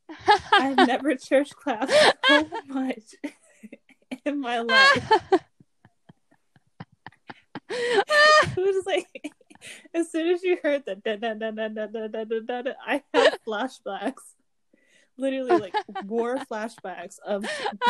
I've 0.53 0.77
never 0.87 1.15
church 1.15 1.49
clapped 1.53 1.91
so 2.27 2.49
much 2.67 3.15
in 4.25 4.39
my 4.39 4.59
life. 4.59 5.11
It 7.69 8.57
was 8.57 8.85
like 8.85 9.33
as 9.93 10.11
soon 10.11 10.33
as 10.33 10.43
you 10.43 10.57
heard 10.63 10.85
da 10.85 10.93
da 10.95 11.17
da 11.17 11.33
da 11.33 11.51
da 11.51 11.67
da 11.67 11.87
da 11.87 12.07
da 12.07 12.23
da, 12.23 12.61
da 12.61 12.71
I 12.85 13.03
had 13.13 13.37
flashbacks. 13.45 14.35
Literally 15.17 15.57
like 15.57 15.75
war 16.05 16.37
flashbacks 16.37 17.19
of 17.19 17.45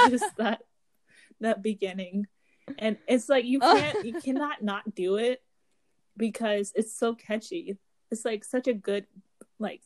just 0.09 0.35
that 0.37 0.63
that 1.41 1.61
beginning. 1.61 2.27
And 2.77 2.97
it's 3.07 3.29
like 3.29 3.45
you 3.45 3.59
oh. 3.61 3.75
can't 3.75 4.05
you 4.05 4.19
cannot 4.21 4.63
not 4.63 4.95
do 4.95 5.17
it 5.17 5.41
because 6.17 6.71
it's 6.75 6.97
so 6.97 7.15
catchy. 7.15 7.77
It's 8.11 8.25
like 8.25 8.43
such 8.43 8.67
a 8.67 8.73
good 8.73 9.05
like 9.59 9.81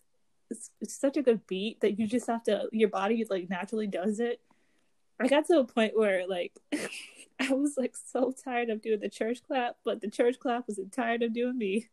it's, 0.49 0.70
it's 0.80 0.99
such 0.99 1.18
a 1.18 1.22
good 1.22 1.45
beat 1.47 1.82
that 1.82 1.99
you 1.99 2.08
just 2.08 2.28
have 2.28 2.43
to 2.43 2.68
your 2.72 2.89
body 2.89 3.26
like 3.30 3.49
naturally 3.49 3.88
does 3.88 4.20
it. 4.20 4.41
I 5.20 5.28
got 5.28 5.47
to 5.47 5.60
a 5.60 5.66
point 5.66 5.97
where 5.97 6.28
like 6.28 6.53
I 7.39 7.53
was 7.53 7.76
like 7.78 7.95
so 7.95 8.32
tired 8.32 8.70
of 8.70 8.82
doing 8.82 8.99
the 8.99 9.10
church 9.10 9.39
clap, 9.45 9.78
but 9.84 10.01
the 10.01 10.10
church 10.10 10.39
clap 10.39 10.68
wasn't 10.68 10.91
tired 10.93 11.24
of 11.24 11.34
doing 11.34 11.58
me. 11.58 11.88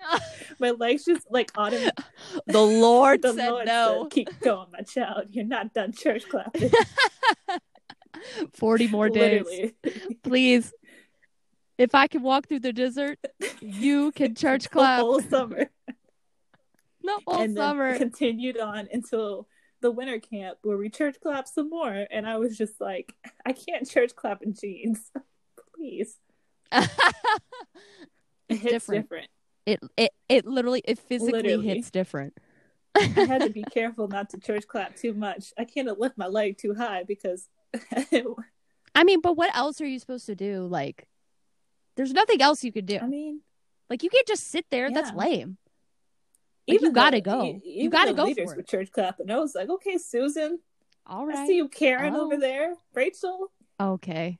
My 0.58 0.70
legs 0.70 1.04
just 1.04 1.30
like 1.30 1.52
automatically 1.56 2.04
the 2.46 2.60
Lord 2.60 3.22
the 3.22 3.32
said 3.32 3.50
Lord 3.50 3.66
no. 3.66 4.02
said, 4.02 4.10
Keep 4.10 4.40
going, 4.40 4.68
my 4.72 4.80
child. 4.80 5.28
You're 5.30 5.44
not 5.44 5.72
done 5.72 5.92
church 5.92 6.28
clapping. 6.28 6.70
Forty 8.54 8.86
more 8.88 9.08
days, 9.08 9.44
please. 10.22 10.72
If 11.76 11.94
I 11.94 12.06
can 12.06 12.22
walk 12.22 12.46
through 12.48 12.60
the 12.60 12.72
desert, 12.72 13.18
you 13.60 14.12
can 14.12 14.34
church 14.36 14.64
the 14.64 14.68
clap 14.70 15.00
whole 15.00 15.20
summer. 15.20 15.68
the 17.02 17.20
whole 17.26 17.40
and 17.42 17.56
summer. 17.56 17.90
then 17.90 17.98
continued 17.98 18.58
on 18.58 18.88
until 18.92 19.48
the 19.80 19.90
winter 19.90 20.18
camp 20.20 20.58
where 20.62 20.76
we 20.78 20.88
church 20.88 21.16
clap 21.22 21.46
some 21.48 21.68
more. 21.68 22.06
And 22.10 22.26
I 22.26 22.38
was 22.38 22.56
just 22.56 22.80
like, 22.80 23.12
I 23.44 23.52
can't 23.52 23.88
church 23.88 24.14
clap 24.14 24.42
in 24.42 24.54
jeans. 24.54 25.10
Please. 25.76 26.16
It 28.46 28.56
It's 28.56 28.62
hits 28.62 28.72
different. 28.86 29.02
different. 29.04 29.28
it 29.66 29.80
it 29.96 30.10
it 30.28 30.46
literally 30.46 30.82
it 30.84 30.98
physically 30.98 31.42
Literally. 31.42 31.66
hits 31.66 31.90
different. 31.90 32.36
I 32.94 33.00
had 33.26 33.40
to 33.40 33.48
be 33.50 33.62
careful 33.72 34.06
not 34.06 34.28
to 34.30 34.38
church 34.38 34.68
clap 34.68 34.96
too 34.96 35.14
much. 35.14 35.52
I 35.58 35.64
can't 35.64 35.98
lift 35.98 36.18
my 36.18 36.26
leg 36.26 36.58
too 36.58 36.74
high 36.74 37.04
because 37.04 37.48
I 38.94 39.04
mean, 39.04 39.20
but 39.20 39.36
what 39.36 39.54
else 39.56 39.80
are 39.80 39.86
you 39.86 39.98
supposed 39.98 40.26
to 40.26 40.34
do? 40.34 40.66
Like, 40.66 41.06
there's 41.96 42.12
nothing 42.12 42.40
else 42.42 42.62
you 42.64 42.72
could 42.72 42.86
do. 42.86 42.98
I 42.98 43.06
mean, 43.06 43.40
Like, 43.90 44.02
you 44.02 44.10
can't 44.10 44.26
just 44.26 44.48
sit 44.48 44.66
there. 44.70 44.90
That's 44.90 45.12
lame. 45.12 45.56
Like, 46.68 46.80
you 46.80 46.92
gotta 46.92 47.20
go. 47.20 47.44
e- 47.44 47.60
You 47.64 47.90
gotta 47.90 48.14
go 48.14 48.24
leaders 48.24 48.52
for 48.54 48.60
it. 48.60 48.68
church 48.68 48.90
clapping. 48.92 49.30
I 49.30 49.38
was 49.38 49.54
like, 49.54 49.68
okay, 49.68 49.98
Susan, 49.98 50.58
All 51.06 51.28
I 51.30 51.46
see 51.46 51.56
you, 51.56 51.68
Karen 51.68 52.14
Oh. 52.16 52.22
over 52.24 52.36
there, 52.38 52.74
Rachel. 52.94 53.52
Okay. 53.80 54.38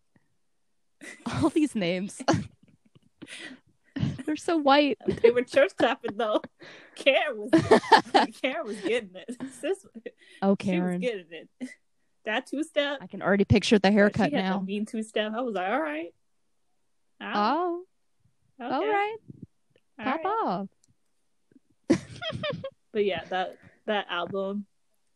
All 1.27 1.51
these 1.51 1.75
names. 1.75 2.23
They're 4.25 4.37
so 4.37 4.57
white. 4.57 4.97
They 5.23 5.31
were 5.31 5.43
church 5.43 5.73
clapping 5.77 6.17
though. 6.17 6.41
Karen 6.97 7.37
was 7.51 7.51
Karen 8.43 8.67
was 8.67 8.81
getting 8.81 9.11
it. 9.15 9.37
Sis, 9.61 9.85
Oh, 10.43 10.57
she 10.61 10.81
was 10.81 10.99
getting 10.99 11.27
it. 11.31 11.49
That 12.25 12.47
two 12.47 12.63
step. 12.63 12.99
I 13.01 13.07
can 13.07 13.23
already 13.23 13.45
picture 13.45 13.79
the 13.79 13.91
haircut 13.91 14.31
she 14.31 14.35
had 14.37 14.43
now. 14.45 14.61
mean 14.61 14.87
two 14.87 15.03
step. 15.03 15.33
I 15.37 15.41
was 15.43 15.55
like, 15.55 15.69
all 15.71 15.81
right. 15.81 16.15
Oh, 17.21 17.83
Oh, 18.61 18.67
okay, 18.67 18.75
all 18.75 18.81
right. 18.83 19.17
all 19.99 20.05
Pop 20.05 20.21
right. 20.25 20.27
off. 20.47 20.69
But 22.93 23.05
yeah, 23.05 23.25
that 23.31 23.57
that 23.87 24.07
album, 24.09 24.67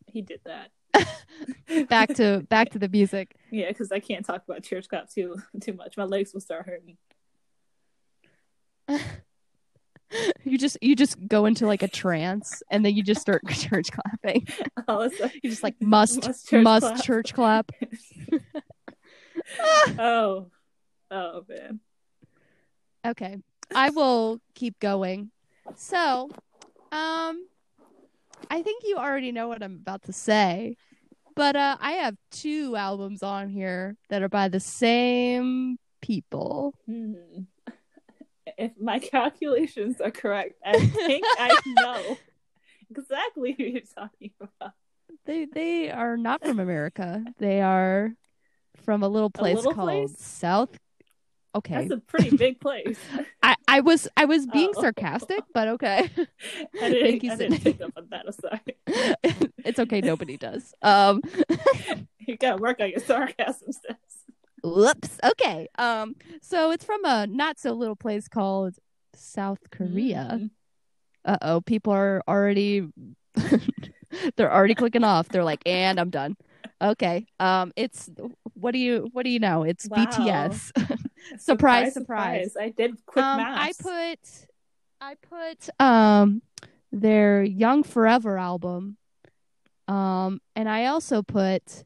he 0.09 0.21
did 0.23 0.41
that. 0.45 0.71
Back 1.89 2.13
to 2.15 2.45
back 2.49 2.71
to 2.71 2.79
the 2.79 2.89
music. 2.89 3.35
Yeah, 3.51 3.69
because 3.69 3.91
I 3.93 4.01
can't 4.01 4.27
talk 4.27 4.43
about 4.47 4.63
church 4.65 4.89
clap 4.89 5.09
too 5.09 5.37
too 5.61 5.73
much. 5.75 5.97
My 5.97 6.05
legs 6.05 6.35
will 6.35 6.41
start 6.41 6.67
hurting. 6.67 6.97
You 10.45 10.59
just 10.59 10.79
you 10.81 10.97
just 10.97 11.17
go 11.29 11.47
into 11.47 11.67
like 11.67 11.83
a 11.83 11.89
trance 11.89 12.63
and 12.71 12.85
then 12.85 12.95
you 12.95 13.03
just 13.03 13.21
start 13.21 13.47
church 13.53 13.91
clapping. 13.93 14.47
All 14.87 15.03
of 15.03 15.13
a 15.21 15.31
You 15.43 15.51
just 15.51 15.63
like 15.63 15.77
must 15.81 16.27
Must 16.27 16.53
must 16.53 16.87
church 16.97 17.05
church, 17.05 17.35
clap. 17.35 17.71
clap. 18.31 18.43
oh, 19.99 20.51
oh 21.11 21.45
man. 21.49 21.81
Okay. 23.07 23.37
I 23.75 23.91
will 23.91 24.41
keep 24.55 24.79
going. 24.81 25.31
So, 25.77 26.31
um 26.93 27.47
I 28.51 28.63
think 28.63 28.85
you 28.85 28.97
already 28.97 29.33
know 29.33 29.49
what 29.49 29.63
I'm 29.63 29.75
about 29.75 30.05
to 30.05 30.13
say. 30.13 30.77
But 31.35 31.57
uh 31.57 31.77
I 31.81 31.93
have 31.93 32.17
two 32.31 32.77
albums 32.77 33.23
on 33.23 33.49
here 33.51 33.97
that 34.09 34.23
are 34.23 34.29
by 34.29 34.49
the 34.49 34.61
same 34.61 35.79
people. 36.01 36.75
Hmm. 36.87 37.15
If 38.57 38.73
my 38.81 38.99
calculations 39.15 40.01
are 40.01 40.11
correct, 40.11 40.55
I 40.65 40.79
think 40.79 41.25
I 41.27 41.57
know 41.77 42.19
exactly 42.91 43.55
who 43.57 43.65
you're 43.65 43.83
talking 43.97 44.31
about. 44.41 44.73
They 45.27 45.45
they 45.47 45.91
are 45.91 46.17
not 46.17 46.43
from 46.45 46.61
America. 46.61 47.25
They 47.39 47.61
are 47.61 48.13
from 48.85 49.03
a 49.03 49.09
little 49.09 49.31
place 49.31 49.57
little 49.57 49.73
called 49.75 49.89
place? 49.89 50.15
South 50.19 50.71
Okay. 51.55 51.75
That's 51.75 51.91
a 51.93 51.97
pretty 51.97 52.37
big 52.37 52.61
place. 52.61 52.99
I, 53.43 53.57
I 53.67 53.81
was 53.81 54.07
I 54.17 54.27
was 54.27 54.47
being 54.47 54.73
Oh. 54.77 54.81
sarcastic, 54.83 55.41
but 55.55 55.67
okay. 55.69 56.09
I 56.81 56.89
didn't, 56.91 57.21
Thank 57.21 57.23
you, 57.23 57.33
I 57.33 57.37
didn't 57.37 57.63
pick 57.65 57.81
up 57.81 57.93
on 57.97 58.07
that. 58.11 58.27
I'm 58.27 58.33
sorry. 58.33 59.49
it's 59.65 59.79
okay, 59.79 60.01
nobody 60.03 60.37
does. 60.37 60.75
Um 60.83 61.23
You 62.21 62.37
gotta 62.37 62.59
work 62.61 62.81
on 62.81 62.91
your 62.91 63.01
sarcasm. 63.01 63.71
Whoops. 64.63 65.19
Okay. 65.25 65.69
Um 65.79 66.17
so 66.43 66.71
it's 66.71 66.85
from 66.85 67.05
a 67.05 67.27
not 67.27 67.59
so 67.59 67.73
little 67.73 67.97
place 67.97 68.29
called 68.29 68.77
South 69.15 69.61
Korea. 69.71 70.29
Mm. 70.41 70.51
Uh 71.25 71.39
oh, 71.43 71.61
people 71.61 71.93
are 71.93 72.23
already 72.29 72.89
they're 74.37 74.53
already 74.53 74.75
clicking 74.75 75.05
off. 75.05 75.29
They're 75.29 75.45
like, 75.45 75.63
and 75.67 75.99
I'm 76.01 76.11
done. 76.11 76.37
Okay. 76.81 77.27
Um 77.41 77.73
it's 77.77 78.09
what 78.55 78.73
do 78.73 78.79
you 78.79 79.09
what 79.13 79.25
do 79.25 79.31
you 79.31 79.39
know? 79.41 79.63
It's 79.63 79.89
Wow. 79.89 80.05
BTS. 80.07 80.99
Surprise, 81.39 81.95
surprise. 81.95 82.57
I 82.59 82.71
did 82.71 82.95
quick 83.05 83.25
um, 83.25 83.39
math. 83.39 83.59
I 83.59 83.73
put 83.83 84.47
I 85.01 85.15
put 85.17 85.69
um 85.81 86.43
their 86.93 87.43
Young 87.43 87.83
Forever 87.83 88.39
album. 88.39 88.97
Um 89.89 90.41
and 90.57 90.69
I 90.69 90.87
also 90.87 91.23
put 91.23 91.85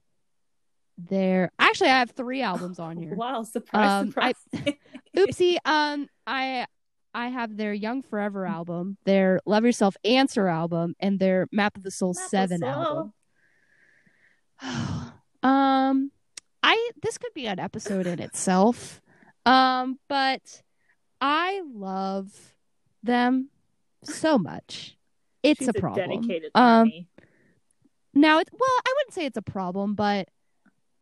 their 0.99 1.51
actually 1.59 1.91
I 1.91 1.99
have 1.99 2.11
three 2.13 2.43
albums 2.43 2.79
on 2.79 2.97
here. 3.03 3.15
Wow, 3.15 3.43
surprise, 3.45 4.03
Um, 4.03 4.15
I- 4.17 4.33
surprise. 4.33 4.75
Oopsie, 5.17 5.57
um 5.65 6.09
I 6.27 6.67
I 7.15 7.29
have 7.29 7.57
their 7.59 7.75
Young 7.75 8.01
Forever 8.03 8.47
album, 8.47 8.97
their 9.05 9.41
Love 9.45 9.65
Yourself 9.65 9.97
Answer 10.05 10.49
album, 10.49 10.95
and 10.99 11.19
their 11.19 11.47
Map 11.53 11.77
of 11.77 11.83
the 11.83 11.91
Soul 11.91 12.15
Map 12.15 12.25
of 12.25 12.31
7 12.31 12.59
Soul. 12.61 12.69
album. 12.69 13.13
um 15.43 16.11
I 16.63 16.91
this 17.03 17.19
could 17.19 17.35
be 17.35 17.47
an 17.47 17.59
episode 17.59 18.07
in 18.07 18.21
itself. 18.21 19.01
Um 19.45 19.99
but 20.09 20.63
I 21.21 21.63
love 21.75 22.55
them 23.03 23.51
so 24.05 24.39
much. 24.39 24.97
It's 25.43 25.59
She's 25.61 25.69
a 25.69 25.73
problem. 25.75 26.09
dedicated 26.11 26.51
Um 26.55 26.91
now 28.15 28.39
it's 28.39 28.51
well, 28.53 28.81
I 28.87 28.95
wouldn't 28.97 29.15
say 29.15 29.27
it's 29.27 29.37
a 29.39 29.43
problem, 29.43 29.95
but 29.95 30.29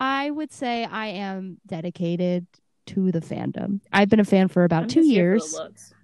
I 0.00 0.30
would 0.30 0.50
say 0.52 0.84
I 0.84 1.08
am 1.08 1.58
dedicated 1.66 2.46
to 2.86 3.12
the 3.12 3.20
fandom. 3.20 3.80
I've 3.92 4.08
been 4.08 4.20
a 4.20 4.24
fan 4.24 4.48
for 4.48 4.64
about 4.64 4.84
I'm 4.84 4.88
2 4.88 5.00
just 5.00 5.10
here 5.10 5.38
for 5.38 5.46
the 5.46 5.62
years. 5.62 5.94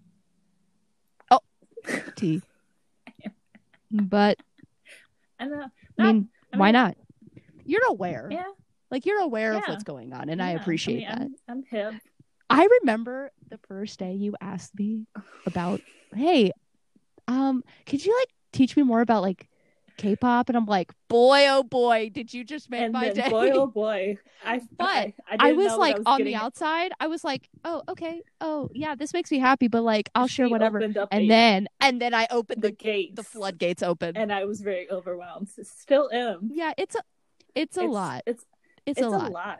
Oh, 1.30 1.40
T. 2.16 2.42
But 3.90 4.38
I 5.40 5.46
know. 5.46 5.66
I 5.98 6.02
mean, 6.12 6.28
I 6.52 6.56
why 6.58 6.66
mean- 6.66 6.72
not? 6.74 6.96
You're 7.64 7.86
aware. 7.88 8.28
Yeah, 8.30 8.44
Like 8.92 9.06
you're 9.06 9.20
aware 9.20 9.54
of 9.54 9.62
what's 9.66 9.82
going 9.82 10.12
on 10.12 10.28
and 10.28 10.40
I 10.40 10.52
yeah. 10.52 10.60
appreciate 10.60 10.98
mean, 10.98 11.08
that. 11.08 11.20
I'm, 11.20 11.34
I'm 11.48 11.62
hip. 11.64 11.94
I 12.48 12.68
remember 12.80 13.32
the 13.48 13.58
first 13.66 13.98
day 13.98 14.12
you 14.12 14.36
asked 14.40 14.78
me 14.78 15.06
about, 15.46 15.80
hey, 16.14 16.52
um, 17.26 17.64
could 17.86 18.04
you 18.04 18.16
like 18.20 18.28
teach 18.52 18.76
me 18.76 18.84
more 18.84 19.00
about 19.00 19.22
like 19.22 19.48
K-pop? 19.96 20.48
And 20.48 20.56
I'm 20.56 20.66
like, 20.66 20.92
boy, 21.08 21.46
oh 21.48 21.62
boy, 21.62 22.10
did 22.12 22.32
you 22.34 22.44
just 22.44 22.70
make 22.70 22.82
And 22.82 22.92
my 22.92 23.10
day? 23.12 23.28
boy, 23.30 23.50
oh 23.52 23.66
boy, 23.82 24.18
I. 24.44 24.60
But 24.76 24.86
I, 24.86 25.14
I, 25.28 25.36
I 25.40 25.52
was 25.52 25.76
like 25.76 25.94
I 25.96 25.98
was 25.98 26.06
on 26.06 26.18
getting 26.18 26.32
the 26.34 26.38
outside, 26.38 26.92
I 27.00 27.06
was 27.06 27.24
like, 27.24 27.48
oh, 27.64 27.82
okay, 27.88 28.22
oh 28.40 28.68
yeah, 28.74 28.94
this 28.94 29.12
makes 29.12 29.30
me 29.30 29.38
happy, 29.38 29.68
but 29.68 29.82
like 29.82 30.08
I'll 30.14 30.26
share 30.26 30.46
She 30.46 30.52
whatever. 30.52 30.78
And 30.78 30.96
a- 30.96 31.26
then 31.28 31.68
and 31.80 32.00
then 32.00 32.14
I 32.14 32.26
opened 32.30 32.62
the 32.62 32.68
the 32.68 32.74
gates, 32.74 33.16
the 33.16 33.22
floodgates 33.22 33.82
open. 33.82 34.16
and 34.16 34.32
I 34.32 34.44
was 34.44 34.60
very 34.60 34.90
overwhelmed. 34.90 35.48
Still 35.62 36.10
am. 36.12 36.50
yeah, 36.52 36.72
it's 36.78 36.94
a 36.94 37.00
it's 37.54 37.76
a 37.76 37.80
It's- 37.80 37.94
lot. 37.94 38.22
It's 38.26 38.44
It's, 38.86 38.98
it's 39.00 39.06
a 39.06 39.10
lot. 39.10 39.58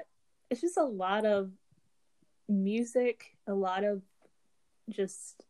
It's 0.50 0.60
just 0.60 0.76
a 0.76 0.84
lot 0.84 1.24
of 1.26 1.50
music, 2.48 3.36
a 3.46 3.54
lot 3.54 3.84
of 3.84 4.02
just 4.90 5.42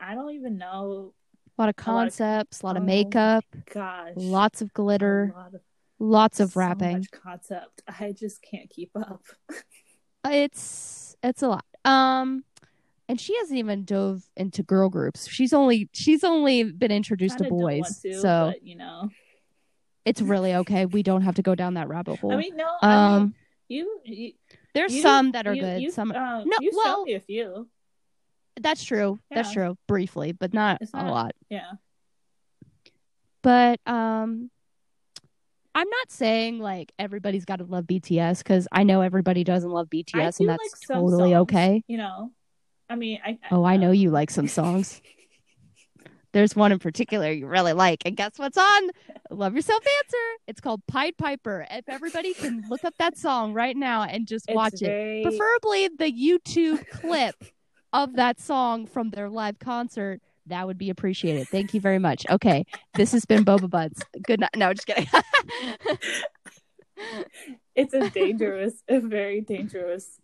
I 0.00 0.14
don't 0.14 0.32
even 0.34 0.58
know. 0.58 1.12
A 1.58 1.62
lot 1.62 1.68
of 1.68 1.74
a 1.86 1.90
lot 1.90 2.06
of- 2.06 2.12
concepts, 2.16 2.62
a 2.62 2.66
lot 2.66 2.76
of 2.76 2.82
oh, 2.84 2.86
makeup, 2.86 3.44
Gosh, 3.74 4.12
lots 4.14 4.62
of 4.62 4.72
glitter, 4.72 5.32
lot 5.36 5.54
of 5.54 5.60
lots 5.98 6.38
of 6.40 6.52
so 6.52 6.60
rapping. 6.60 6.98
much 6.98 7.10
concept. 7.10 7.82
I 7.88 8.12
just 8.12 8.40
can't 8.42 8.70
keep 8.70 8.90
up. 8.96 9.22
It's 10.26 11.16
it's 11.22 11.42
a 11.42 11.48
lot. 11.48 11.64
Um 11.84 12.44
and 13.08 13.18
she 13.20 13.34
hasn't 13.38 13.58
even 13.58 13.84
dove 13.84 14.22
into 14.36 14.62
girl 14.62 14.88
groups. 14.90 15.28
She's 15.28 15.52
only 15.52 15.88
she's 15.92 16.24
only 16.24 16.64
been 16.64 16.90
introduced 16.90 17.38
to 17.38 17.44
Kinda 17.44 17.54
boys. 17.58 18.00
to, 18.02 18.20
so 18.20 18.50
but, 18.52 18.62
you 18.62 18.76
know, 18.76 19.08
it's 20.04 20.20
really 20.20 20.54
okay. 20.56 20.86
We 20.86 21.02
don't 21.02 21.22
have 21.22 21.36
to 21.36 21.42
go 21.42 21.54
down 21.54 21.74
that 21.74 21.88
rabbit 21.88 22.18
hole. 22.18 22.32
I 22.32 22.36
mean, 22.36 22.56
no, 22.56 22.66
I 22.82 22.88
mean, 22.88 23.14
um 23.22 23.34
you, 23.68 24.00
you 24.04 24.32
there's 24.74 24.94
you- 24.94 25.02
some 25.02 25.32
that 25.32 25.46
are 25.46 25.54
good. 25.54 25.92
Some 25.92 26.10
uh, 26.12 26.44
No, 26.44 26.56
you 26.60 26.72
well- 26.74 27.04
me 27.04 27.14
a 27.14 27.20
few. 27.20 27.68
That's 28.62 28.84
true. 28.84 29.18
That's 29.30 29.52
true. 29.52 29.76
Briefly, 29.86 30.32
but 30.32 30.52
not 30.54 30.78
It's 30.80 30.92
a 30.94 31.04
lot. 31.04 31.34
Yeah, 31.50 31.72
But 33.42 33.80
um 33.86 34.50
I'm 35.74 35.88
not 35.88 36.10
saying 36.10 36.58
like 36.58 36.92
everybody's 36.98 37.44
got 37.44 37.56
to 37.56 37.64
love 37.64 37.84
BTS 37.84 38.38
because 38.38 38.66
I 38.72 38.82
know 38.82 39.00
everybody 39.00 39.44
doesn't 39.44 39.70
love 39.70 39.88
BTS 39.88 40.14
I 40.14 40.18
and 40.20 40.48
that's 40.48 40.48
like 40.48 40.58
totally 40.88 41.30
songs, 41.32 41.42
okay. 41.42 41.84
You 41.86 41.98
know, 41.98 42.32
I 42.90 42.96
mean, 42.96 43.20
I. 43.24 43.38
Oh, 43.50 43.64
I 43.64 43.76
know 43.76 43.92
you 43.92 44.10
like 44.10 44.30
some 44.30 44.48
songs. 44.48 45.00
There's 46.32 46.54
one 46.54 46.72
in 46.72 46.78
particular 46.78 47.30
you 47.30 47.46
really 47.46 47.72
like, 47.72 48.02
and 48.04 48.16
guess 48.16 48.32
what's 48.36 48.58
on? 48.58 48.90
Love 49.30 49.54
Yourself 49.54 49.82
Answer. 49.82 50.16
It's 50.46 50.60
called 50.60 50.82
Pied 50.86 51.16
Piper. 51.16 51.66
If 51.70 51.88
everybody 51.88 52.34
can 52.34 52.64
look 52.68 52.84
up 52.84 52.94
that 52.98 53.16
song 53.16 53.54
right 53.54 53.76
now 53.76 54.02
and 54.02 54.26
just 54.26 54.46
watch 54.50 54.82
it, 54.82 55.22
preferably 55.22 55.88
the 55.88 56.12
YouTube 56.12 56.86
clip 56.90 57.34
of 57.92 58.14
that 58.16 58.40
song 58.40 58.86
from 58.86 59.10
their 59.10 59.28
live 59.28 59.58
concert, 59.58 60.20
that 60.46 60.66
would 60.66 60.78
be 60.78 60.90
appreciated. 60.90 61.48
Thank 61.48 61.74
you 61.74 61.80
very 61.80 61.98
much. 61.98 62.24
Okay, 62.30 62.64
this 62.94 63.12
has 63.12 63.24
been 63.24 63.44
Boba 63.44 63.68
Buds. 63.68 64.02
Good 64.22 64.40
night. 64.40 64.50
No, 64.56 64.72
just 64.72 64.86
kidding. 64.86 65.06
It's 67.76 67.94
a 67.94 68.10
dangerous, 68.10 68.82
a 68.88 68.98
very 68.98 69.40
dangerous. 69.40 70.18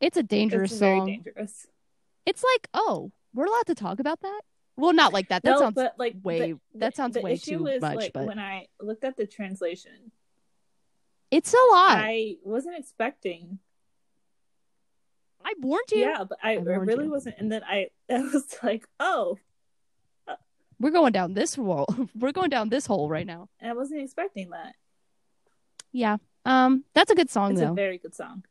it's 0.00 0.16
a 0.16 0.22
dangerous 0.22 0.70
it's 0.72 0.80
very 0.80 0.98
song. 0.98 1.06
dangerous. 1.06 1.66
It's 2.24 2.42
like, 2.42 2.68
oh, 2.72 3.12
we're 3.34 3.44
allowed 3.44 3.66
to 3.66 3.74
talk 3.74 4.00
about 4.00 4.20
that. 4.20 4.40
Well, 4.76 4.94
not 4.94 5.12
like 5.12 5.28
that. 5.28 5.42
That 5.42 5.50
no, 5.52 5.58
sounds 5.58 5.74
but 5.74 5.94
like 5.98 6.16
way- 6.22 6.52
the- 6.52 6.60
that 6.76 6.96
sounds 6.96 7.14
the 7.14 7.20
way 7.20 7.32
issue 7.34 7.58
too 7.58 7.64
was, 7.64 7.82
much, 7.82 7.96
Like, 7.96 8.12
but- 8.14 8.26
when 8.26 8.38
I 8.38 8.68
looked 8.80 9.04
at 9.04 9.16
the 9.18 9.26
translation, 9.26 10.10
It's 11.30 11.52
a 11.52 11.56
lot. 11.72 11.98
I 11.98 12.36
wasn't 12.42 12.78
expecting. 12.78 13.58
I 15.48 15.54
warned 15.60 15.90
you. 15.92 16.00
Yeah, 16.00 16.24
but 16.28 16.38
I, 16.42 16.56
I 16.56 16.60
really 16.60 17.04
you. 17.04 17.10
wasn't. 17.10 17.36
And 17.38 17.50
then 17.50 17.62
I, 17.64 17.86
I 18.12 18.18
was 18.20 18.44
like, 18.62 18.86
oh, 19.00 19.38
We're 20.78 20.90
going 20.90 21.12
down 21.12 21.32
this 21.32 21.54
hole. 21.54 21.86
We're 22.14 22.32
going 22.32 22.50
down 22.50 22.68
this 22.68 22.84
hole 22.86 23.08
right 23.08 23.26
now. 23.26 23.48
I 23.62 23.72
wasn't 23.72 24.02
expecting 24.02 24.50
that. 24.50 24.74
Yeah. 25.90 26.18
Um, 26.44 26.84
that's 26.94 27.10
a 27.10 27.14
good 27.14 27.30
song 27.30 27.52
It's 27.52 27.60
though. 27.60 27.72
a 27.72 27.74
very 27.74 27.96
good 27.98 28.14
song. 28.14 28.44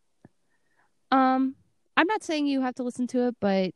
um, 1.11 1.55
I'm 1.95 2.07
not 2.07 2.23
saying 2.23 2.47
you 2.47 2.61
have 2.61 2.75
to 2.75 2.83
listen 2.83 3.05
to 3.07 3.27
it, 3.27 3.35
but 3.39 3.71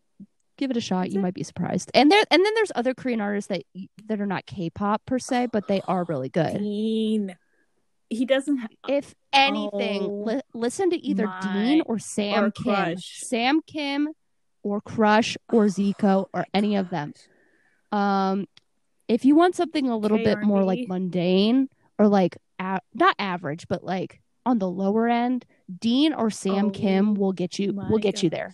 give 0.57 0.69
it 0.71 0.77
a 0.77 0.81
shot. 0.81 1.07
Is 1.07 1.13
you 1.13 1.19
it? 1.19 1.23
might 1.23 1.33
be 1.35 1.43
surprised. 1.43 1.91
And 1.93 2.11
there, 2.11 2.23
and 2.31 2.43
then 2.45 2.53
there's 2.55 2.71
other 2.75 2.93
Korean 2.93 3.21
artists 3.21 3.47
that 3.49 3.63
that 4.07 4.19
are 4.19 4.25
not 4.27 4.45
K-pop 4.47 5.03
per 5.05 5.17
se, 5.19 5.47
but 5.53 5.67
they 5.67 5.81
are 5.87 6.03
really 6.05 6.29
good. 6.29 6.55
He 8.11 8.25
doesn't. 8.25 8.57
Ha- 8.57 8.67
If 8.89 9.15
anything, 9.33 10.01
Oh, 10.03 10.23
li- 10.27 10.41
listen 10.53 10.89
to 10.91 10.97
either 10.97 11.31
Dean 11.41 11.81
or 11.85 11.97
Sam 11.97 12.43
or 12.45 12.51
Kim. 12.51 12.63
Crush. 12.75 13.19
Sam 13.23 13.61
Kim 13.65 14.09
or 14.63 14.81
Crush 14.81 15.37
or 15.51 15.65
Zico 15.77 16.27
or 16.33 16.45
any 16.53 16.75
of 16.75 16.89
them. 16.89 17.13
Um, 17.91 18.47
if 19.07 19.25
you 19.25 19.35
want 19.35 19.55
something 19.55 19.89
a 19.89 19.97
little 19.97 20.17
bit 20.17 20.41
more 20.43 20.63
like 20.63 20.87
mundane 20.87 21.69
or 21.97 22.07
like 22.07 22.37
a- 22.59 22.81
not 22.93 23.15
average, 23.19 23.67
but 23.67 23.83
like 23.83 24.21
on 24.45 24.59
the 24.59 24.69
lower 24.69 25.07
end, 25.07 25.45
Dean 25.79 26.13
or 26.13 26.29
Sam 26.29 26.67
Oh 26.67 26.69
Kim 26.71 27.13
will 27.15 27.33
get 27.33 27.59
you 27.59 27.73
will 27.73 27.97
get 27.99 28.23
you 28.23 28.29
there. 28.29 28.53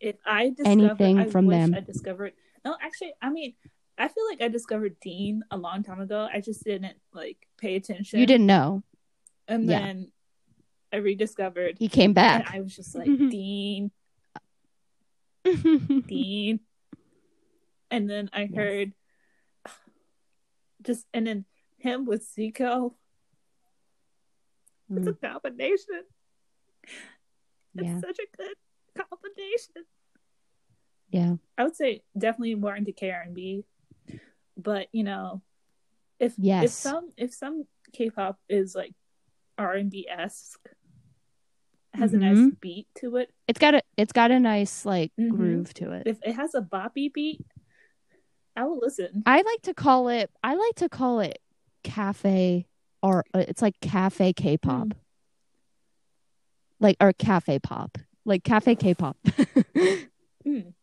if 0.00 0.16
I 0.26 0.50
discovered 0.50 0.68
Anything 0.70 1.18
I 1.18 1.26
from 1.26 1.46
them. 1.46 1.74
I 1.74 1.80
discovered. 1.80 2.32
No, 2.64 2.76
actually, 2.82 3.14
I 3.22 3.30
mean, 3.30 3.54
I 3.98 4.08
feel 4.08 4.26
like 4.28 4.42
I 4.42 4.48
discovered 4.48 5.00
Dean 5.00 5.42
a 5.50 5.56
long 5.56 5.82
time 5.82 6.00
ago. 6.00 6.28
I 6.32 6.40
just 6.40 6.62
didn't 6.64 6.96
like 7.14 7.38
pay 7.58 7.76
attention. 7.76 8.20
You 8.20 8.26
didn't 8.26 8.46
know. 8.46 8.82
and 9.48 9.64
yeah. 9.64 9.78
then 9.80 10.12
I 10.92 10.96
rediscovered, 10.98 11.78
He 11.78 11.88
came 11.88 12.10
and 12.10 12.14
back. 12.14 12.50
I 12.54 12.60
was 12.60 12.74
just 12.76 12.94
like. 12.94 13.06
Dean, 13.06 13.90
Dean, 15.44 16.60
and 17.90 18.10
then 18.10 18.28
I 18.32 18.42
Yes. 18.42 18.54
heard 18.54 18.92
just 20.82 21.06
and 21.14 21.26
then 21.26 21.44
him 21.78 22.04
with 22.04 22.26
Zico. 22.36 22.94
It's 24.90 25.06
a 25.08 25.12
Mm, 25.12 25.20
combination. 25.20 26.02
It's 27.76 28.00
such 28.00 28.18
a 28.18 28.36
good 28.36 28.54
combination. 28.94 29.84
Yeah. 31.10 31.36
I 31.58 31.64
would 31.64 31.76
say 31.76 32.02
definitely 32.16 32.54
more 32.54 32.76
into 32.76 32.92
K 32.92 33.10
R 33.10 33.22
and 33.22 33.34
B, 33.34 33.64
but 34.56 34.88
you 34.92 35.04
know, 35.04 35.42
if 36.18 36.34
if 36.64 36.70
some 36.70 37.12
if 37.16 37.32
some 37.34 37.64
K-pop 37.92 38.38
is 38.48 38.74
like 38.74 38.92
R 39.58 39.74
and 39.74 39.90
B 39.90 40.08
esque, 40.08 40.60
has 41.94 42.12
a 42.12 42.18
nice 42.18 42.36
Mhm. 42.36 42.60
beat 42.60 42.88
to 42.96 43.16
it. 43.16 43.32
It's 43.48 43.58
got 43.58 43.74
a 43.74 43.82
it's 43.96 44.12
got 44.12 44.30
a 44.30 44.40
nice 44.40 44.84
like 44.84 45.12
Mhm. 45.18 45.30
groove 45.30 45.74
to 45.74 45.92
it. 45.92 46.06
If 46.06 46.18
it 46.22 46.34
has 46.34 46.54
a 46.54 46.60
boppy 46.60 47.12
beat, 47.12 47.44
I 48.54 48.64
will 48.64 48.78
listen. 48.78 49.22
I 49.26 49.42
like 49.42 49.62
to 49.62 49.74
call 49.74 50.08
it 50.08 50.30
I 50.42 50.54
like 50.54 50.74
to 50.76 50.88
call 50.88 51.20
it 51.20 51.38
cafe 51.84 52.66
or 53.02 53.24
uh, 53.34 53.44
it's 53.48 53.62
like 53.62 53.78
cafe 53.80 54.32
K-pop. 54.32 54.88
Mm. 54.88 54.92
Like 56.80 56.96
or 57.00 57.12
cafe 57.12 57.58
pop. 57.58 57.98
Like 58.24 58.44
cafe 58.44 58.74
K-pop. 58.74 59.16
Mm. 60.46 60.74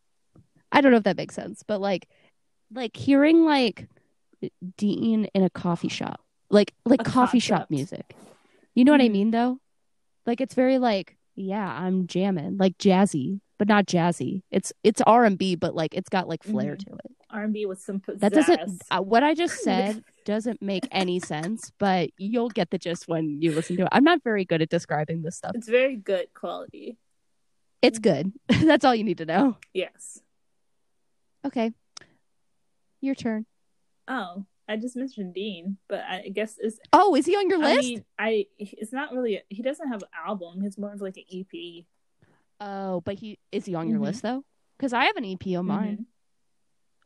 I 0.72 0.80
don't 0.82 0.90
know 0.90 0.98
if 0.98 1.04
that 1.04 1.16
makes 1.16 1.34
sense, 1.34 1.62
but 1.66 1.80
like 1.80 2.06
like 2.74 2.96
hearing 2.96 3.44
like 3.44 3.88
Dean 4.76 5.24
in 5.26 5.42
a 5.42 5.50
coffee 5.50 5.88
shop. 5.88 6.20
Like 6.50 6.74
like 6.84 7.00
A 7.00 7.04
coffee 7.04 7.38
shop 7.38 7.70
music. 7.70 8.14
You 8.74 8.84
know 8.84 8.92
what 8.92 9.00
I 9.00 9.08
Mhm. 9.08 9.12
mean 9.12 9.30
though? 9.30 9.58
Like 10.26 10.40
it's 10.40 10.54
very 10.54 10.78
like 10.78 11.16
yeah, 11.36 11.68
I'm 11.68 12.06
jamming, 12.06 12.58
like 12.58 12.78
jazzy, 12.78 13.40
but 13.58 13.66
not 13.66 13.86
jazzy. 13.86 14.42
It's 14.50 14.72
it's 14.84 15.00
R&B 15.06 15.56
but 15.56 15.74
like 15.74 15.94
it's 15.94 16.08
got 16.08 16.28
like 16.28 16.42
flair 16.42 16.74
Mhm. 16.76 16.84
to 16.86 16.94
it. 17.04 17.10
R 17.30 17.42
and 17.44 17.52
B 17.52 17.66
with 17.66 17.80
some 17.80 17.98
pizzazz. 18.00 18.20
That 18.20 18.32
doesn't 18.32 18.82
uh, 18.90 19.00
what 19.00 19.22
I 19.24 19.34
just 19.34 19.56
said 19.62 20.04
doesn't 20.24 20.62
make 20.62 20.86
any 20.92 21.18
sense, 21.20 21.72
but 21.78 22.10
you'll 22.16 22.48
get 22.50 22.70
the 22.70 22.78
gist 22.78 23.08
when 23.08 23.40
you 23.42 23.52
listen 23.52 23.76
to 23.76 23.82
it. 23.82 23.88
I'm 23.92 24.04
not 24.04 24.22
very 24.22 24.44
good 24.44 24.62
at 24.62 24.68
describing 24.70 25.22
this 25.22 25.36
stuff. 25.36 25.52
It's 25.54 25.68
very 25.68 25.96
good 25.96 26.32
quality. 26.34 26.96
It's 27.82 27.98
good. 27.98 28.32
That's 28.48 28.84
all 28.84 28.94
you 28.94 29.04
need 29.04 29.18
to 29.18 29.26
know. 29.26 29.56
Yes. 29.74 30.20
Okay. 31.46 31.72
Your 33.04 33.14
turn. 33.14 33.46
Oh, 34.08 34.44
I 34.68 34.76
just 34.76 34.96
mentioned 34.96 35.34
Dean, 35.34 35.76
but 35.88 36.00
I 36.08 36.28
guess 36.28 36.56
it's. 36.58 36.78
Oh, 36.92 37.14
is 37.14 37.26
he 37.26 37.36
on 37.36 37.48
your 37.48 37.58
list? 37.58 37.70
I 37.70 37.74
list? 37.76 37.88
mean, 37.88 38.04
I 38.18 38.46
it's 38.58 38.92
not 38.92 39.12
really. 39.12 39.42
He 39.48 39.62
doesn't 39.62 39.88
have 39.88 40.02
an 40.02 40.08
album. 40.26 40.60
He's 40.62 40.78
more 40.78 40.92
of 40.92 41.00
like 41.00 41.16
an 41.16 41.24
EP. 41.30 41.84
oh, 42.60 43.00
but 43.02 43.14
he 43.16 43.38
is 43.52 43.66
he 43.66 43.74
on 43.74 43.88
your 43.88 43.98
Mhm. 43.98 44.02
list 44.04 44.22
though? 44.22 44.44
Because 44.76 44.92
I 44.92 45.04
have 45.04 45.16
an 45.16 45.24
EP 45.24 45.56
on 45.56 45.66
mine. 45.66 46.06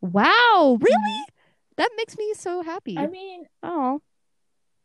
Mhm. 0.02 0.12
Wow, 0.12 0.78
really? 0.80 1.24
That 1.76 1.90
makes 1.96 2.16
me 2.16 2.32
so 2.34 2.62
happy. 2.62 2.96
I 2.96 3.06
mean, 3.08 3.46
oh, 3.62 4.00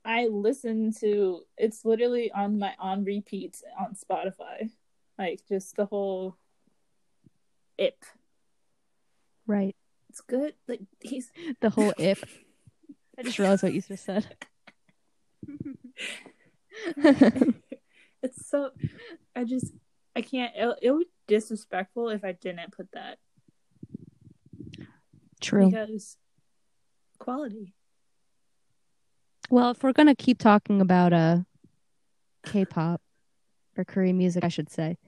I 0.06 0.28
listen 0.28 0.92
to. 1.00 1.44
It's 1.58 1.86
literally 1.86 2.32
on 2.32 2.60
my 2.60 2.76
on 2.80 3.04
repeats 3.04 3.64
on 3.80 3.96
Spotify, 3.96 4.70
like 5.18 5.42
just 5.48 5.76
the 5.76 5.86
whole. 5.86 6.38
Ip. 7.78 8.04
right. 9.48 9.76
It's 10.14 10.22
good. 10.22 10.54
Like 10.68 10.82
he's 11.02 11.32
The 11.62 11.72
whole 11.72 11.92
if. 11.98 12.24
I 13.18 13.24
just 13.24 13.40
realized 13.40 13.64
what 13.64 13.74
you 13.74 13.82
just 13.82 14.06
said. 14.06 14.28
it's 18.22 18.48
so. 18.48 18.70
I 19.36 19.44
just 19.44 19.74
I 20.16 20.22
can't. 20.22 20.54
It, 20.56 20.80
it 20.84 20.92
would 20.92 21.08
be 21.08 21.34
disrespectful 21.36 22.10
if 22.10 22.24
I 22.24 22.34
didn't 22.34 22.72
put 22.74 22.92
that 22.94 23.18
True. 25.42 25.72
because 25.72 26.18
quality. 27.18 27.74
Well, 29.50 29.72
if 29.72 29.82
we're 29.82 29.94
gonna 29.94 30.14
keep 30.14 30.38
talking 30.38 30.80
about 30.80 31.12
uh 31.12 31.40
K-pop 32.46 33.02
or 33.76 33.84
Korean 33.84 34.20
music, 34.20 34.44
I 34.44 34.50
should 34.50 34.70
say, 34.70 35.00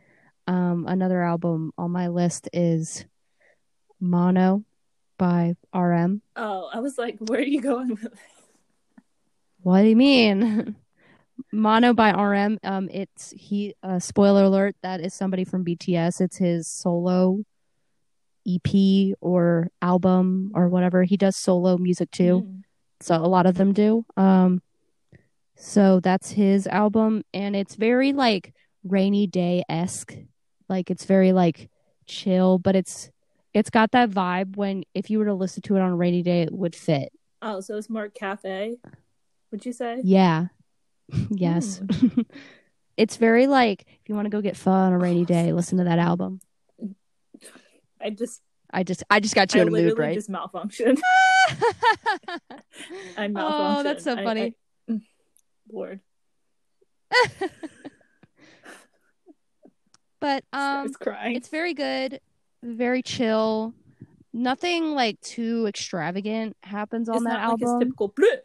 um, 0.47 0.85
another 0.87 1.21
album 1.21 1.73
on 1.77 1.91
my 1.91 2.07
list 2.07 2.49
is 2.53 3.05
Mono 3.99 4.63
by 5.17 5.55
RM. 5.73 6.21
Oh, 6.35 6.69
I 6.73 6.79
was 6.79 6.97
like, 6.97 7.17
where 7.19 7.39
are 7.39 7.43
you 7.43 7.61
going 7.61 7.89
with? 7.89 8.01
This? 8.01 8.11
What 9.61 9.81
do 9.81 9.87
you 9.87 9.95
mean? 9.95 10.75
Mono 11.51 11.93
by 11.93 12.11
RM. 12.11 12.59
Um, 12.63 12.89
it's 12.91 13.31
he. 13.31 13.75
Uh, 13.83 13.99
spoiler 13.99 14.43
alert: 14.43 14.75
that 14.83 15.01
is 15.01 15.13
somebody 15.13 15.43
from 15.43 15.65
BTS. 15.65 16.21
It's 16.21 16.37
his 16.37 16.67
solo 16.67 17.43
EP 18.47 19.15
or 19.21 19.69
album 19.81 20.51
or 20.53 20.69
whatever. 20.69 21.03
He 21.03 21.17
does 21.17 21.35
solo 21.35 21.77
music 21.77 22.11
too. 22.11 22.43
Mm. 22.45 22.61
so 23.01 23.15
a 23.15 23.27
lot 23.27 23.45
of 23.45 23.55
them 23.55 23.73
do 23.73 24.05
um 24.17 24.61
so 25.57 25.99
that's 25.99 26.31
his 26.31 26.67
album 26.67 27.23
and 27.33 27.55
it's 27.55 27.75
very 27.75 28.13
like 28.13 28.53
rainy 28.83 29.27
day-esque 29.27 30.15
like 30.69 30.89
it's 30.91 31.05
very 31.05 31.31
like 31.33 31.69
chill 32.07 32.57
but 32.59 32.75
it's 32.75 33.09
it's 33.55 33.69
got 33.69 33.91
that 33.91 34.09
vibe 34.11 34.55
when 34.57 34.83
if 34.93 35.09
you 35.09 35.17
were 35.19 35.25
to 35.25 35.33
listen 35.33 35.61
to 35.63 35.75
it 35.75 35.81
on 35.81 35.91
a 35.91 35.95
rainy 35.95 36.21
day 36.21 36.41
it 36.43 36.51
would 36.51 36.75
fit 36.75 37.11
Oh, 37.41 37.59
so 37.61 37.77
it's 37.77 37.89
more 37.89 38.09
cafe. 38.09 38.77
Would 39.51 39.65
you 39.65 39.71
say? 39.73 39.99
yeah 40.03 40.47
yes 41.29 41.81
it's 42.97 43.17
very 43.17 43.45
like 43.47 43.85
if 43.87 44.09
you 44.09 44.15
want 44.15 44.25
to 44.25 44.29
go 44.31 44.41
get 44.41 44.57
fun 44.57 44.87
on 44.87 44.93
a 44.93 44.97
rainy 44.97 45.25
day 45.25 45.53
listen 45.59 45.77
to 45.77 45.83
that 45.85 45.99
album 45.99 46.39
I 48.01 48.09
just, 48.11 48.41
i 48.71 48.83
just 48.83 49.03
i 49.09 49.19
just 49.19 49.35
got 49.35 49.53
you 49.53 49.59
I 49.59 49.63
in 49.63 49.67
a 49.69 49.71
mood 49.71 49.97
right 49.97 50.13
just 50.15 50.29
malfunctioned. 50.29 50.99
I 53.17 53.27
malfunctioned. 53.27 53.33
oh 53.37 53.83
that's 53.83 54.03
so 54.03 54.15
funny 54.15 54.55
I- 54.89 54.91
mm, 54.91 55.01
Lord, 55.71 55.99
but 60.19 60.43
um. 60.53 60.91
It's 61.35 61.47
very 61.49 61.73
good, 61.73 62.19
very 62.65 63.01
chill. 63.01 63.73
Nothing 64.33 64.93
like 64.93 65.19
too 65.21 65.65
extravagant 65.67 66.57
happens 66.63 67.07
on 67.07 67.15
It's 67.17 67.25
that 67.25 67.33
not 67.41 67.51
like 67.59 67.61
album. 67.63 67.79
typical. 67.79 68.09
bleh. 68.11 68.37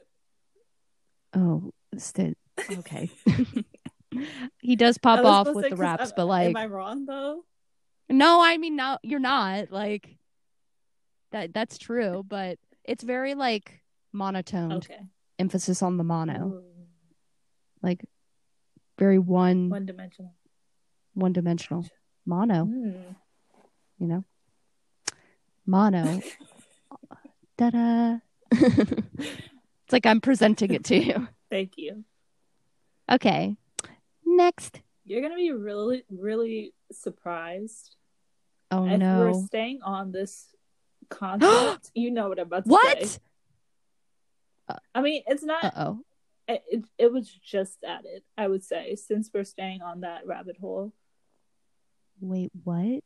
oh, 1.34 1.72
st- 1.96 2.38
okay. 2.70 3.10
he 4.60 4.76
does 4.76 4.98
pop 4.98 5.24
off 5.24 5.52
with 5.54 5.64
to- 5.64 5.70
the 5.70 5.76
raps, 5.76 6.12
but 6.16 6.26
like, 6.26 6.48
am 6.50 6.56
I 6.56 6.66
wrong 6.66 7.06
though? 7.06 7.44
no, 8.08 8.40
I 8.42 8.56
mean, 8.58 8.76
no, 8.76 8.98
you're 9.02 9.18
not. 9.20 9.70
Like, 9.72 10.16
that 11.32 11.52
that's 11.54 11.78
true, 11.78 12.24
but 12.26 12.58
it's 12.84 13.02
very 13.04 13.34
like 13.34 13.80
monotoned. 14.12 14.72
Okay. 14.74 15.00
Emphasis 15.38 15.82
on 15.82 15.96
the 15.96 16.04
mono, 16.04 16.48
Ooh, 16.48 16.62
like 17.82 18.04
very 18.98 19.18
one 19.18 19.70
One 19.70 19.86
dimensional. 19.86 20.34
one 21.14 21.32
dimensional 21.32 21.86
mono. 22.26 22.66
Mm. 22.66 23.16
You 24.00 24.06
know, 24.06 24.24
mono. 25.66 26.20
Da 27.58 27.68
da. 27.68 28.16
it's 28.52 29.92
like 29.92 30.06
I'm 30.06 30.22
presenting 30.22 30.72
it 30.72 30.82
to 30.84 30.96
you. 30.96 31.28
Thank 31.50 31.72
you. 31.76 32.04
Okay. 33.12 33.54
Next. 34.24 34.80
You're 35.04 35.20
gonna 35.20 35.36
be 35.36 35.52
really, 35.52 36.04
really 36.08 36.72
surprised 36.90 37.96
Oh 38.70 38.86
if 38.86 39.00
we're 39.00 39.46
staying 39.46 39.80
on 39.82 40.10
this 40.10 40.46
concept. 41.10 41.90
you 41.94 42.10
know 42.10 42.30
what 42.30 42.38
I'm 42.38 42.46
about 42.46 42.64
to 42.64 42.70
say. 42.70 43.18
What? 44.68 44.78
I 44.94 45.02
mean, 45.02 45.22
it's 45.26 45.42
not. 45.42 45.72
Oh. 45.76 46.00
it, 46.48 46.62
it, 46.70 46.84
it 46.96 47.12
was 47.12 47.28
just 47.28 47.76
added, 47.86 48.22
I 48.38 48.48
would 48.48 48.64
say, 48.64 48.94
since 48.94 49.28
we're 49.34 49.44
staying 49.44 49.82
on 49.82 50.00
that 50.00 50.26
rabbit 50.26 50.56
hole. 50.58 50.94
Wait, 52.20 52.50
what? 52.64 53.02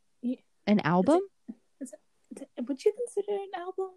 An 0.67 0.79
album? 0.81 1.21
Would 2.67 2.83
you 2.83 2.93
consider 2.93 3.33
an 3.33 3.49
album? 3.55 3.91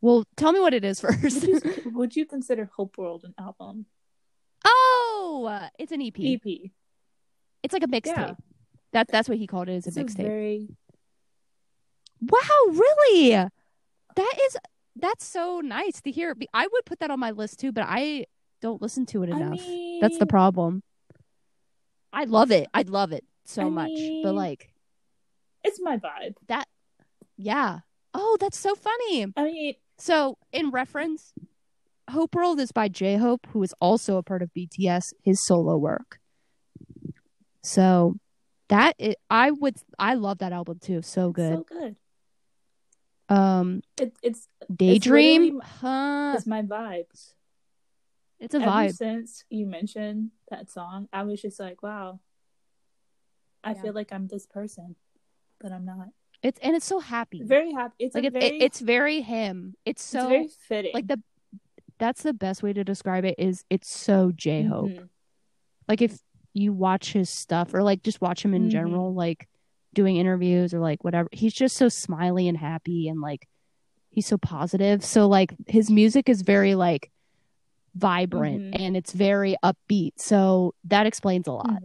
Well, 0.00 0.24
tell 0.36 0.52
me 0.52 0.60
what 0.60 0.74
it 0.74 0.84
is 0.84 1.02
Would 1.02 1.20
first. 1.20 1.42
you, 1.46 1.60
would 1.94 2.16
you 2.16 2.26
consider 2.26 2.68
Hope 2.76 2.98
World 2.98 3.24
an 3.24 3.34
album? 3.38 3.86
oh, 4.64 5.46
uh, 5.48 5.68
it's 5.78 5.92
an 5.92 6.02
EP. 6.02 6.18
EP. 6.18 6.70
It's 7.62 7.72
like 7.72 7.84
a 7.84 7.86
mixtape. 7.86 8.16
Yeah. 8.16 8.34
That 8.92 9.08
that's 9.08 9.28
what 9.28 9.38
he 9.38 9.46
called 9.46 9.68
it. 9.68 9.74
Is 9.74 9.96
a 9.96 10.02
mixtape. 10.02 10.16
very 10.16 10.68
Wow, 12.20 12.38
really? 12.68 13.30
That 13.30 14.34
is 14.46 14.56
that's 14.96 15.24
so 15.24 15.60
nice 15.60 16.00
to 16.02 16.10
hear. 16.10 16.34
I 16.52 16.66
would 16.66 16.84
put 16.84 17.00
that 17.00 17.10
on 17.10 17.18
my 17.18 17.30
list 17.30 17.60
too, 17.60 17.72
but 17.72 17.84
I 17.88 18.26
don't 18.60 18.82
listen 18.82 19.06
to 19.06 19.22
it 19.22 19.32
I 19.32 19.36
enough. 19.36 19.60
that's 20.00 20.18
the 20.18 20.26
problem. 20.26 20.82
I 22.12 22.24
love 22.24 22.50
it. 22.50 22.68
I'd 22.74 22.90
love 22.90 23.12
it. 23.12 23.24
So 23.44 23.62
I 23.66 23.68
much, 23.70 23.90
but 24.22 24.34
like, 24.34 24.72
It's 25.64 25.80
my 25.80 25.96
vibe. 25.98 26.34
That, 26.48 26.66
yeah. 27.36 27.80
Oh, 28.14 28.36
that's 28.40 28.58
so 28.58 28.74
funny. 28.74 29.26
I 29.36 29.44
mean, 29.44 29.74
So, 29.98 30.36
in 30.52 30.70
reference, 30.70 31.32
Hope 32.10 32.34
World 32.34 32.60
is 32.60 32.72
by 32.72 32.88
J 32.88 33.16
Hope, 33.16 33.46
who 33.50 33.62
is 33.62 33.74
also 33.80 34.16
a 34.16 34.22
part 34.22 34.42
of 34.42 34.50
BTS, 34.54 35.12
his 35.22 35.44
solo 35.44 35.76
work. 35.76 36.18
So, 37.62 38.16
that 38.68 38.96
i 39.00 39.14
I 39.30 39.50
would 39.50 39.76
I 39.98 40.14
love 40.14 40.38
that 40.38 40.52
album 40.52 40.78
too. 40.80 41.02
So 41.02 41.30
good. 41.30 41.58
so 41.58 41.62
good. 41.68 41.96
um, 43.28 43.82
It, 44.00 44.14
it's 44.22 44.48
Daydream, 44.74 45.42
literally- 45.42 45.66
huh? 45.80 46.32
it's 46.36 46.46
my 46.46 46.62
vibes. 46.62 47.34
It's 48.40 48.54
a 48.54 48.58
Ever 48.58 48.66
vibe. 48.70 48.96
since 48.96 49.44
you 49.50 49.66
mentioned 49.66 50.30
that 50.50 50.70
song, 50.70 51.08
I 51.12 51.22
was 51.22 51.40
just 51.40 51.60
like, 51.60 51.82
wow. 51.82 52.18
I 53.64 53.72
Yeah. 53.72 53.82
feel 53.82 53.92
like 53.94 54.12
I'm 54.12 54.26
this 54.28 54.46
person, 54.46 54.96
but 55.60 55.72
I'm 55.72 55.84
not. 55.84 56.08
It's 56.42 56.58
and 56.60 56.74
it's 56.74 56.86
so 56.86 56.98
happy. 56.98 57.42
Very 57.44 57.72
happy. 57.72 57.94
It's 58.00 58.14
like 58.14 58.24
it, 58.24 58.32
very, 58.32 58.46
it, 58.46 58.62
it's 58.62 58.80
very 58.80 59.20
him. 59.20 59.74
It's 59.84 60.02
it's 60.02 60.10
so 60.22 60.28
very 60.28 60.48
fitting. 60.48 60.90
like 60.94 61.06
the 61.06 61.22
that's 61.98 62.22
the 62.22 62.32
best 62.32 62.62
way 62.64 62.72
to 62.72 62.82
describe 62.82 63.24
it 63.24 63.36
is 63.38 63.64
it's 63.70 63.88
so 63.88 64.32
J 64.34 64.62
Hope. 64.64 64.90
Mhm. 64.90 65.08
Like 65.88 66.02
if 66.02 66.18
you 66.52 66.72
watch 66.72 67.12
his 67.12 67.30
stuff 67.30 67.72
or 67.74 67.82
like 67.82 68.02
just 68.02 68.20
watch 68.20 68.44
him 68.44 68.54
in 68.54 68.66
Mhm. 68.66 68.70
general, 68.70 69.14
like 69.14 69.48
doing 69.94 70.16
interviews 70.16 70.74
or 70.74 70.80
like 70.80 71.04
whatever, 71.04 71.28
he's 71.32 71.54
just 71.54 71.76
so 71.76 71.88
smiley 71.88 72.48
and 72.48 72.58
happy 72.58 73.08
and 73.08 73.20
like 73.20 73.46
he's 74.10 74.26
so 74.26 74.36
positive. 74.38 75.04
So 75.04 75.28
like 75.28 75.54
his 75.68 75.90
music 75.90 76.28
is 76.28 76.42
very 76.42 76.74
like 76.74 77.10
vibrant 77.94 78.74
Mhm. 78.74 78.80
and 78.80 78.96
it's 78.96 79.12
very 79.12 79.54
upbeat. 79.62 80.12
So 80.16 80.74
that 80.84 81.06
explains 81.06 81.46
a 81.46 81.52
lot. 81.52 81.82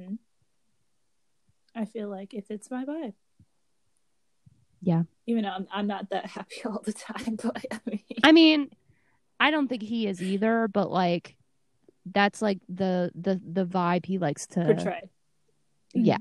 I 1.77 1.85
feel 1.85 2.09
like 2.09 2.33
if 2.33 2.49
it's 2.49 2.71
my 2.71 2.85
vibe. 2.85 3.13
Yeah. 4.81 5.03
Even 5.25 5.43
though 5.43 5.49
I'm, 5.49 5.67
I'm 5.71 5.87
not 5.87 6.09
that 6.09 6.25
happy 6.25 6.61
all 6.65 6.81
the 6.83 6.93
time, 6.93 7.37
but 7.43 7.65
I 7.71 7.79
mean, 7.89 8.01
I 8.23 8.31
mean, 8.31 8.69
I 9.39 9.51
don't 9.51 9.67
think 9.67 9.83
he 9.83 10.07
is 10.07 10.21
either, 10.21 10.67
but 10.67 10.91
like 10.91 11.35
that's 12.11 12.41
like 12.41 12.59
the 12.69 13.11
the 13.15 13.39
the 13.45 13.65
vibe 13.65 14.05
he 14.05 14.17
likes 14.17 14.47
to 14.47 14.63
portray. 14.63 15.09
Mm-hmm. 15.95 16.05
Yeah. 16.05 16.17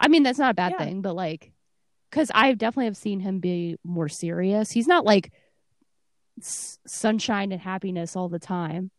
I 0.00 0.08
mean, 0.08 0.22
that's 0.24 0.38
not 0.38 0.50
a 0.50 0.54
bad 0.54 0.72
Yeah. 0.78 0.84
thing, 0.84 1.00
but 1.02 1.14
like, 1.14 1.52
because 2.10 2.30
I 2.34 2.52
definitely 2.54 2.86
have 2.86 2.96
seen 2.96 3.20
him 3.20 3.38
be 3.38 3.76
more 3.84 4.08
serious. 4.08 4.70
He's 4.70 4.88
not 4.88 5.04
like 5.04 5.32
s- 6.40 6.78
sunshine 6.86 7.52
and 7.52 7.60
happiness 7.60 8.16
all 8.16 8.28
the 8.28 8.38
time, 8.40 8.90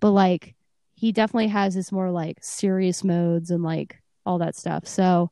but 0.00 0.12
like, 0.12 0.54
he 0.94 1.12
definitely 1.12 1.48
has 1.48 1.74
this 1.74 1.90
more 1.92 2.10
like 2.10 2.38
serious 2.42 3.02
modes 3.04 3.50
and 3.50 3.62
like 3.62 4.00
all 4.26 4.38
that 4.38 4.54
stuff. 4.56 4.86
So 4.86 5.30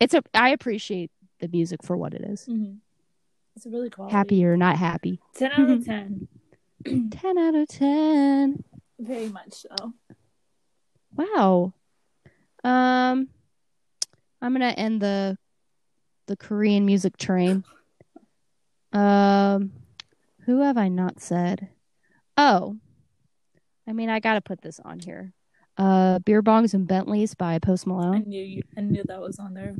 it's 0.00 0.12
a, 0.14 0.22
I 0.34 0.50
appreciate 0.50 1.10
the 1.40 1.48
music 1.48 1.82
for 1.82 1.96
what 1.96 2.12
it 2.12 2.22
is. 2.22 2.46
Mhm. 2.46 2.78
It's 3.56 3.66
a 3.66 3.70
really 3.70 3.90
cool. 3.90 4.08
Happy 4.08 4.44
or 4.44 4.56
not 4.56 4.76
happy. 4.76 5.20
10 5.36 5.52
out 5.52 5.70
of 5.70 5.84
10. 5.84 6.28
10 7.10 7.38
out 7.38 7.54
of 7.54 7.68
10. 7.68 8.64
Very 8.98 9.28
much 9.28 9.52
so. 9.54 9.92
Wow. 11.14 11.74
Um, 12.64 13.28
I'm 14.40 14.52
gonna 14.52 14.66
end 14.76 15.00
the 15.02 15.36
the 16.26 16.36
Korean 16.36 16.84
music 16.86 17.16
train. 17.16 17.64
Um, 18.94 19.72
who 20.44 20.60
have 20.60 20.76
I 20.76 20.88
not 20.88 21.18
said? 21.18 21.70
Oh, 22.36 22.76
I 23.88 23.94
mean, 23.94 24.10
I 24.10 24.20
gotta 24.20 24.42
put 24.42 24.60
this 24.60 24.78
on 24.80 24.98
here. 24.98 25.32
Uh, 25.78 26.18
Beer 26.20 26.42
Bongs 26.42 26.74
and 26.74 26.86
Bentleys 26.86 27.34
by 27.34 27.58
Post 27.58 27.86
Malone. 27.86 28.14
I 28.16 28.18
knew 28.18 28.42
you. 28.42 28.62
I 28.76 28.82
knew 28.82 29.02
that 29.06 29.20
was 29.20 29.38
on 29.38 29.54
there. 29.54 29.74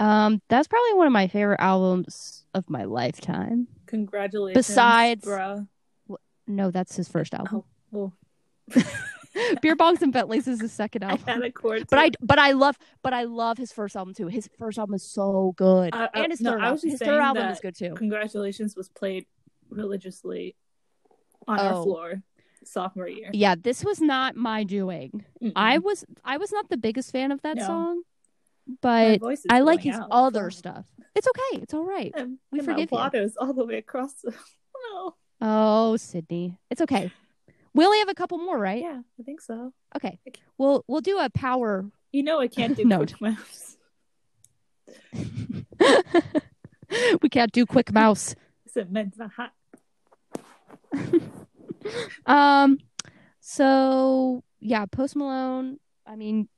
Um, 0.00 0.40
that's 0.48 0.66
probably 0.66 0.94
one 0.94 1.06
of 1.06 1.12
my 1.12 1.28
favorite 1.28 1.60
albums 1.60 2.44
of 2.54 2.68
my 2.68 2.84
lifetime. 2.84 3.68
Congratulations. 3.86 4.66
Besides- 4.66 5.24
bruh. 5.24 5.66
No, 6.46 6.70
that's 6.72 6.96
his 6.96 7.08
first 7.08 7.32
album. 7.32 7.62
Oh, 7.62 7.64
well, 7.92 8.12
Beer 9.62 9.76
Bongs 9.76 10.02
and 10.02 10.12
Bentleys 10.12 10.48
is 10.48 10.60
his 10.60 10.72
second 10.72 11.02
album. 11.04 11.22
I 11.28 11.30
had 11.32 11.42
a 11.44 11.52
chord. 11.52 11.86
But. 11.88 11.98
I 12.00 12.10
but 12.20 12.38
I 12.40 12.50
love 12.52 12.76
but 13.02 13.12
I 13.12 13.22
love 13.24 13.56
his 13.56 13.70
first 13.72 13.94
album 13.94 14.14
too. 14.14 14.26
His 14.26 14.48
first 14.58 14.76
album 14.78 14.94
is 14.94 15.04
so 15.04 15.54
good, 15.56 15.94
I- 15.94 16.06
I- 16.06 16.22
and 16.22 16.32
his 16.32 16.40
no, 16.40 16.52
third 16.52 16.60
I 16.62 16.72
was 16.72 16.82
just 16.82 16.92
his 16.92 17.00
third 17.00 17.20
album 17.20 17.46
is 17.48 17.60
good 17.60 17.76
too. 17.76 17.94
Congratulations 17.94 18.74
was 18.74 18.88
played 18.88 19.26
religiously 19.68 20.56
on 21.46 21.60
Oh. 21.60 21.62
our 21.62 21.82
floor 21.84 22.22
sophomore 22.70 23.08
year. 23.08 23.30
Yeah, 23.32 23.54
this 23.60 23.84
was 23.84 24.00
not 24.00 24.36
my 24.36 24.64
doing. 24.64 25.24
Mm-mm. 25.42 25.52
I 25.56 25.78
was 25.78 26.04
I 26.24 26.36
was 26.38 26.52
not 26.52 26.68
the 26.68 26.76
biggest 26.76 27.12
fan 27.12 27.32
of 27.32 27.42
that 27.42 27.56
No. 27.56 27.66
song, 27.66 28.02
but 28.80 29.20
I 29.50 29.60
like 29.60 29.80
his 29.80 29.96
out, 29.96 30.08
other 30.10 30.50
so- 30.50 30.58
stuff. 30.58 30.84
It's 31.14 31.26
okay. 31.26 31.62
It's 31.62 31.74
all 31.74 31.84
right. 31.84 32.12
I'm 32.16 32.38
We 32.52 32.60
forgive 32.60 32.90
you. 32.92 32.98
All 32.98 33.52
the 33.52 33.64
way 33.66 33.78
across. 33.78 34.14
The... 34.22 34.30
no. 34.92 35.16
Oh, 35.40 35.96
Sydney, 35.96 36.56
it's 36.70 36.80
okay. 36.82 37.10
We 37.74 37.84
only 37.84 37.98
have 37.98 38.08
a 38.08 38.14
couple 38.14 38.38
more, 38.38 38.58
right? 38.58 38.82
Yeah, 38.82 39.00
I 39.18 39.22
think 39.22 39.40
so. 39.40 39.72
Okay. 39.96 40.18
We'll 40.58 40.84
we'll 40.86 41.00
do 41.00 41.18
a 41.18 41.30
power. 41.30 41.86
You 42.12 42.22
know 42.22 42.40
I 42.40 42.48
can't 42.48 42.76
do 42.76 42.84
Note. 42.94 43.14
quick 43.18 43.36
mouse. 43.36 43.76
we 47.22 47.28
can't 47.28 47.52
do 47.52 47.66
quick 47.66 47.92
mouse. 47.92 48.34
Is 48.66 48.76
it 48.76 48.90
meant 48.90 49.14
for 49.14 49.28
hot? 49.28 49.52
Um. 52.26 52.78
So 53.40 54.42
yeah, 54.60 54.86
Post 54.86 55.16
Malone. 55.16 55.78
I 56.06 56.16
mean, 56.16 56.48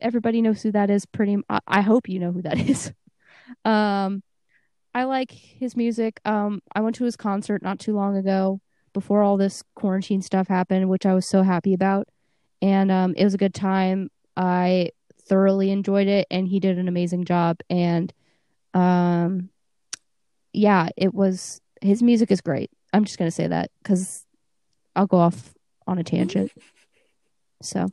everybody 0.00 0.42
knows 0.42 0.62
who 0.62 0.72
that 0.72 0.90
is. 0.90 1.06
Pretty. 1.06 1.38
I, 1.48 1.60
I 1.66 1.80
hope 1.80 2.08
you 2.08 2.18
know 2.18 2.32
who 2.32 2.42
that 2.42 2.58
is. 2.68 2.92
Um, 3.64 4.22
I 4.94 5.04
like 5.04 5.30
his 5.30 5.76
music. 5.76 6.20
Um, 6.24 6.60
I 6.74 6.80
went 6.80 6.96
to 6.96 7.04
his 7.04 7.16
concert 7.16 7.62
not 7.62 7.78
too 7.78 7.94
long 7.94 8.16
ago, 8.16 8.60
before 8.92 9.22
all 9.22 9.36
this 9.36 9.62
quarantine 9.74 10.22
stuff 10.22 10.48
happened, 10.48 10.88
which 10.88 11.06
I 11.06 11.14
was 11.14 11.26
so 11.26 11.42
happy 11.42 11.74
about, 11.74 12.08
and 12.60 12.90
um, 12.90 13.14
it 13.16 13.24
was 13.24 13.34
a 13.34 13.38
good 13.38 13.54
time. 13.54 14.10
I 14.36 14.90
thoroughly 15.28 15.70
enjoyed 15.70 16.08
it, 16.08 16.26
and 16.30 16.46
he 16.46 16.60
did 16.60 16.78
an 16.78 16.88
amazing 16.88 17.24
job. 17.24 17.58
And 17.70 18.12
um, 18.74 19.50
yeah, 20.52 20.88
it 20.96 21.14
was. 21.14 21.60
His 21.80 22.02
music 22.02 22.30
is 22.30 22.40
great. 22.40 22.70
I'm 22.92 23.04
just 23.04 23.18
gonna 23.18 23.30
say 23.30 23.46
that 23.46 23.70
because 23.82 24.26
I'll 24.94 25.06
go 25.06 25.18
off 25.18 25.54
on 25.86 25.98
a 25.98 26.04
tangent. 26.04 26.52
So 27.64 27.86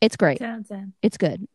it's 0.00 0.16
great. 0.16 0.38
10 0.38 0.50
out 0.50 0.58
of 0.62 0.68
10. 0.68 0.92
It's 1.00 1.16
good. 1.16 1.46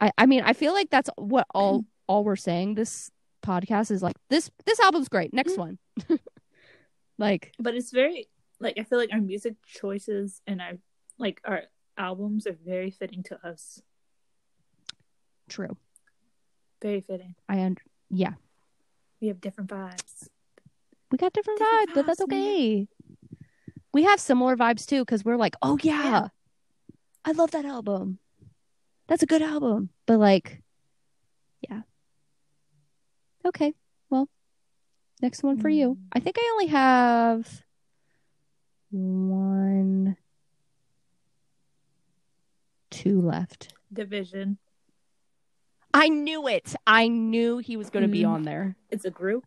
I 0.00 0.10
I 0.16 0.24
mean, 0.24 0.42
I 0.42 0.54
feel 0.54 0.72
like 0.72 0.88
that's 0.88 1.10
what 1.16 1.46
all 1.54 1.84
all 2.08 2.24
we're 2.24 2.34
saying 2.34 2.76
this 2.76 3.10
podcast 3.44 3.90
is 3.90 4.02
like 4.02 4.16
this 4.30 4.50
this 4.64 4.80
album's 4.80 5.10
great. 5.10 5.34
Next 5.34 5.52
mm-hmm. 5.58 5.60
one. 5.60 5.78
like 7.18 7.52
But 7.58 7.74
it's 7.74 7.90
very, 7.90 8.28
like, 8.60 8.78
I 8.78 8.84
feel 8.84 8.98
like 8.98 9.12
our 9.12 9.20
music 9.20 9.54
choices 9.66 10.40
and 10.46 10.60
our, 10.60 10.78
like, 11.18 11.40
our 11.44 11.64
albums 11.96 12.46
are 12.46 12.56
very 12.64 12.90
fitting 12.90 13.22
to 13.24 13.46
us. 13.46 13.82
true. 15.48 15.76
Very 16.82 17.00
fitting. 17.00 17.34
I 17.48 17.60
un- 17.60 17.76
yeah. 18.10 18.34
We 19.20 19.28
have 19.28 19.40
different 19.40 19.70
vibes. 19.70 20.28
We 21.10 21.18
got 21.18 21.32
different, 21.32 21.60
Different 21.60 21.90
vibes, 21.90 21.94
but 21.94 22.06
that's 22.06 22.20
okay. 22.22 22.76
man. 22.76 22.88
We 23.94 24.02
have 24.02 24.20
similar 24.20 24.56
vibes 24.56 24.84
too 24.86 25.04
cuz 25.06 25.24
we're 25.24 25.36
like, 25.36 25.54
"Oh 25.62 25.78
yeah. 25.82 26.02
Yeah. 26.04 26.28
I 27.24 27.32
love 27.32 27.52
that 27.52 27.64
album. 27.64 28.18
That's 29.06 29.22
a 29.22 29.26
good 29.26 29.40
album." 29.40 29.90
But 30.04 30.18
like 30.18 30.62
yeah. 31.68 31.82
Okay. 33.46 33.72
Well, 34.10 34.28
next 35.22 35.42
one 35.42 35.58
for 35.58 35.68
you. 35.68 35.94
Mm. 35.94 35.98
I 36.12 36.20
think 36.20 36.36
I 36.38 36.48
only 36.52 36.66
have 36.66 37.64
one 38.90 40.16
two 42.90 43.20
left. 43.20 43.72
dvsn. 43.92 44.56
I 45.92 46.08
knew 46.08 46.48
it. 46.48 46.74
I 46.86 47.06
knew 47.06 47.58
he 47.58 47.76
was 47.76 47.90
going 47.90 48.02
to 48.02 48.08
be 48.10 48.22
Mm. 48.22 48.28
on 48.28 48.42
there. 48.42 48.76
It's 48.90 49.04
a 49.04 49.10
group. 49.10 49.46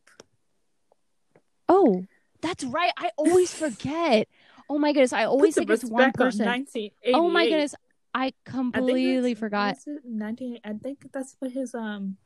Oh, 1.68 2.06
that's 2.42 2.64
right. 2.64 2.92
I 2.98 3.12
always 3.18 3.54
forget. 3.54 4.28
Oh 4.70 4.78
my 4.78 4.92
goodness, 4.94 5.14
I 5.14 5.26
always 5.26 5.56
think 5.56 5.70
it's 5.70 5.86
one 5.86 6.04
on 6.06 6.12
person. 6.12 6.46
1988. 6.46 7.14
Oh 7.16 7.30
my 7.30 7.48
goodness, 7.48 7.74
I 8.14 8.26
I 8.28 8.34
completely 8.46 9.34
that's- 9.34 9.40
forgot. 9.40 9.78
was 9.86 10.00
19, 10.04 10.60
I 10.64 10.74
think 10.74 11.12
that's 11.12 11.36
what 11.40 11.52
his, 11.52 11.74
um, 11.76 12.18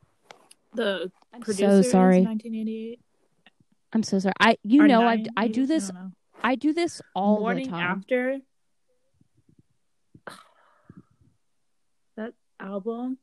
the 0.74 1.12
I'm 1.34 1.42
producer 1.42 1.84
so 1.84 1.90
sorry. 1.90 2.20
is 2.20 2.26
1988. 2.26 3.00
I'm 3.94 4.04
so 4.04 4.20
sorry. 4.20 4.34
I 4.40 4.58
you 4.64 4.84
Or 4.84 4.88
know 4.88 5.02
I 5.06 5.26
I 5.36 5.48
do 5.50 5.66
this 5.66 5.90
don't. 5.90 6.16
I 6.44 6.56
do 6.56 6.72
this 6.74 7.02
all 7.14 7.40
Morning 7.42 7.66
the 7.66 7.72
time. 7.72 7.98
after 8.00 8.40
that 12.16 12.34
album. 12.60 13.18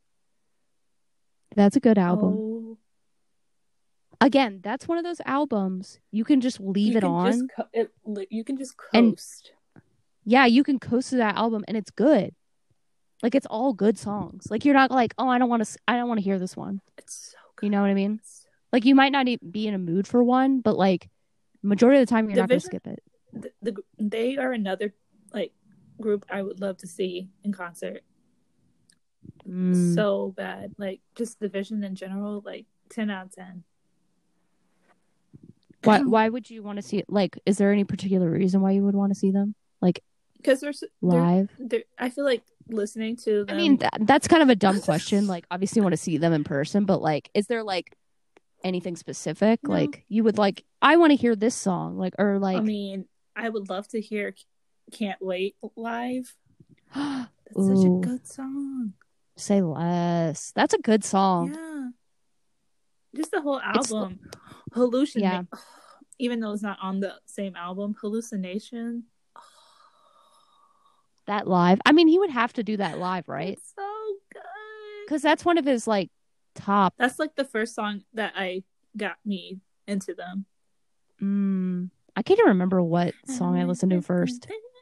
That's 1.57 1.77
a 1.77 1.81
good 1.81 1.99
album. 1.99 2.35
Oh, 2.39 2.79
Again, 4.21 4.61
that's 4.63 4.89
one 4.89 4.99
of 4.99 5.05
those 5.05 5.21
albums 5.25 6.01
you 6.11 6.25
can 6.25 6.41
just 6.41 6.59
leave 6.61 6.93
you 6.93 6.99
it 6.99 7.05
on. 7.05 7.49
Co- 7.55 7.69
it, 7.73 7.93
you 8.31 8.45
can 8.45 8.57
just 8.57 8.75
And- 8.93 9.13
coast. 9.13 9.53
Yeah, 10.25 10.45
you 10.45 10.63
can 10.63 10.79
coast 10.79 11.11
to 11.11 11.17
that 11.17 11.37
album 11.37 11.65
and 11.69 11.77
it's 11.77 11.91
good. 11.91 12.35
Like 13.23 13.35
it's 13.35 13.47
all 13.47 13.73
good 13.73 13.99
songs. 13.99 14.49
Like 14.51 14.65
you're 14.65 14.75
not 14.75 14.91
like, 14.91 15.15
oh, 15.17 15.29
I 15.29 15.39
don't 15.39 15.49
want 15.49 15.65
to. 15.65 15.79
I 15.89 15.97
don't 15.97 16.07
want 16.09 16.19
to 16.19 16.25
hear 16.25 16.39
this 16.39 16.57
one. 16.57 16.81
It's 16.99 17.33
so 17.33 17.39
good. 17.57 17.67
You 17.67 17.71
know 17.71 17.81
what 17.81 17.91
I 17.91 17.95
mean? 17.95 18.21
Like 18.73 18.85
you 18.85 18.95
might 18.95 19.11
not 19.13 19.27
be 19.51 19.67
in 19.67 19.75
a 19.75 19.79
mood 19.79 20.07
for 20.07 20.23
one, 20.23 20.61
but 20.61 20.77
like 20.77 21.09
majority 21.63 22.01
of 22.01 22.07
the 22.07 22.11
time 22.11 22.27
you're 22.27 22.35
The 22.35 22.43
not 22.43 22.49
gonna 22.51 22.61
skip 22.61 22.87
it. 22.87 23.03
The, 23.33 23.51
the, 23.63 23.77
they 23.99 24.37
are 24.37 24.53
another 24.53 24.93
like 25.33 25.53
group 26.01 26.27
I 26.31 26.43
would 26.43 26.61
love 26.61 26.77
to 26.79 26.87
see 26.87 27.31
in 27.43 27.53
concert. 27.53 28.03
Mm. 29.49 29.95
So 29.95 30.35
bad. 30.37 30.75
Like 30.79 31.01
just 31.15 31.41
the 31.41 31.49
dvsn 31.49 31.85
in 31.85 31.95
general, 31.95 32.43
like 32.45 32.67
ten 32.91 33.09
out 33.11 33.27
of 33.27 33.33
ten. 33.33 33.65
Why? 35.85 36.01
Why 36.15 36.29
would 36.29 36.51
you 36.51 36.63
want 36.63 36.77
to 36.77 36.83
see 36.83 36.99
it? 36.99 37.07
Like, 37.09 37.39
is 37.47 37.59
there 37.59 37.73
any 37.73 37.85
particular 37.85 38.31
reason 38.31 38.61
why 38.61 38.73
you 38.73 38.85
would 38.85 38.95
want 38.97 39.13
to 39.13 39.19
see 39.19 39.31
them 39.31 39.55
Like, 39.81 40.03
Because 40.37 40.61
they're, 40.61 40.73
live? 41.03 41.51
they're, 41.59 41.85
I 41.99 42.11
feel 42.11 42.25
like 42.25 42.43
listening 42.69 43.17
to 43.25 43.45
I 43.49 43.55
mean, 43.55 43.79
th- 43.79 43.91
that's 44.01 44.29
kind 44.29 44.43
of 44.43 44.49
a 44.49 44.57
dumb 44.57 44.81
question. 44.81 45.27
Like, 45.35 45.47
obviously, 45.51 45.81
you 45.81 45.85
want 45.85 45.93
to 45.95 45.97
see 45.99 46.19
them 46.19 46.33
in 46.33 46.45
person, 46.45 46.85
but 46.85 47.01
like, 47.01 47.31
is 47.35 47.47
there 47.47 47.63
like 47.63 47.97
anything 48.65 48.97
specific? 48.97 49.61
No. 49.63 49.71
Like, 49.75 50.05
you 50.09 50.25
would 50.25 50.37
like, 50.39 50.65
I 50.83 50.97
want 50.97 51.11
to 51.13 51.17
hear 51.17 51.37
this 51.37 51.55
song, 51.55 51.97
like, 51.97 52.15
or 52.19 52.39
like, 52.39 52.57
I 52.57 52.61
mean, 52.61 53.07
I 53.37 53.49
would 53.49 53.69
love 53.69 53.87
to 53.89 54.01
hear 54.01 54.35
"Can't 54.93 55.21
Wait" 55.23 55.55
live. 55.77 56.35
That's 56.95 57.29
such 57.55 57.87
a 57.87 58.01
good 58.03 58.27
song. 58.27 58.95
say 59.37 59.63
less. 59.63 60.51
That's 60.57 60.75
a 60.75 60.79
good 60.79 61.05
song. 61.05 61.55
Yeah, 61.55 61.89
just 63.17 63.31
the 63.31 63.41
whole 63.41 63.59
It's- 63.59 63.93
album. 63.93 64.19
Hallucination. 64.73 65.49
Yeah. 65.53 65.59
Even 66.21 66.41
though 66.41 66.53
it's 66.53 66.63
not 66.63 66.79
on 66.83 67.01
the 67.01 67.15
same 67.27 67.55
album, 67.57 67.95
Hallucination. 68.01 69.05
That 71.27 71.47
live. 71.47 71.79
I 71.85 71.93
mean, 71.93 72.09
he 72.09 72.19
would 72.19 72.31
have 72.31 72.55
to 72.55 72.63
do 72.63 72.79
that 72.79 72.99
live, 72.99 73.29
right? 73.29 73.59
It's 73.59 73.75
so 73.77 74.15
good. 74.33 74.41
Because 75.05 75.21
that's 75.21 75.45
one 75.45 75.59
of 75.59 75.67
his 75.67 75.87
like 75.87 76.11
top. 76.55 76.95
That's 76.97 77.19
like 77.19 77.35
the 77.37 77.45
first 77.45 77.75
song 77.75 78.03
that 78.15 78.33
I 78.35 78.63
got 78.97 79.17
me 79.27 79.61
into 79.87 80.15
them. 80.15 80.47
Mm, 81.21 81.91
I 82.17 82.23
can't 82.23 82.39
even 82.39 82.49
remember 82.49 82.83
what 82.83 83.13
song 83.27 83.59
I 83.59 83.65
listened 83.65 83.93
to 83.93 84.01
first. 84.01 84.47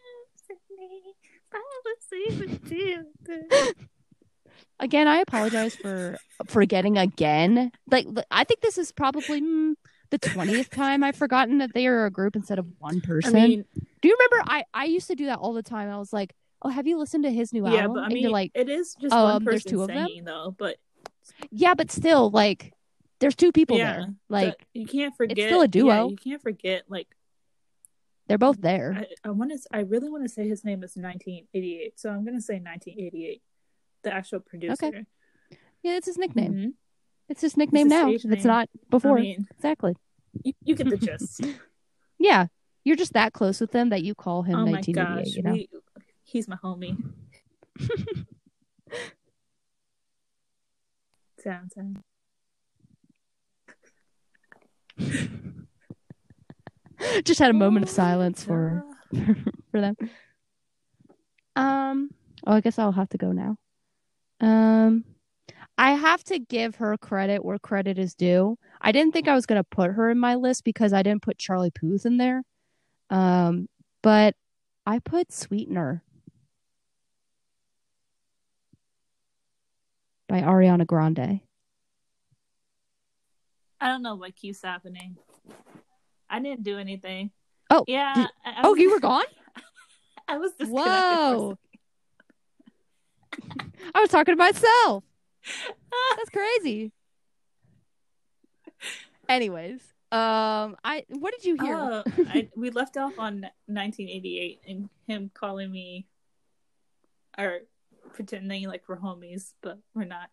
Again, 4.79 5.09
I 5.09 5.19
apologize 5.19 5.75
for 5.75 6.19
forgetting 6.47 6.99
again. 6.99 7.73
Like, 7.91 8.07
I 8.31 8.45
think 8.45 8.61
this 8.61 8.77
is 8.77 8.93
probably 8.93 9.41
mm, 9.41 9.75
the 10.11 10.19
twentieth 10.19 10.71
time 10.71 11.03
I've 11.03 11.17
forgotten 11.17 11.59
that 11.59 11.73
they 11.75 11.87
are 11.87 12.07
a 12.07 12.11
group 12.11 12.37
instead 12.37 12.59
of 12.59 12.67
one 12.79 13.01
I 13.03 13.07
person. 13.07 13.33
mean, 13.33 13.65
do 14.03 14.09
you 14.09 14.17
remember? 14.19 14.51
I 14.51 14.65
I 14.75 14.85
used 14.85 15.09
to 15.09 15.15
do 15.15 15.27
that 15.27 15.39
all 15.39 15.53
the 15.53 15.63
time. 15.63 15.89
I 15.89 15.99
was 15.99 16.13
like, 16.13 16.35
"Oh, 16.63 16.69
have 16.69 16.87
you 16.87 16.99
listened 16.99 17.25
to 17.25 17.31
his 17.31 17.53
new 17.53 17.65
yeah, 17.67 17.83
album?" 17.83 17.95
but 17.95 18.01
I 18.01 18.05
and 18.05 18.15
mean, 18.15 18.23
you're 18.25 18.33
like, 18.33 18.53
it 18.55 18.69
is 18.69 18.95
just 19.01 19.15
oh, 19.15 19.25
one 19.25 19.35
um, 19.37 19.45
there's 19.45 19.63
person 19.65 19.71
two 19.71 19.83
of 19.83 19.89
them? 19.89 20.09
though. 20.25 20.55
But 20.57 20.77
"Yeah, 21.51 21.75
but 21.75 21.91
still, 21.91 22.31
like, 22.31 22.73
there's 23.19 23.35
two 23.37 23.53
people 23.53 23.79
yeah, 23.79 23.93
there. 23.93 24.07
the- 24.07 24.15
Like, 24.29 24.67
you 24.75 24.87
can't 24.87 25.17
forget. 25.17 25.39
It's 25.39 25.47
still 25.47 25.61
a 25.61 25.65
yeah, 25.65 25.69
duo. 25.69 26.09
you 26.11 26.17
can't 26.17 26.43
forget. 26.43 26.85
Like 26.89 27.09
they're 28.27 28.39
both 28.39 28.61
there." 28.61 29.07
I, 29.25 29.29
I 29.29 29.31
want 29.31 29.53
to. 29.53 29.59
I 29.73 29.81
really 29.81 30.11
want 30.11 30.25
to 30.25 30.29
say 30.29 30.47
his 30.49 30.65
name 30.65 30.85
is 30.85 30.97
1988. 30.97 31.99
So 31.99 32.11
I'm 32.11 32.25
gonna 32.25 32.41
say 32.41 32.55
1988. 32.55 33.43
The 34.07 34.15
actual 34.15 34.39
producer. 34.39 34.87
Okay. 34.87 35.05
Yeah, 35.83 35.97
it's 35.97 36.07
his 36.07 36.17
nickname. 36.17 36.53
Mhm. 36.55 36.73
It's 37.29 37.41
his 37.41 37.57
nickname 37.57 37.91
his 37.91 37.91
now. 37.91 38.09
It's 38.09 38.45
not 38.45 38.69
before. 38.89 39.19
I 39.19 39.23
mean, 39.23 39.49
exactly. 39.51 39.97
you, 40.45 40.53
you 40.63 40.77
get 40.77 40.89
the 40.89 40.97
gist. 40.97 41.41
Yeah, 42.19 42.47
you're 42.85 42.95
just 42.95 43.15
that 43.15 43.33
close 43.33 43.61
with 43.61 43.75
him 43.75 43.89
that 43.91 44.05
you 44.05 44.15
call 44.15 44.43
him 44.43 44.55
oh 44.55 44.65
my 44.65 44.71
1988. 44.81 45.25
gosh, 45.25 45.35
you 45.37 45.43
know. 45.43 45.53
we, 45.53 45.69
he's 46.23 46.47
my 46.47 46.57
homie. 46.57 46.97
Sound, 51.43 51.73
sound. 51.73 52.03
just 57.25 57.41
had 57.41 57.51
a 57.51 57.55
moment 57.55 57.83
of 57.85 57.91
silence 57.91 58.45
for 58.45 58.85
for 59.73 59.81
them. 59.81 59.97
Um. 61.57 62.11
Oh, 62.47 62.53
I 62.55 62.61
guess 62.61 62.79
I'll 62.79 62.93
have 62.93 63.09
to 63.11 63.19
go 63.19 63.33
now. 63.33 63.59
Um, 64.41 65.05
I 65.79 65.93
have 65.93 66.25
to 66.25 66.39
give 66.39 66.77
her 66.77 66.97
credit 66.97 67.45
where 67.45 67.59
credit 67.59 67.99
is 67.99 68.15
due. 68.15 68.59
I 68.81 68.93
didn't 68.93 69.13
think 69.13 69.29
I 69.29 69.35
was 69.35 69.47
gonna 69.47 69.65
put 69.65 69.93
her 69.93 70.11
in 70.11 70.19
my 70.19 70.35
list 70.35 70.65
because 70.65 70.93
I 70.93 71.03
didn't 71.03 71.23
put 71.23 71.39
Charlie 71.39 71.71
Puth 71.71 72.07
in 72.07 72.17
there. 72.17 72.43
Um, 73.11 73.69
but 74.03 74.35
I 74.87 74.99
put 75.01 75.33
Sweetener 75.33 76.03
by 80.29 80.41
Ariana 80.41 80.87
Grande. 80.87 81.41
I 83.81 83.89
don't 83.89 84.03
know 84.03 84.15
what 84.15 84.35
keeps 84.35 84.63
happening. 84.63 85.17
I 86.29 86.41
didn't 86.41 86.63
do 86.63 86.79
anything. 86.79 87.31
Oh, 87.71 87.85
yeah. 87.87 88.15
did- 88.15 88.31
I, 88.45 88.51
I 88.51 88.61
Oh, 88.65 88.75
you 88.75 88.91
were 88.95 89.01
gone? 89.01 89.25
I 90.29 90.39
was 90.39 90.53
disconnected. 90.53 90.75
Whoa. 90.83 91.59
I 93.95 94.01
was 94.01 94.11
talking 94.11 94.35
to 94.35 94.37
myself. 94.37 95.05
That's 96.17 96.31
crazy. 96.31 96.93
Anyways, 99.29 99.81
um, 100.13 100.77
I 100.85 101.05
what 101.09 101.35
did 101.35 101.45
you 101.45 101.57
hear? 101.57 101.75
Oh, 101.75 102.03
I, 102.29 102.49
we 102.57 102.71
left 102.71 102.97
off 102.97 103.19
on 103.19 103.41
1988 103.67 104.61
and 104.69 104.89
him 105.07 105.31
calling 105.35 105.71
me 105.71 106.07
or 107.37 107.61
pretending 108.13 108.69
like 108.69 108.85
we're 108.89 108.99
homies, 108.99 109.53
but 109.63 109.79
we're 109.95 110.05
not. 110.05 110.31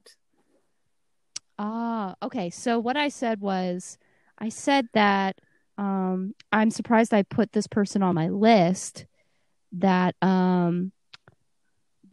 Ah, 1.57 2.15
okay. 2.21 2.49
So 2.49 2.79
what 2.79 2.97
I 2.97 3.09
said 3.09 3.41
was, 3.41 3.97
I 4.37 4.49
said 4.49 4.87
that 4.93 5.39
um, 5.77 6.35
I'm 6.51 6.71
surprised 6.71 7.13
I 7.13 7.23
put 7.23 7.51
this 7.51 7.67
person 7.67 8.03
on 8.03 8.15
my 8.15 8.29
list. 8.29 9.05
That 9.71 10.15
um, 10.21 10.91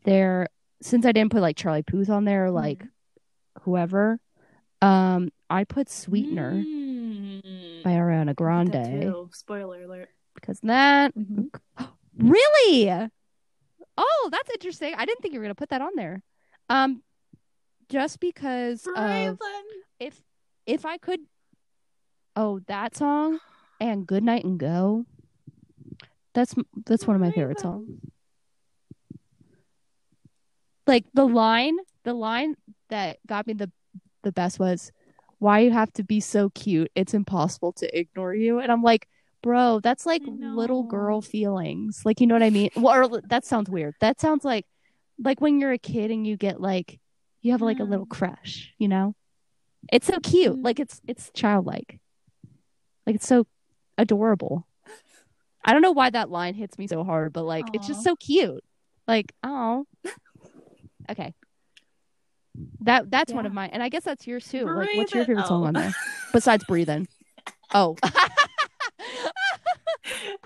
they're 0.05 0.49
since 0.83 1.05
I 1.07 1.13
didn't 1.13 1.31
put 1.33 1.43
like 1.43 1.57
Charlie 1.57 1.83
Puth 1.83 2.09
on 2.11 2.25
there 2.25 2.47
or 2.47 2.51
like 2.51 2.83
whoever, 3.63 4.19
um, 4.83 5.31
I 5.51 5.65
put 5.65 5.89
Sweetener 5.89 6.65
Mm. 6.65 7.83
by 7.85 7.91
Ariana 7.91 8.35
Grande. 8.35 9.15
Spoiler 9.33 9.83
alert. 9.85 10.09
because 10.35 10.61
that 10.61 11.15
Mhm. 11.15 11.51
Really? 12.17 13.09
Oh, 13.99 14.29
that's 14.33 14.51
interesting. 14.51 14.95
I 14.97 15.05
didn't 15.05 15.21
think 15.23 15.35
you 15.35 15.41
were 15.41 15.45
gonna 15.45 15.55
put 15.55 15.69
that 15.71 15.83
on 15.83 15.93
there. 15.97 16.23
Um, 16.69 17.03
just 17.89 18.21
because 18.21 18.87
of 18.87 19.39
if 19.99 20.23
if 20.67 20.87
I 20.87 20.97
could. 20.99 21.21
Oh, 22.37 22.61
that 22.67 22.97
song 22.97 23.41
and 23.81 24.07
"Good 24.07 24.23
Night 24.23 24.45
and 24.45 24.59
Go." 24.59 25.05
That's 26.33 26.55
that's 26.87 27.07
one 27.07 27.17
of 27.17 27.21
my 27.21 27.33
favorite 27.33 27.59
songs. 27.61 27.91
Like 30.91 31.05
the 31.15 31.25
line, 31.25 31.77
the 32.03 32.15
line 32.15 32.57
that 32.89 33.19
got 33.25 33.47
me 33.47 33.53
the 33.53 33.71
the 34.25 34.33
best 34.33 34.59
was, 34.59 34.91
"Why 35.39 35.61
you 35.61 35.71
have 35.71 35.93
to 35.95 36.03
be 36.03 36.19
so 36.19 36.51
cute? 36.51 36.91
It's 36.97 37.15
impossible 37.15 37.73
to 37.75 37.87
ignore 37.97 38.35
you." 38.35 38.59
And 38.59 38.73
I'm 38.73 38.83
like, 38.83 39.07
bro, 39.41 39.79
that's 39.79 40.05
like 40.05 40.23
little 40.27 40.83
girl 40.83 41.23
feelings. 41.23 42.03
Like 42.05 42.21
you 42.21 42.27
know 42.27 42.35
what 42.35 42.43
I 42.43 42.51
mean? 42.51 42.71
Well, 42.75 42.95
or, 42.95 43.21
that 43.29 43.45
sounds 43.45 43.71
weird. 43.71 43.95
That 44.01 44.21
sounds 44.21 44.45
like 44.45 44.67
like 45.23 45.41
when 45.41 45.61
you're 45.61 45.71
a 45.71 45.79
kid 45.79 46.11
and 46.11 46.27
you 46.27 46.37
get 46.37 46.61
like 46.61 46.99
you 47.41 47.53
have 47.53 47.63
like 47.63 47.79
a 47.79 47.85
little 47.85 48.07
crush. 48.07 48.75
You 48.79 48.89
know? 48.89 49.15
It's 49.93 50.09
so 50.09 50.19
cute. 50.21 50.57
Mhm. 50.57 50.65
Like 50.65 50.81
it's 50.81 51.01
it's 51.07 51.31
childlike. 51.35 52.01
Like 53.07 53.15
it's 53.17 53.29
so 53.29 53.47
adorable. 53.97 54.67
I 55.65 55.73
don't 55.73 55.83
know 55.83 55.93
why 55.93 56.11
that 56.11 56.31
line 56.31 56.55
hits 56.55 56.79
me 56.79 56.89
so 56.89 57.05
hard, 57.05 57.33
but 57.33 57.45
like 57.45 57.67
it's 57.75 57.87
just 57.87 58.03
so 58.03 58.17
cute. 58.17 58.65
Like, 59.07 59.33
oh. 59.43 59.87
Okay. 61.11 61.35
That 62.81 63.11
that's 63.11 63.33
one 63.33 63.47
of 63.47 63.53
Yeah. 63.53 63.55
mine. 63.55 63.71
And 63.73 63.83
I 63.83 63.89
guess 63.89 64.05
that's 64.05 64.27
yours 64.27 64.47
too. 64.49 64.65
Like 64.67 64.89
what's 64.95 65.15
your 65.15 65.25
favorite 65.25 65.47
song 65.47 65.67
on 65.67 65.75
there? 65.75 65.93
Besides 66.33 66.65
breathing. 66.65 67.07
Oh. 67.73 67.95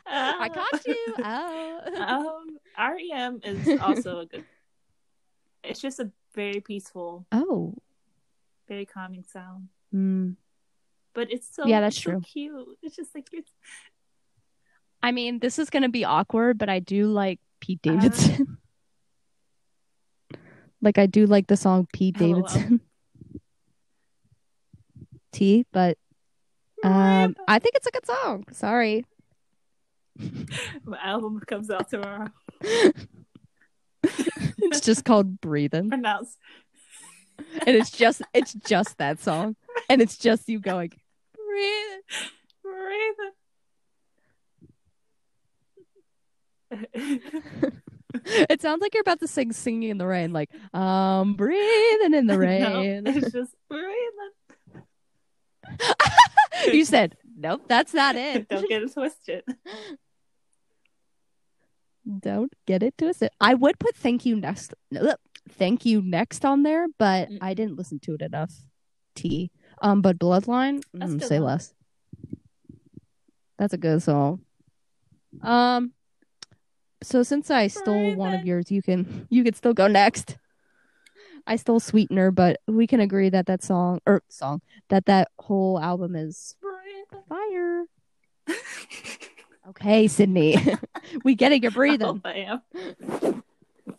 I 0.06 0.48
caught 0.52 0.86
you. 0.86 0.96
Oh. 1.18 2.44
um, 2.78 2.92
REM 2.94 3.40
is 3.42 3.80
also 3.80 4.20
a 4.20 4.26
good. 4.26 4.44
It's 5.62 5.80
just 5.80 6.00
a 6.00 6.10
very 6.34 6.60
peaceful, 6.60 7.24
oh. 7.32 7.74
very 8.68 8.84
calming 8.84 9.24
sound, 9.24 9.68
Mm. 9.94 10.36
but 11.14 11.32
it's 11.32 11.48
so 11.54 11.66
Yeah, 11.66 11.80
that's 11.80 11.96
it's 11.96 12.04
so 12.04 12.10
true. 12.10 12.20
cute. 12.20 12.78
It's 12.82 12.94
just 12.96 13.14
like 13.14 13.28
it's 13.32 13.50
I 15.02 15.12
mean, 15.12 15.38
this 15.38 15.58
is 15.58 15.70
gonna 15.70 15.88
be 15.88 16.04
awkward, 16.04 16.58
but 16.58 16.68
I 16.68 16.80
do 16.80 17.06
like 17.06 17.40
Pete 17.60 17.80
Uh, 17.86 17.92
Davidson. 17.92 18.58
like 20.84 20.98
I 20.98 21.06
do 21.06 21.26
like 21.26 21.48
the 21.48 21.56
song 21.56 21.88
Pete. 21.92 22.16
Davidson. 22.16 22.80
T, 25.32 25.66
but 25.72 25.98
um 26.84 27.34
I 27.48 27.58
think 27.58 27.74
it's 27.74 27.86
a 27.86 27.90
good 27.90 28.06
song. 28.06 28.44
Sorry. 28.52 29.04
My 30.84 30.98
album 31.02 31.40
comes 31.40 31.70
out 31.70 31.90
tomorrow. 31.90 32.28
It's 34.74 34.80
just 34.80 35.04
called 35.04 35.40
Breathing. 35.40 35.88
Pronounce. 35.90 36.36
And 37.66 37.76
it's 37.76 37.90
just 37.90 38.22
it's 38.32 38.52
just 38.52 38.96
that 38.98 39.20
song. 39.20 39.56
And 39.88 40.00
it's 40.00 40.16
just 40.16 40.48
you 40.48 40.60
going 40.60 40.92
Breathing. 46.72 47.80
It 48.50 48.62
sounds 48.62 48.80
like 48.80 48.94
you're 48.94 49.00
about 49.02 49.20
to 49.20 49.26
sing 49.28 49.52
singing 49.52 49.90
in 49.90 49.98
the 49.98 50.06
rain, 50.06 50.32
like 50.32 50.50
um 50.72 51.34
breathing 51.34 52.14
in 52.14 52.26
the 52.26 52.34
No, 52.38 52.38
rain. 52.38 53.06
it's 53.06 53.32
just 53.32 53.54
breathing. 53.68 54.32
you 56.72 56.84
said, 56.84 57.16
Nope, 57.36 57.62
that's 57.68 57.92
not 57.92 58.14
it. 58.16 58.48
Don't 58.48 58.68
get 58.68 58.82
it 58.82 58.92
twisted. 58.92 59.42
Don't 62.20 62.52
get 62.66 62.82
it 62.82 62.96
twisted. 62.98 63.30
I 63.40 63.54
would 63.54 63.78
put 63.78 63.96
thank 63.96 64.26
you 64.26 64.36
next 64.36 64.74
thank 65.48 65.84
you 65.86 66.02
next 66.02 66.44
on 66.44 66.62
there, 66.62 66.86
but 66.98 67.30
Mm. 67.30 67.38
I 67.40 67.54
didn't 67.54 67.76
listen 67.76 67.98
to 68.00 68.14
it 68.14 68.22
enough. 68.22 68.52
T. 69.14 69.50
Um, 69.82 70.02
but 70.02 70.18
Bloodline, 70.18 70.82
mm, 70.96 71.22
say 71.22 71.38
one. 71.40 71.46
less. 71.52 71.74
That's 73.58 73.72
a 73.74 73.78
good 73.78 74.02
song. 74.02 74.40
Um 75.42 75.92
so 77.04 77.22
since 77.22 77.50
I 77.50 77.68
stole 77.68 78.14
one 78.16 78.34
of 78.34 78.44
yours, 78.44 78.70
you 78.70 78.82
can 78.82 79.26
you 79.30 79.44
can 79.44 79.54
still 79.54 79.74
go 79.74 79.86
next. 79.86 80.36
I 81.46 81.56
stole 81.56 81.80
Sweetener, 81.80 82.30
but 82.30 82.60
we 82.66 82.86
can 82.86 83.00
agree 83.00 83.28
that 83.28 83.46
that 83.46 83.62
song 83.62 84.00
or 84.06 84.22
song 84.28 84.62
that 84.88 85.06
that 85.06 85.28
whole 85.38 85.78
album 85.78 86.16
is 86.16 86.56
Breathing. 86.60 87.24
fire. 87.28 87.84
Okay, 89.70 90.08
Sydney, 90.08 90.56
we 91.24 91.34
get 91.34 91.52
it. 91.52 91.62
You're 91.62 91.70
breathing. 91.82 92.06
hope 92.06 92.20
I 92.24 92.60
am. 92.72 93.42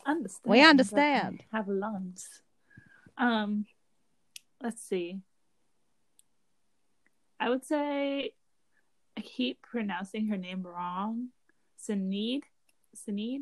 Understand. 0.05 0.51
We 0.51 0.61
understand. 0.61 1.43
Have 1.51 1.67
lungs. 1.67 2.27
Um, 3.17 3.65
let's 4.61 4.81
see. 4.81 5.19
I 7.39 7.49
would 7.49 7.65
say 7.65 8.31
I 9.17 9.21
keep 9.21 9.61
pronouncing 9.61 10.27
her 10.27 10.37
name 10.37 10.63
wrong. 10.63 11.29
Sinead, 11.81 12.41
Sinead 12.95 13.41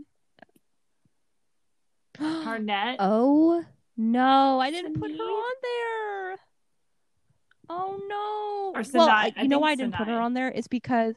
Harnett. 2.20 2.98
Oh 3.00 3.64
no, 3.98 4.60
I 4.60 4.72
didn't 4.72 5.00
put 5.00 5.12
her 5.12 5.18
on 5.18 5.54
there. 5.62 6.38
Oh 7.70 8.00
no. 8.08 8.80
Or 8.80 8.84
well, 8.94 9.08
Sinai. 9.08 9.12
I- 9.12 9.34
I 9.36 9.42
you 9.44 9.48
know 9.48 9.56
think 9.58 9.62
why 9.62 9.72
I 9.72 9.76
didn't 9.76 9.96
put 9.96 10.08
her 10.08 10.20
on 10.20 10.34
there? 10.34 10.50
It's 10.50 10.68
because 10.68 11.16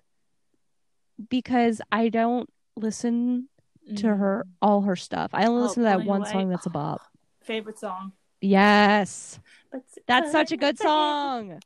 because 1.30 1.80
I 1.90 2.08
don't 2.08 2.48
listen 2.76 3.48
to 3.96 4.06
mm. 4.06 4.18
her 4.18 4.46
all 4.60 4.82
her 4.82 4.96
stuff. 4.96 5.30
I 5.32 5.46
only 5.46 5.62
Oh, 5.62 5.66
listen 5.66 5.82
to 5.82 5.88
that 5.88 6.04
one 6.04 6.22
Away. 6.22 6.32
song 6.32 6.48
that's 6.50 6.66
a 6.66 6.70
bop. 6.80 7.00
Favorite 7.42 7.78
song. 7.78 8.12
Yes. 8.40 9.38
But 9.72 9.82
That's 10.06 10.32
such 10.32 10.52
a 10.52 10.56
good 10.56 10.78
song. 10.78 11.60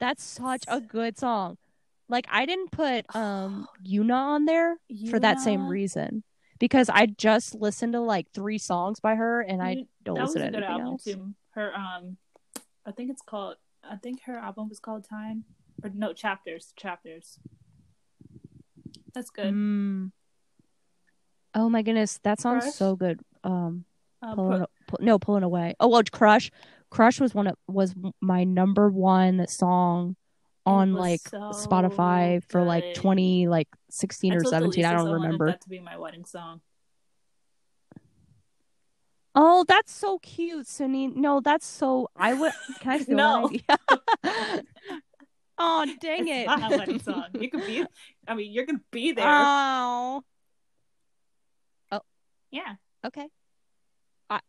That's 0.00 0.22
such 0.22 0.64
a 0.68 0.80
good 0.80 1.18
song. 1.18 1.58
Like 2.08 2.26
I 2.30 2.46
didn't 2.46 2.70
put 2.70 3.14
um 3.14 3.66
Yuna 3.84 4.14
on 4.14 4.44
there 4.44 4.76
for 5.10 5.18
that 5.20 5.40
same 5.40 5.68
reason. 5.68 6.22
Because 6.58 6.88
I 6.88 7.04
just 7.06 7.54
listened 7.54 7.92
to 7.92 8.00
like 8.00 8.28
three 8.32 8.56
songs 8.58 8.98
by 8.98 9.14
her 9.14 9.42
and 9.42 9.60
I 9.62 9.84
don't 10.04 10.14
that 10.14 10.22
was 10.22 10.34
listen 10.36 10.42
a 10.42 10.44
to 10.46 10.50
good 10.52 10.64
anything 10.64 10.70
album 10.80 10.86
else. 10.92 11.04
too. 11.04 11.34
Her 11.50 11.74
um, 11.74 12.16
I 12.86 12.92
think 12.92 13.10
it's 13.10 13.22
called. 13.22 13.56
I 13.88 13.96
think 13.96 14.22
her 14.22 14.36
album 14.38 14.68
was 14.68 14.80
called 14.80 15.04
Time, 15.08 15.44
or 15.82 15.90
no 15.90 16.12
chapters. 16.12 16.72
Chapters. 16.76 17.38
That's 19.14 19.30
good. 19.30 19.52
Mm. 19.54 20.12
Oh 21.54 21.68
my 21.68 21.82
goodness, 21.82 22.20
that 22.22 22.40
song's 22.40 22.64
Crush? 22.64 22.74
so 22.74 22.96
good. 22.96 23.20
Um, 23.44 23.84
Uh, 24.22 24.34
pulling, 24.34 24.58
pro- 24.58 24.66
pull, 24.88 24.98
no, 25.02 25.18
pulling 25.18 25.42
away. 25.42 25.74
Oh 25.80 25.88
well, 25.88 26.02
Crush, 26.10 26.50
Crush 26.90 27.20
was 27.20 27.34
one 27.34 27.46
of 27.46 27.56
was 27.68 27.94
my 28.20 28.44
number 28.44 28.88
one 28.88 29.46
song 29.46 30.16
on 30.66 30.94
like 30.94 31.20
so 31.28 31.38
Spotify 31.52 32.42
for 32.48 32.62
like 32.62 32.82
good. 32.84 32.94
twenty, 32.96 33.46
like 33.48 33.68
sixteen 33.90 34.32
I 34.32 34.36
or 34.36 34.44
seventeen. 34.44 34.84
I 34.84 34.92
don't 34.92 35.08
I 35.08 35.12
remember. 35.12 35.46
that 35.46 35.60
to 35.62 35.68
be 35.68 35.78
my 35.78 35.96
wedding 35.96 36.24
song. 36.24 36.60
Oh, 39.34 39.64
that's 39.68 39.92
so 39.92 40.18
cute, 40.18 40.66
Sunny. 40.66 41.08
No, 41.08 41.40
that's 41.40 41.66
so. 41.66 42.08
I 42.16 42.32
would. 42.34 42.52
Can 42.80 42.92
I 42.92 42.98
steal 43.02 43.16
No. 43.16 43.50
oh, 45.58 45.86
dang 46.00 46.26
it's 46.28 46.30
it! 46.30 46.46
not 46.46 46.72
a 46.72 46.76
wedding 46.78 46.98
song. 47.02 47.24
You 47.38 47.50
could 47.50 47.66
be. 47.66 47.84
I 48.26 48.34
mean, 48.34 48.50
you're 48.52 48.64
gonna 48.66 48.80
be 48.90 49.12
there. 49.12 49.24
Oh, 49.28 50.22
Oh. 51.92 52.00
yeah, 52.50 52.74
okay. 53.04 53.28
I, 54.30 54.40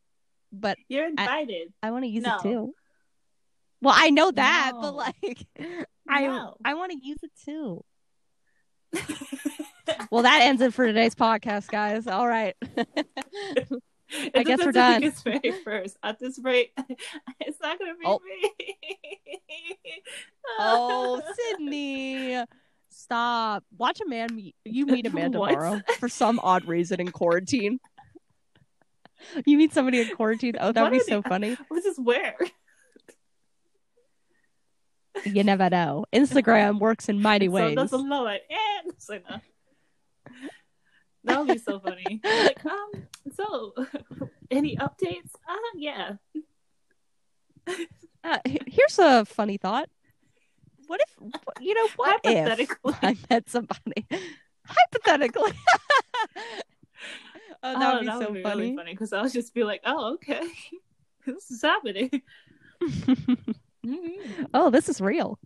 but 0.54 0.78
you're 0.88 1.08
invited. 1.08 1.74
I 1.84 1.92
want 1.92 2.06
to 2.06 2.10
use 2.10 2.24
No. 2.24 2.38
it 2.38 2.42
too. 2.44 2.74
Well, 3.82 3.94
I 3.98 4.10
know 4.10 4.32
that, 4.32 4.72
but 4.80 4.96
like, 4.96 5.46
I 6.10 6.28
No. 6.28 6.56
I 6.66 6.74
want 6.74 6.92
to 6.92 6.98
use 7.02 7.20
it 7.24 7.32
too. 7.46 7.84
Well, 10.12 10.24
that 10.24 10.42
ends 10.42 10.62
it 10.62 10.74
for 10.74 10.86
today's 10.86 11.16
podcast, 11.16 11.70
guys. 11.70 12.08
All 12.08 12.28
right. 12.28 12.56
I 14.36 14.44
guess 14.44 14.60
we're 14.64 14.74
done. 14.74 15.02
It's 15.02 15.22
very 15.22 15.54
first. 15.64 15.96
At 16.04 16.20
this 16.20 16.38
rate, 16.44 16.72
it's 17.40 17.58
not 17.62 17.80
gonna 17.80 17.94
be 17.96 18.06
Oh. 18.06 18.20
me. 18.26 18.54
oh, 20.60 21.22
Sydney, 21.36 22.44
stop! 22.90 23.64
Watch 23.78 24.02
a 24.06 24.10
man 24.10 24.36
meet 24.36 24.56
you 24.66 24.86
meet 24.88 25.06
a 25.08 25.10
man 25.10 25.32
tomorrow 25.32 25.82
for 26.00 26.10
some 26.10 26.40
odd 26.44 26.66
reason 26.66 27.00
in 27.00 27.12
quarantine. 27.12 27.80
You 29.46 29.58
meet 29.58 29.74
somebody 29.74 30.02
in 30.02 30.16
quarantine. 30.16 30.56
Oh, 30.60 30.74
that 30.74 30.84
would 30.84 30.92
be 30.98 31.00
so 31.00 31.22
funny. 31.22 31.58
This 31.72 31.86
is 31.86 31.98
where? 31.98 32.36
You 35.26 35.44
never 35.44 35.70
know. 35.70 36.06
Instagram 36.14 36.80
works 36.80 37.10
in 37.10 37.22
mighty 37.22 37.48
ways. 37.48 37.78
So 37.90 37.98
a 37.98 38.00
low 38.00 38.26
end. 38.26 38.42
And 38.84 38.94
so 38.98 39.20
no. 39.30 39.40
That 41.24 41.40
would 41.40 41.48
be 41.50 41.58
so 41.58 41.80
funny. 41.80 42.22
Like, 42.24 42.66
um, 42.66 42.92
so 43.34 43.74
any 44.52 44.78
updates? 44.78 45.32
Uh, 45.48 45.56
yeah. 45.76 46.14
Uh, 48.24 48.40
here's 48.46 48.98
a 48.98 49.26
funny 49.26 49.58
thought. 49.58 49.90
What 50.88 51.02
if 51.02 51.62
you 51.62 51.74
know 51.74 51.88
what 51.98 52.22
if 52.24 52.38
Hypothetically. 52.38 52.94
I 53.02 53.18
met 53.30 53.50
somebody 53.50 54.06
hypothetically? 54.66 55.52
oh, 57.64 57.80
that 57.80 57.82
oh, 57.82 57.94
would 57.96 58.00
be 58.02 58.06
that 58.06 58.20
so 58.20 58.20
would 58.20 58.34
be 58.34 58.44
funny. 58.44 58.62
really 58.62 58.76
funny 58.76 58.92
because 58.94 59.12
I'll 59.12 59.30
just 59.30 59.54
be 59.54 59.64
like, 59.64 59.82
oh, 59.86 60.14
okay, 60.14 60.48
this 61.26 61.52
is 61.52 61.62
happening. 61.62 62.22
Mhm. 63.88 64.48
oh, 64.54 64.70
this 64.70 64.90
is 64.90 65.00
real. 65.02 65.40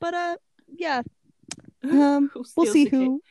But 0.00 0.14
uh, 0.14 0.36
yeah. 0.74 1.02
Um, 1.84 2.30
we'll 2.56 2.66
see 2.66 2.86
who. 2.86 3.22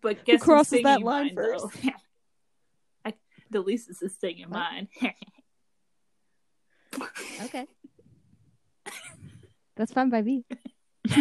But 0.00 0.24
guess 0.24 0.36
who's 0.36 0.42
crosses 0.42 0.82
that 0.82 1.02
line 1.02 1.34
mine, 1.34 1.34
though? 1.34 1.70
I, 3.04 3.14
the 3.50 3.60
least 3.60 3.90
is 3.90 4.16
singing 4.20 4.48
What? 4.50 4.58
mine. 4.58 4.88
Okay. 7.44 7.66
That's 9.76 9.92
fine 9.92 10.08
by 10.10 10.22
me. 10.22 10.44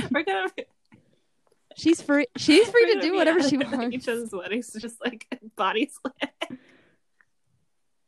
We're 0.09 0.23
gonna 0.23 0.47
She's 1.75 2.01
free. 2.01 2.25
She's 2.37 2.67
free 2.69 2.93
to 2.95 3.01
do 3.01 3.13
whatever 3.15 3.43
she 3.47 3.57
wants. 3.57 3.93
Each 3.95 4.07
other's 4.07 4.31
weddings, 4.31 4.73
just 4.79 4.95
like 5.03 5.27
body 5.55 5.91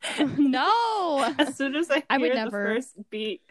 slam. 0.08 0.32
no. 0.38 1.34
As 1.38 1.56
soon 1.56 1.76
as 1.76 1.88
I 1.90 2.02
I 2.10 2.18
would 2.18 2.32
hear 2.32 2.34
never. 2.34 2.50
the 2.68 2.74
first 2.74 3.10
beat, 3.10 3.42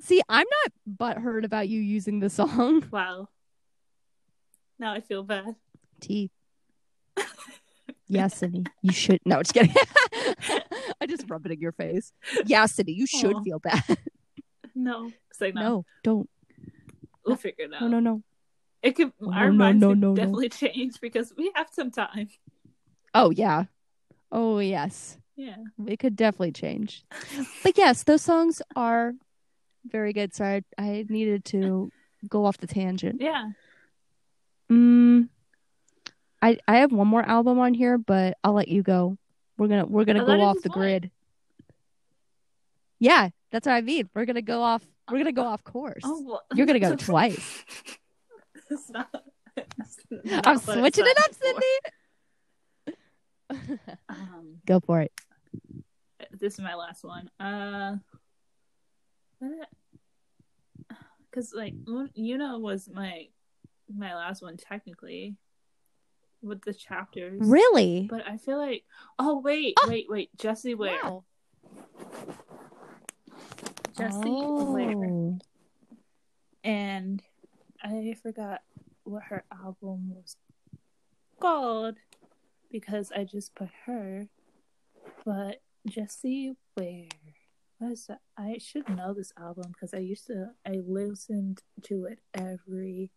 See, 0.00 0.22
I'm 0.28 0.46
not 0.64 1.16
butthurt 1.16 1.44
about 1.44 1.68
you 1.68 1.80
using 1.80 2.20
the 2.20 2.30
song. 2.30 2.84
wow. 2.92 3.28
Now 4.78 4.92
I 4.92 5.00
feel 5.00 5.22
bad. 5.22 5.56
T. 6.00 6.30
Yes, 8.08 8.36
Sydney. 8.36 8.64
You 8.82 8.92
should. 8.92 9.20
No, 9.24 9.42
just 9.42 9.54
kidding. 9.54 9.74
I 11.00 11.06
just 11.08 11.24
rub 11.28 11.44
it 11.46 11.52
in 11.52 11.60
your 11.60 11.72
face. 11.72 12.12
Yeah, 12.44 12.66
Sydney, 12.66 12.92
you 12.92 13.06
should 13.06 13.34
Aw. 13.34 13.42
feel 13.42 13.58
bad. 13.58 13.82
No, 14.78 15.10
say 15.32 15.52
no. 15.52 15.62
No, 15.62 15.84
don't. 16.04 16.28
We'll 17.24 17.36
figure 17.36 17.64
it 17.64 17.72
out. 17.72 17.80
No, 17.80 17.88
no, 17.88 17.98
no. 17.98 18.22
It 18.82 18.92
could. 18.94 19.10
Oh, 19.22 19.30
no, 19.30 19.32
our 19.32 19.50
no, 19.50 19.52
minds 19.56 19.80
no, 19.80 19.88
could 19.88 19.98
no, 20.00 20.08
no. 20.08 20.14
definitely 20.14 20.48
change 20.50 21.00
because 21.00 21.32
we 21.34 21.50
have 21.54 21.68
some 21.72 21.90
time. 21.90 22.28
Oh 23.14 23.30
yeah. 23.30 23.64
Oh 24.30 24.58
yes. 24.58 25.16
Yeah. 25.34 25.56
It 25.86 25.98
could 25.98 26.14
definitely 26.14 26.52
change. 26.52 27.06
But 27.62 27.78
yes, 27.78 28.02
those 28.02 28.20
songs 28.20 28.60
are 28.76 29.14
very 29.90 30.12
good. 30.12 30.34
Sorry, 30.34 30.64
I, 30.78 30.82
I 30.82 31.06
needed 31.08 31.44
to 31.46 31.90
go 32.28 32.44
off 32.44 32.58
the 32.58 32.66
tangent. 32.66 33.20
Yeah. 33.20 33.50
Mm, 34.70 35.28
I 36.42 36.58
I 36.66 36.78
have 36.78 36.92
one 36.92 37.08
more 37.08 37.22
album 37.22 37.58
on 37.58 37.74
here, 37.74 37.98
but 37.98 38.36
I'll 38.42 38.52
let 38.54 38.68
you 38.68 38.82
go. 38.82 39.16
We're 39.58 39.68
gonna 39.68 39.86
we're 39.86 40.04
gonna 40.04 40.24
go 40.24 40.40
off 40.40 40.56
the 40.62 40.68
grid. 40.68 41.10
Yeah, 42.98 43.28
that's 43.50 43.66
what 43.66 43.74
I 43.74 43.80
mean. 43.80 44.08
We're 44.14 44.24
gonna 44.24 44.42
go 44.42 44.62
off. 44.62 44.82
We're 45.10 45.18
gonna 45.18 45.32
go 45.32 45.44
off 45.44 45.62
course. 45.62 46.02
Oh, 46.04 46.22
well, 46.22 46.42
You're 46.54 46.66
gonna 46.66 46.80
go 46.80 46.96
twice. 46.96 47.64
Not, 48.90 49.08
I'm 50.44 50.58
switching 50.58 51.04
it 51.06 51.18
up, 51.18 51.34
for. 51.34 51.44
Sydney. 51.44 51.78
Um, 54.08 54.56
Go 54.66 54.80
for 54.80 55.02
it. 55.02 55.12
this 56.32 56.54
is 56.54 56.60
my 56.60 56.74
last 56.74 57.04
one. 57.04 57.30
Uh, 57.38 57.96
because 61.30 61.52
like 61.54 61.74
you 62.14 62.38
know 62.38 62.58
was 62.58 62.88
my 62.92 63.26
my 63.94 64.14
last 64.14 64.42
one 64.42 64.56
technically 64.56 65.36
with 66.42 66.62
the 66.62 66.74
chapters. 66.74 67.40
Really? 67.42 68.06
But 68.10 68.26
I 68.26 68.36
feel 68.36 68.58
like 68.58 68.84
oh 69.18 69.40
wait 69.40 69.74
Oh! 69.82 69.88
wait 69.88 70.06
wait 70.08 70.30
Jessie 70.36 70.74
Ware 70.74 70.98
Wow. 71.02 71.24
Jessie 73.96 74.22
oh. 74.26 74.72
Ware 74.72 74.94
Oh. 74.96 75.38
and 76.64 77.22
I 77.82 78.14
forgot 78.22 78.62
what 79.04 79.24
her 79.24 79.44
album 79.52 80.10
was 80.10 80.36
called 81.40 81.96
because 82.70 83.12
I 83.12 83.24
just 83.24 83.54
put 83.54 83.68
her. 83.86 84.28
But 85.24 85.62
Jessie 85.86 86.54
Ware, 86.76 87.08
what 87.78 87.92
is 87.92 88.06
that? 88.06 88.20
I 88.38 88.58
should 88.58 88.88
know 88.88 89.12
this 89.14 89.32
album 89.38 89.72
because 89.72 89.92
I 89.94 89.98
used 89.98 90.26
to. 90.28 90.50
I 90.66 90.80
listened 90.86 91.62
to 91.84 92.04
it 92.06 92.20
every 92.34 93.10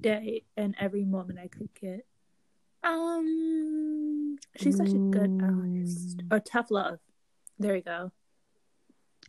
day 0.00 0.44
and 0.56 0.74
every 0.78 1.04
moment 1.04 1.38
I 1.38 1.48
could 1.48 1.70
get. 1.80 2.06
Um, 2.84 4.36
she's 4.56 4.76
such 4.76 4.90
a 4.90 4.98
good 4.98 5.40
artist. 5.42 6.22
Or 6.30 6.38
Tough 6.40 6.70
Love. 6.70 6.98
There 7.58 7.74
you 7.76 7.82
go. 7.82 8.12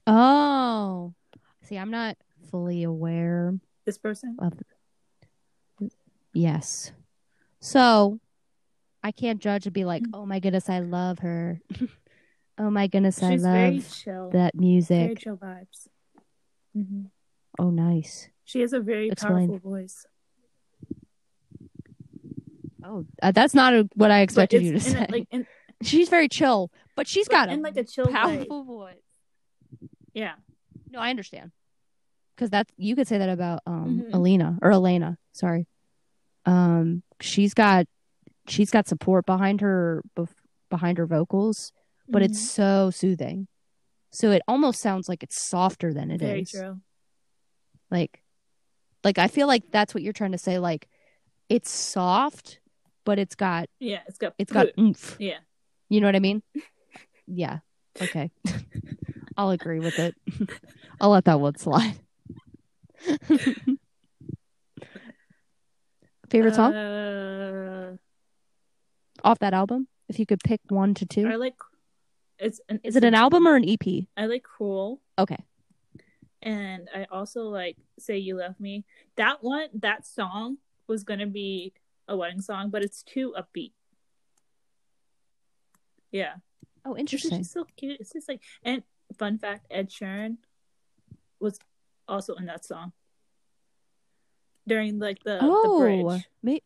Oh. 0.06 1.14
See, 1.64 1.78
I'm 1.78 1.92
not 1.92 2.18
fully 2.52 2.84
aware 2.84 3.54
This 3.86 3.98
person. 3.98 4.38
of 4.40 4.54
Yes. 6.34 6.92
So 7.60 8.20
I 9.04 9.12
can't 9.12 9.40
judge 9.40 9.66
and 9.66 9.74
be 9.74 9.86
like, 9.86 10.04
Mm. 10.04 10.10
oh 10.14 10.26
my 10.26 10.40
goodness, 10.40 10.70
I 10.70 10.80
love 10.80 11.20
her. 11.20 11.60
oh 12.58 12.70
my 12.70 12.88
goodness, 12.88 13.22
I 13.22 13.32
She's 13.34 13.44
very 13.44 13.76
love 13.78 13.92
chill. 13.94 14.30
that 14.32 14.54
Very 14.56 14.68
music. 14.68 15.20
chill 15.20 15.38
vibes. 15.38 15.88
hmm 16.74 17.06
Oh, 17.60 17.70
nice. 17.72 18.30
She 18.46 18.62
has 18.62 18.72
a 18.74 18.80
very 18.80 19.10
Explain. 19.10 19.48
powerful 19.50 19.58
voice. 19.72 20.06
Oh, 22.84 23.06
uh, 23.22 23.32
that's 23.32 23.54
not 23.54 23.74
a, 23.74 23.90
what 23.96 24.12
I 24.12 24.22
expected 24.22 24.64
you 24.64 24.74
to 24.74 24.80
say. 24.80 25.06
a- 25.10 25.12
like 25.12 25.28
in, 25.32 25.46
she's 25.82 26.10
very 26.10 26.30
chill, 26.30 26.72
but 26.96 27.08
she's 27.08 27.28
but 27.28 27.34
got 27.34 27.50
in 27.50 27.60
a 27.60 27.64
like 27.64 27.78
a 27.78 27.84
chill 27.84 28.06
way. 28.06 28.12
powerful 28.12 28.64
voice. 28.64 28.96
Yeah. 30.14 30.36
No, 30.90 31.00
I 31.00 31.10
understand. 31.10 31.52
Because 32.36 32.50
that's 32.52 32.72
you 32.78 32.96
could 32.96 33.08
say 33.08 33.18
that 33.18 33.30
about 33.30 33.62
um 33.66 34.04
Mhm. 34.08 34.14
Alina 34.14 34.60
or 34.62 34.72
Elena. 34.72 35.18
Sorry. 35.34 35.68
Um, 36.46 37.04
she's 37.20 37.54
got 37.54 37.88
she's 38.48 38.70
got 38.72 38.88
support 38.88 39.26
behind 39.26 39.62
her 39.62 40.04
bef- 40.16 40.30
behind 40.70 40.98
her 41.00 41.06
vocals, 41.08 41.74
but 42.10 42.22
it's 42.22 42.40
Mhm. 42.40 42.46
so 42.52 42.90
soothing. 42.92 43.48
So 44.12 44.32
it 44.32 44.42
almost 44.48 44.80
sounds 44.82 45.10
like 45.10 45.24
it's 45.24 45.42
softer 45.42 45.94
than 45.94 46.12
it 46.12 46.22
is. 46.22 46.28
very 46.28 46.46
true. 46.46 46.82
Like, 47.92 48.24
like 49.04 49.18
I 49.18 49.28
feel 49.28 49.48
like 49.48 49.72
that's 49.72 49.94
what 49.94 50.04
you're 50.04 50.14
trying 50.14 50.32
to 50.32 50.38
say. 50.38 50.60
Like, 50.60 50.88
it's 51.50 51.70
soft, 51.70 52.60
but 53.06 53.20
it's 53.20 53.36
got 53.36 53.70
Yeah, 53.80 54.02
it's 54.08 54.18
got 54.18 54.34
it's 54.38 54.52
got 54.52 54.68
oomph. 54.80 55.18
yeah. 55.20 55.40
You 55.90 56.02
know 56.02 56.08
what 56.08 56.16
I 56.16 56.20
mean? 56.20 56.42
Yeah. 57.30 57.60
Okay. 58.02 58.32
I'll 59.38 59.50
agree 59.50 59.82
with 59.82 60.00
it. 60.00 60.16
I'll 61.02 61.10
let 61.10 61.26
that 61.26 61.42
one 61.42 61.58
slide. 61.58 62.00
Favorite 66.30 66.56
song 66.56 66.74
Uh, 66.74 67.98
off 69.24 69.40
that 69.40 69.54
album? 69.54 69.88
If 70.10 70.20
you 70.20 70.26
could 70.26 70.40
pick 70.44 70.62
one 70.70 70.94
to 70.96 71.06
two. 71.06 71.28
I 71.28 71.36
like 71.36 71.56
it's 72.40 72.60
an 72.70 72.80
Is 72.84 72.96
it 72.96 73.04
an 73.04 73.14
album 73.14 73.48
or 73.48 73.56
an 73.56 73.68
EP? 73.68 74.06
I 74.16 74.26
like 74.28 74.44
Cruel 74.44 75.02
Okay. 75.18 75.38
and 76.42 76.88
I 76.96 77.06
also 77.12 77.44
like 77.44 77.78
Say 78.00 78.18
You 78.18 78.38
Love 78.38 78.60
Me. 78.60 78.86
That 79.16 79.44
one 79.44 79.70
that 79.74 80.06
song 80.06 80.58
was 80.88 81.04
gonna 81.04 81.28
be 81.28 81.74
a 82.08 82.16
wedding 82.16 82.42
song, 82.42 82.70
but 82.70 82.84
it's 82.84 83.04
too 83.04 83.34
upbeat. 83.38 83.72
Yeah. 86.12 86.36
Oh, 86.86 86.94
It's 86.94 87.02
interesting. 87.02 87.40
just 87.40 87.52
so 87.52 87.66
cute. 87.76 88.00
It's 88.00 88.14
just 88.14 88.30
like 88.30 88.42
and 88.64 88.84
fun 89.18 89.38
fact, 89.38 89.68
Ed 89.70 89.90
Sheeran 89.90 90.38
was 91.40 91.60
also 92.08 92.36
in 92.36 92.46
that 92.46 92.66
song. 92.66 92.94
During 94.68 95.00
like 95.00 95.24
the, 95.24 95.38
the 95.40 95.40
Oh, 95.42 95.80
bridge. 95.80 96.24
may- 96.44 96.62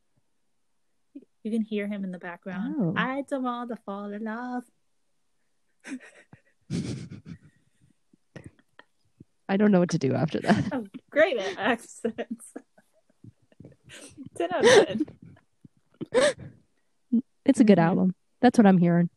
You 1.44 1.52
can 1.52 1.62
hear 1.64 1.88
him 1.88 2.04
in 2.04 2.12
the 2.12 2.20
background. 2.20 2.76
Oh. 2.78 2.94
I 2.96 3.24
don't 3.30 3.44
want 3.44 3.70
to 3.70 3.76
fall 3.78 4.12
in 4.12 4.24
love. 4.26 4.64
I 9.50 9.58
don't 9.58 9.72
know 9.72 9.80
what 9.80 9.90
to 9.92 9.98
do 10.00 10.14
after 10.14 10.40
that. 10.40 10.64
Oh, 10.74 10.86
great 11.10 11.38
at 11.38 11.58
accents. 11.58 12.54
10 14.38 14.50
out 14.54 14.66
of 14.66 14.88
10. 14.88 15.06
It's 17.46 17.60
a 17.60 17.64
good 17.66 17.78
Mhm. 17.78 17.84
album. 17.84 18.16
That's 18.42 18.58
what 18.58 18.66
I'm 18.66 18.78
hearing. 18.78 19.10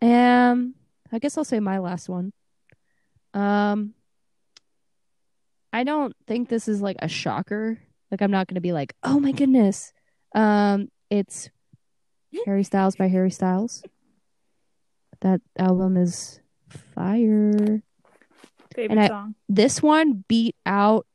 Um, 0.00 0.74
I 1.10 1.18
guess 1.18 1.36
I'll 1.36 1.44
say 1.44 1.58
my 1.60 1.78
last 1.78 2.08
one. 2.08 2.32
Um, 3.34 3.94
I 5.72 5.84
don't 5.84 6.14
think 6.26 6.48
this 6.48 6.68
is 6.68 6.80
like 6.82 6.96
a 7.00 7.08
shocker. 7.08 7.78
Like 8.10 8.20
I'm 8.22 8.30
not 8.30 8.46
going 8.46 8.56
to 8.56 8.60
be 8.60 8.72
like, 8.72 8.94
"Oh 9.02 9.18
my 9.18 9.32
goodness." 9.32 9.92
Um, 10.34 10.90
it's 11.10 11.48
Harry 12.44 12.62
Styles 12.62 12.94
by 12.96 13.08
Harry 13.08 13.30
Styles. 13.30 13.82
That 15.22 15.40
album 15.58 15.96
is 15.96 16.40
fire. 16.68 17.82
Favorite 18.74 18.90
And 18.90 19.00
I- 19.00 19.08
song. 19.08 19.34
This 19.48 19.82
one 19.82 20.24
beat 20.28 20.54
out 20.66 21.06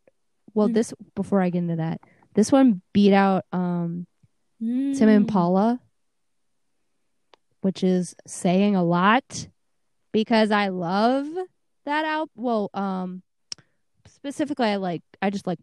well, 0.53 0.69
Mm. 0.69 0.73
this 0.73 0.93
before 1.15 1.39
I 1.41 1.49
get 1.51 1.59
into 1.59 1.75
that. 1.75 2.01
This 2.33 2.51
one 2.51 2.81
beat 2.93 3.13
out 3.13 3.45
um 3.51 4.07
Tame 4.59 4.95
Mm. 4.95 5.15
Impala, 5.15 5.79
which 7.61 7.83
is 7.83 8.15
saying 8.25 8.75
a 8.75 8.83
lot 8.83 9.47
because 10.11 10.49
I 10.51 10.69
love 10.69 11.27
that 11.85 12.05
album. 12.05 12.31
Well, 12.35 12.69
um, 12.73 13.21
specifically, 14.07 14.67
I 14.67 14.75
like 14.77 15.03
I 15.21 15.29
just 15.29 15.45
like 15.47 15.59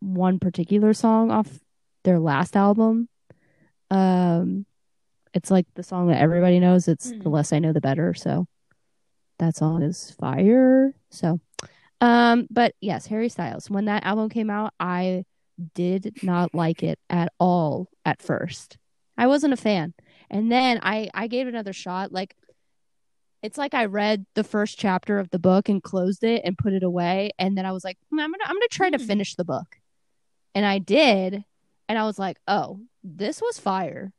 one 0.00 0.38
particular 0.38 0.94
song 0.94 1.30
off 1.30 1.60
their 2.04 2.18
last 2.20 2.56
album. 2.56 3.08
Um, 3.90 4.64
it's 5.38 5.52
like 5.52 5.66
the 5.74 5.84
song 5.84 6.08
that 6.08 6.20
everybody 6.20 6.58
knows. 6.58 6.88
It's 6.88 7.10
the 7.12 7.16
Mm. 7.30 7.30
less 7.32 7.52
I 7.52 7.60
know, 7.60 7.72
the 7.72 7.80
better. 7.80 8.12
So 8.12 8.46
that 9.38 9.54
song 9.54 9.82
is 9.82 10.10
fire. 10.10 10.94
So, 11.10 11.38
um, 12.00 12.48
but 12.50 12.74
yes, 12.80 13.06
Harry 13.06 13.28
Styles. 13.28 13.70
When 13.70 13.84
that 13.84 14.04
album 14.04 14.28
came 14.30 14.50
out, 14.50 14.74
I 14.80 15.24
did 15.74 16.22
not 16.24 16.54
like 16.54 16.82
it 16.82 16.98
at 17.08 17.32
all 17.38 17.88
at 18.04 18.20
first. 18.20 18.78
I 19.16 19.28
wasn't 19.28 19.52
a 19.52 19.56
fan. 19.56 19.94
And 20.28 20.50
then 20.50 20.80
I 20.82 21.08
I 21.14 21.28
gave 21.28 21.46
it 21.46 21.50
another 21.54 21.72
shot. 21.72 22.10
Like 22.12 22.34
it's 23.42 23.58
like 23.58 23.74
I 23.74 23.84
read 23.84 24.26
the 24.34 24.42
first 24.42 24.76
chapter 24.76 25.20
of 25.20 25.30
the 25.30 25.38
book 25.38 25.68
and 25.68 25.80
closed 25.80 26.24
it 26.24 26.42
and 26.44 26.58
put 26.58 26.72
it 26.72 26.82
away 26.82 27.30
and 27.38 27.56
then 27.56 27.64
I 27.64 27.70
was 27.70 27.84
like, 27.84 27.96
"Hmm, 28.10 28.18
I'm 28.18 28.32
to 28.32 28.40
I'm 28.44 28.56
to 28.56 28.68
try 28.72 28.90
to 28.90 28.98
Hmm. 28.98 29.04
finish 29.04 29.36
the 29.36 29.44
book. 29.44 29.76
And 30.54 30.66
I 30.66 30.78
did 30.80 31.44
and 31.88 31.96
I 31.96 32.04
was 32.04 32.18
like, 32.18 32.38
"Oh, 32.48 32.80
this 33.04 33.40
was 33.40 33.60
fire." 33.60 34.12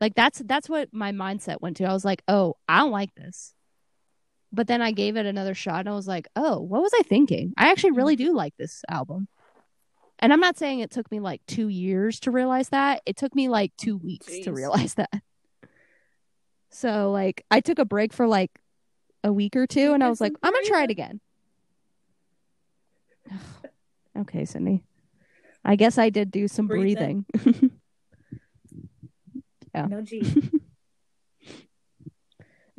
Like 0.00 0.14
that's 0.14 0.40
that's 0.44 0.68
what 0.68 0.88
my 0.92 1.12
mindset 1.12 1.60
went 1.60 1.76
to. 1.78 1.84
I 1.84 1.92
was 1.92 2.04
like, 2.04 2.22
"Oh, 2.28 2.56
I 2.68 2.78
don't 2.78 2.90
like 2.90 3.14
this." 3.14 3.54
But 4.52 4.66
then 4.66 4.80
I 4.80 4.92
gave 4.92 5.16
it 5.16 5.26
another 5.26 5.54
shot 5.54 5.80
and 5.80 5.88
I 5.88 5.94
was 5.94 6.06
like, 6.08 6.28
"Oh, 6.36 6.60
what 6.60 6.82
was 6.82 6.92
I 6.94 7.02
thinking? 7.02 7.52
I 7.56 7.70
actually 7.70 7.92
really 7.92 8.16
do 8.16 8.34
like 8.34 8.56
this 8.56 8.82
album." 8.88 9.28
And 10.20 10.32
I'm 10.32 10.40
not 10.40 10.58
saying 10.58 10.80
it 10.80 10.90
took 10.90 11.10
me 11.12 11.20
like 11.20 11.42
2 11.46 11.68
years 11.68 12.20
to 12.20 12.30
realize 12.30 12.70
that. 12.70 13.02
It 13.06 13.16
took 13.16 13.34
me 13.34 13.48
like 13.48 13.72
2 13.76 13.96
weeks 13.96 14.38
to 14.40 14.52
realize 14.52 14.94
that. 14.94 15.10
So 16.70 17.10
like 17.10 17.46
I 17.50 17.60
took 17.60 17.78
a 17.78 17.86
break 17.86 18.12
for 18.12 18.26
like 18.26 18.50
a 19.24 19.32
week 19.32 19.56
or 19.56 19.66
two 19.66 19.94
and 19.94 20.04
I 20.04 20.08
was 20.10 20.20
like, 20.20 20.34
I'm 20.42 20.52
going 20.52 20.64
to 20.64 20.70
try 20.70 20.84
it 20.84 20.90
again. 20.90 21.20
okay, 24.18 24.44
Sydney. 24.44 24.84
I 25.64 25.76
guess 25.76 25.98
I 25.98 26.10
did 26.10 26.30
do 26.30 26.48
some 26.48 26.66
Breathing. 26.66 27.24
breathing. 27.32 27.70
Yeah. 29.74 29.86
No 29.86 30.02
G. 30.02 30.22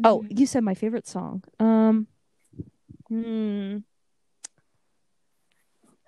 Oh, 0.01 0.23
you 0.29 0.45
said 0.45 0.63
my 0.63 0.75
favorite 0.75 1.05
song. 1.07 1.43
Um 1.59 2.07
hmm. 3.09 3.79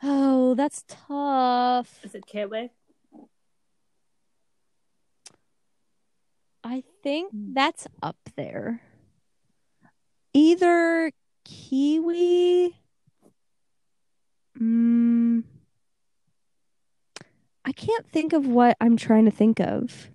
Oh, 0.02 0.56
that's 0.56 0.86
tough. 0.88 2.00
Is 2.04 2.16
it 2.16 2.26
Kiwi? 2.26 2.72
I 6.64 6.84
think 7.04 7.34
Mm. 7.36 7.54
that's 7.54 7.86
up 8.02 8.16
there. 8.38 8.82
Either 10.34 11.12
Kiwi. 11.44 12.78
Mm, 14.58 15.44
I 17.66 17.72
can't 17.74 18.08
think 18.08 18.32
of 18.34 18.48
what 18.48 18.78
I'm 18.80 18.96
trying 18.96 19.26
to 19.26 19.32
think 19.32 19.60
of. 19.60 20.10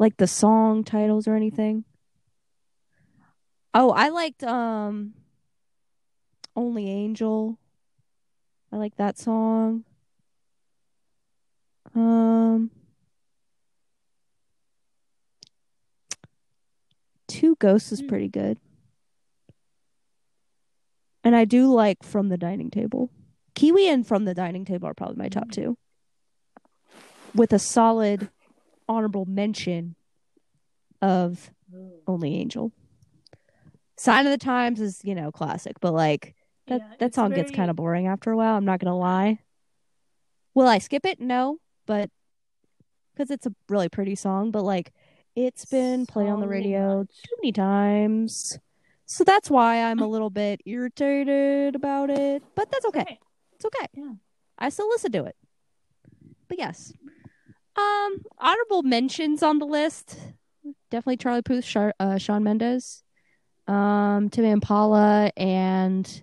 Like 0.00 0.16
the 0.16 0.26
song 0.26 0.82
titles 0.82 1.28
or 1.28 1.36
anything. 1.36 1.84
Oh, 3.74 3.90
I 3.90 4.08
liked 4.08 4.42
um 4.42 5.12
Only 6.56 6.88
Angel. 6.90 7.58
I 8.72 8.76
like 8.78 8.96
that 8.96 9.18
song. 9.18 9.84
Um 11.94 12.70
Two 17.28 17.54
Ghosts 17.56 17.92
is 17.92 18.00
Hmm. 18.00 18.08
pretty 18.08 18.28
good. 18.28 18.58
And 21.22 21.36
I 21.36 21.44
do 21.44 21.72
like 21.72 22.02
From 22.02 22.28
the 22.30 22.38
Dining 22.38 22.70
Table. 22.70 23.10
Kiwi 23.54 23.86
and 23.86 24.06
From 24.06 24.24
the 24.24 24.34
Dining 24.34 24.64
Table 24.64 24.88
are 24.88 24.94
probably 24.94 25.16
my 25.16 25.28
top 25.28 25.48
Mm. 25.48 25.52
two. 25.52 25.76
With 27.34 27.52
a 27.52 27.58
solid 27.58 28.30
honorable 28.90 29.24
mention 29.24 29.94
of 31.00 31.50
oh. 31.74 31.92
Only 32.06 32.34
Angel. 32.36 32.72
Sign 33.96 34.26
of 34.26 34.32
the 34.32 34.38
Times 34.38 34.80
is, 34.80 35.00
you 35.04 35.14
know, 35.14 35.30
classic, 35.30 35.78
but 35.80 35.92
like 35.92 36.34
that 36.66 36.80
Yeah, 36.80 36.96
that 36.98 37.14
song 37.14 37.32
gets 37.32 37.50
kind 37.50 37.70
of 37.70 37.76
boring 37.76 38.06
after 38.06 38.30
a 38.30 38.36
while, 38.36 38.56
I'm 38.56 38.64
not 38.64 38.80
going 38.80 38.90
to 38.90 38.96
lie. 38.96 39.38
Will 40.54 40.66
I 40.66 40.78
skip 40.78 41.06
it? 41.06 41.20
No, 41.20 41.58
but 41.86 42.10
cuz 43.16 43.30
it's 43.30 43.46
a 43.46 43.54
really 43.68 43.88
pretty 43.88 44.14
song, 44.14 44.50
but 44.50 44.62
like 44.62 44.92
it's 45.36 45.64
been 45.64 46.06
played 46.06 46.28
on 46.28 46.40
the 46.40 46.48
radio 46.48 46.98
much. 46.98 47.22
too 47.22 47.36
many 47.40 47.52
times. 47.52 48.58
So 49.06 49.24
that's 49.24 49.50
why 49.50 49.82
I'm 49.82 50.00
a 50.00 50.06
little 50.06 50.30
bit 50.30 50.60
irritated 50.66 51.74
about 51.74 52.10
it, 52.10 52.42
but 52.54 52.70
that's 52.70 52.84
okay. 52.86 53.18
It's 53.52 53.64
okay. 53.64 53.86
Yeah. 53.94 54.14
I 54.58 54.68
still 54.70 54.88
listen 54.88 55.12
to 55.12 55.24
it. 55.24 55.36
But 56.48 56.58
yes. 56.58 56.92
Um, 57.80 58.22
honorable 58.38 58.82
mentions 58.82 59.42
on 59.42 59.58
the 59.58 59.66
list. 59.66 60.18
Definitely 60.90 61.18
Charlie 61.18 61.42
Puth, 61.42 61.64
Shar- 61.64 61.94
uh, 62.00 62.18
Shawn 62.18 62.42
Mendes, 62.42 63.02
um, 63.66 64.28
Tame 64.28 64.44
Impala, 64.46 65.30
and 65.36 66.22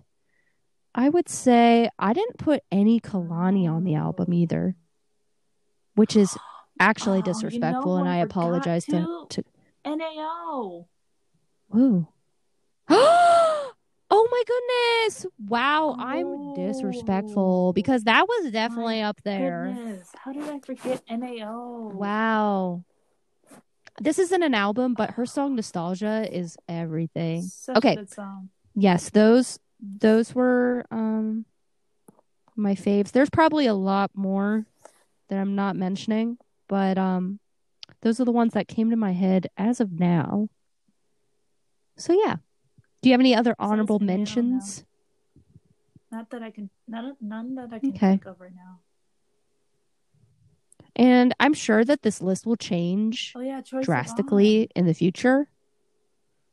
I 0.94 1.08
would 1.08 1.28
say 1.28 1.88
I 1.98 2.12
didn't 2.12 2.38
put 2.38 2.62
any 2.70 3.00
Kehlani 3.00 3.68
on 3.68 3.84
the 3.84 3.94
album 3.94 4.32
either, 4.32 4.76
which 5.94 6.16
is 6.16 6.36
actually 6.80 7.18
Oh, 7.18 7.20
you 7.20 7.22
know 7.22 7.32
disrespectful, 7.32 7.96
and 7.96 8.08
I 8.08 8.18
apologize 8.18 8.84
to, 8.86 9.26
to 9.30 9.44
NAO. 9.84 10.86
Woo. 11.70 12.06
oh 14.10 14.28
my 14.30 14.42
goodness. 14.46 15.26
Wow, 15.48 15.94
I'm 15.98 16.26
Oh. 16.26 16.52
disrespectful 16.54 17.72
because 17.72 18.04
that 18.04 18.26
was 18.28 18.50
definitely 18.52 19.02
up 19.02 19.20
there. 19.22 19.76
Goodness, 19.78 20.10
how 20.16 20.32
did 20.32 20.48
I 20.48 20.60
forget 20.60 21.02
NAO? 21.08 21.90
Wow. 21.94 22.84
This 24.00 24.18
isn't 24.18 24.42
an 24.42 24.54
album, 24.54 24.94
but 24.94 25.12
her 25.12 25.26
song 25.26 25.56
Nostalgia 25.56 26.28
is 26.30 26.56
everything. 26.68 27.42
Such 27.42 27.76
Okay. 27.78 27.92
a 27.92 27.96
good 27.96 28.10
song. 28.10 28.50
Yes, 28.74 29.10
those 29.10 29.58
those 29.80 30.34
were 30.34 30.84
um 30.90 31.44
my 32.56 32.74
faves. 32.74 33.10
There's 33.12 33.30
probably 33.30 33.66
a 33.66 33.74
lot 33.74 34.10
more 34.14 34.66
that 35.28 35.38
I'm 35.38 35.54
not 35.54 35.76
mentioning, 35.76 36.38
but 36.68 36.96
um 36.98 37.40
those 38.02 38.20
are 38.20 38.24
the 38.24 38.32
ones 38.32 38.52
that 38.52 38.68
came 38.68 38.90
to 38.90 38.96
my 38.96 39.12
head 39.12 39.48
as 39.56 39.80
of 39.80 39.98
now. 39.98 40.48
So 41.96 42.12
yeah. 42.12 42.36
Do 43.00 43.08
you 43.08 43.12
have 43.12 43.20
any 43.20 43.34
other 43.34 43.54
honorable 43.58 43.98
mentions? 44.00 44.84
Not 46.10 46.30
that 46.30 46.42
I 46.42 46.50
can, 46.50 46.70
none, 46.86 47.16
none 47.20 47.54
that 47.56 47.72
I 47.72 47.78
can 47.78 47.90
Okay. 47.90 48.10
think 48.10 48.26
of 48.26 48.40
right 48.40 48.54
now. 48.54 48.80
And 50.96 51.34
I'm 51.38 51.54
sure 51.54 51.84
that 51.84 52.02
this 52.02 52.20
list 52.20 52.44
will 52.44 52.56
change 52.56 53.32
Oh 53.36 53.40
yeah, 53.40 53.60
drastically 53.82 54.68
in 54.74 54.86
the 54.86 54.94
future. 54.94 55.48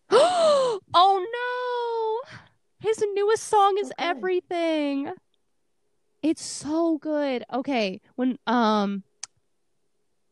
oh 0.11 0.79
no! 0.93 2.37
His 2.79 3.03
newest 3.15 3.43
song 3.43 3.77
is 3.79 3.87
good. 3.87 3.95
everything. 3.97 5.11
It's 6.21 6.43
so 6.43 6.99
good. 6.99 7.43
Okay, 7.51 8.01
when 8.15 8.37
um 8.45 9.03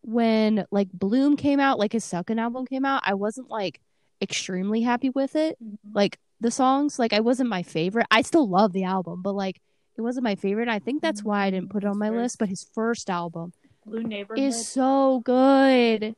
when 0.02 0.66
like 0.70 0.92
Bloom 0.92 1.38
came 1.38 1.60
out, 1.60 1.80
like 1.80 1.94
his 1.94 2.04
second 2.04 2.38
album 2.40 2.68
came 2.68 2.86
out, 2.86 3.02
I 3.06 3.16
wasn't 3.16 3.50
like 3.50 3.80
extremely 4.24 4.82
happy 4.82 5.10
with 5.10 5.36
it. 5.36 5.58
Mhm. 5.64 5.78
Like 5.94 6.18
the 6.42 6.50
songs, 6.52 6.98
like 6.98 7.14
I 7.14 7.20
wasn't 7.20 7.50
my 7.50 7.62
favorite. 7.64 8.08
I 8.10 8.22
still 8.24 8.48
love 8.50 8.74
the 8.74 8.84
album, 8.86 9.22
but 9.22 9.34
like 9.34 9.62
it 9.96 10.02
wasn't 10.02 10.24
my 10.24 10.36
favorite. 10.36 10.68
I 10.68 10.80
think 10.80 11.02
that's 11.02 11.24
why 11.24 11.46
I 11.46 11.52
didn't 11.52 11.70
put 11.70 11.84
it 11.84 11.88
on 11.88 12.00
my 12.00 12.10
first- 12.10 12.18
list, 12.18 12.40
but 12.40 12.50
his 12.50 12.64
first 12.74 13.10
album 13.10 13.54
Blue 13.86 14.02
Neighborhood. 14.04 14.44
is 14.44 14.68
so 14.68 15.20
good. 15.24 16.16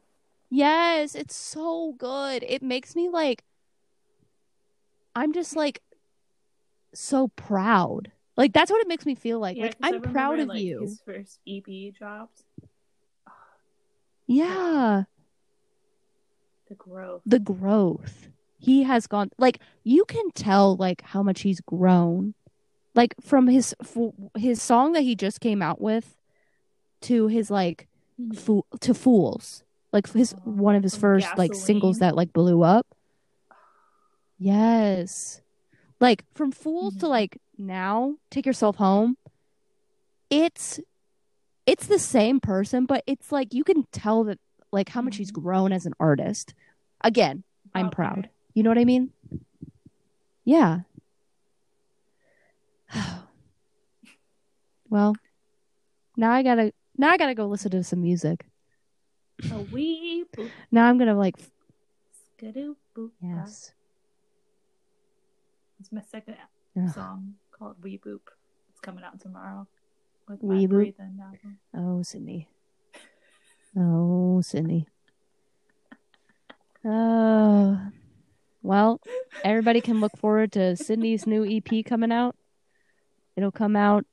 Yes, 0.49 1.15
it's 1.15 1.35
so 1.35 1.93
good. 1.97 2.43
It 2.47 2.61
makes 2.63 2.95
me 2.95 3.09
like 3.09 3.43
I'm 5.15 5.33
just 5.33 5.55
like 5.55 5.81
so 6.93 7.27
proud. 7.29 8.11
Like 8.37 8.53
that's 8.53 8.69
what 8.71 8.81
it 8.81 8.87
makes 8.87 9.05
me 9.05 9.15
feel 9.15 9.39
like. 9.39 9.57
Yeah, 9.57 9.63
like 9.65 9.75
I'm 9.81 10.01
proud 10.01 10.39
of 10.39 10.47
like, 10.49 10.61
you. 10.61 10.81
His 10.81 11.01
first 11.05 11.39
EP 11.47 11.91
dropped. 11.93 12.43
Yeah, 14.27 15.03
The 16.77 16.83
growth. 16.83 17.21
the 17.25 17.39
growth. 17.39 18.27
He 18.59 18.83
has 18.83 19.07
gone 19.07 19.29
like 19.37 19.59
you 19.83 20.05
can 20.05 20.31
tell 20.31 20.75
like 20.75 21.01
how 21.01 21.21
much 21.23 21.41
he's 21.41 21.61
grown. 21.61 22.33
Like 22.95 23.13
from 23.21 23.47
his 23.47 23.75
f- 23.81 24.13
his 24.37 24.61
song 24.61 24.93
that 24.93 25.01
he 25.01 25.15
just 25.15 25.39
came 25.39 25.61
out 25.61 25.79
with 25.81 26.17
to 27.01 27.27
his 27.27 27.49
like 27.51 27.87
Mhm. 28.19 28.37
fool 28.37 28.65
to 28.79 28.93
fools 28.93 29.63
like 29.91 30.09
his 30.11 30.33
Oh, 30.33 30.51
one 30.51 30.75
of 30.75 30.83
his 30.83 30.95
first 30.95 31.37
like 31.37 31.53
singles 31.53 31.99
that 31.99 32.15
like 32.15 32.31
blew 32.33 32.63
up 32.63 32.87
yes 34.37 35.41
like 35.99 36.23
from 36.33 36.51
fools 36.51 36.95
to 36.97 37.05
Mhm. 37.05 37.09
like 37.09 37.41
now 37.57 38.15
take 38.31 38.45
yourself 38.45 38.77
home 38.77 39.17
it's 40.29 40.79
it's 41.65 41.87
the 41.87 41.99
same 41.99 42.39
person 42.39 42.85
but 42.85 43.03
it's 43.05 43.31
like 43.31 43.53
you 43.53 43.63
can 43.63 43.83
tell 43.91 44.23
that 44.25 44.39
like 44.71 44.89
how 44.89 45.01
much 45.01 45.17
he's 45.17 45.31
Mhm. 45.31 45.41
grown 45.43 45.71
as 45.71 45.85
an 45.85 45.93
artist 45.99 46.53
again 47.05 47.43
i'm 47.73 47.89
proud 47.89 48.29
you 48.53 48.63
know 48.63 48.69
what 48.69 48.77
i 48.81 48.85
mean 48.85 49.11
yeah 50.43 50.79
well 54.89 55.15
now 56.17 56.31
i 56.31 56.41
gotta 56.43 56.71
now 56.97 57.09
i 57.09 57.17
gotta 57.17 57.35
go 57.35 57.45
listen 57.45 57.71
to 57.71 57.83
some 57.83 58.01
music 58.01 58.45
A 59.51 59.59
wee 59.71 60.25
boop, 60.35 60.49
now 60.71 60.85
i'm 60.87 60.97
gonna 60.97 61.15
like 61.17 61.35
skadoo 62.39 62.75
boop. 62.95 63.11
yes 63.21 63.71
It's 65.79 65.91
my 65.91 66.01
second 66.01 66.35
Ugh. 66.77 66.89
song 66.93 67.35
called 67.51 67.75
Wee 67.83 67.99
Boop. 67.99 68.23
It's 68.71 68.79
coming 68.81 69.03
out 69.03 69.19
tomorrow. 69.19 69.67
With 70.27 70.41
Wee 70.41 70.65
my 70.67 70.73
Boop? 70.73 70.95
breathing 70.95 71.19
album. 71.21 71.59
Oh, 71.75 72.01
Sydney. 72.03 72.47
Oh, 73.77 74.41
Sydney. 74.41 74.87
Oh. 76.85 77.79
Well, 78.61 79.01
everybody 79.43 79.81
can 79.81 79.99
look 79.99 80.17
forward 80.17 80.51
to 80.53 80.75
Sydney's 80.75 81.27
new 81.27 81.45
EP 81.45 81.83
coming 81.85 82.11
out. 82.11 82.35
It'll 83.35 83.51
come 83.51 83.75
out 83.75 84.05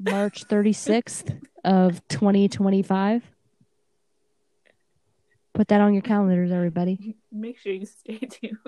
March 0.00 0.46
36th 0.46 1.40
of 1.64 2.06
2025. 2.08 3.22
Put 5.54 5.68
that 5.68 5.80
on 5.80 5.92
your 5.92 6.02
calendars, 6.02 6.52
everybody. 6.52 7.16
Make 7.32 7.58
sure 7.58 7.72
you 7.72 7.86
stay 7.86 8.18
tuned. 8.18 8.58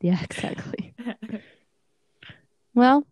Yeah, 0.00 0.22
exactly. 0.22 0.94
Well, 2.74 3.06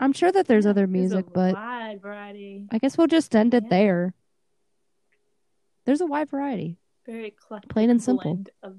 I'm 0.00 0.14
sure 0.14 0.32
that 0.32 0.46
there's 0.46 0.64
other 0.64 0.86
music, 0.86 1.26
a 1.26 1.30
but. 1.30 1.54
I 1.56 1.98
guess 2.80 2.96
we'll 2.96 3.06
just 3.06 3.36
end 3.36 3.52
it 3.52 3.64
Yeah. 3.64 3.68
there. 3.68 4.14
There's 5.84 6.00
a 6.00 6.06
wide 6.06 6.30
variety. 6.30 6.78
Very 7.06 7.26
eclectic 7.28 7.70
Plain 7.70 7.90
and 7.90 8.02
simple. 8.02 8.22
blend 8.22 8.50
of 8.62 8.76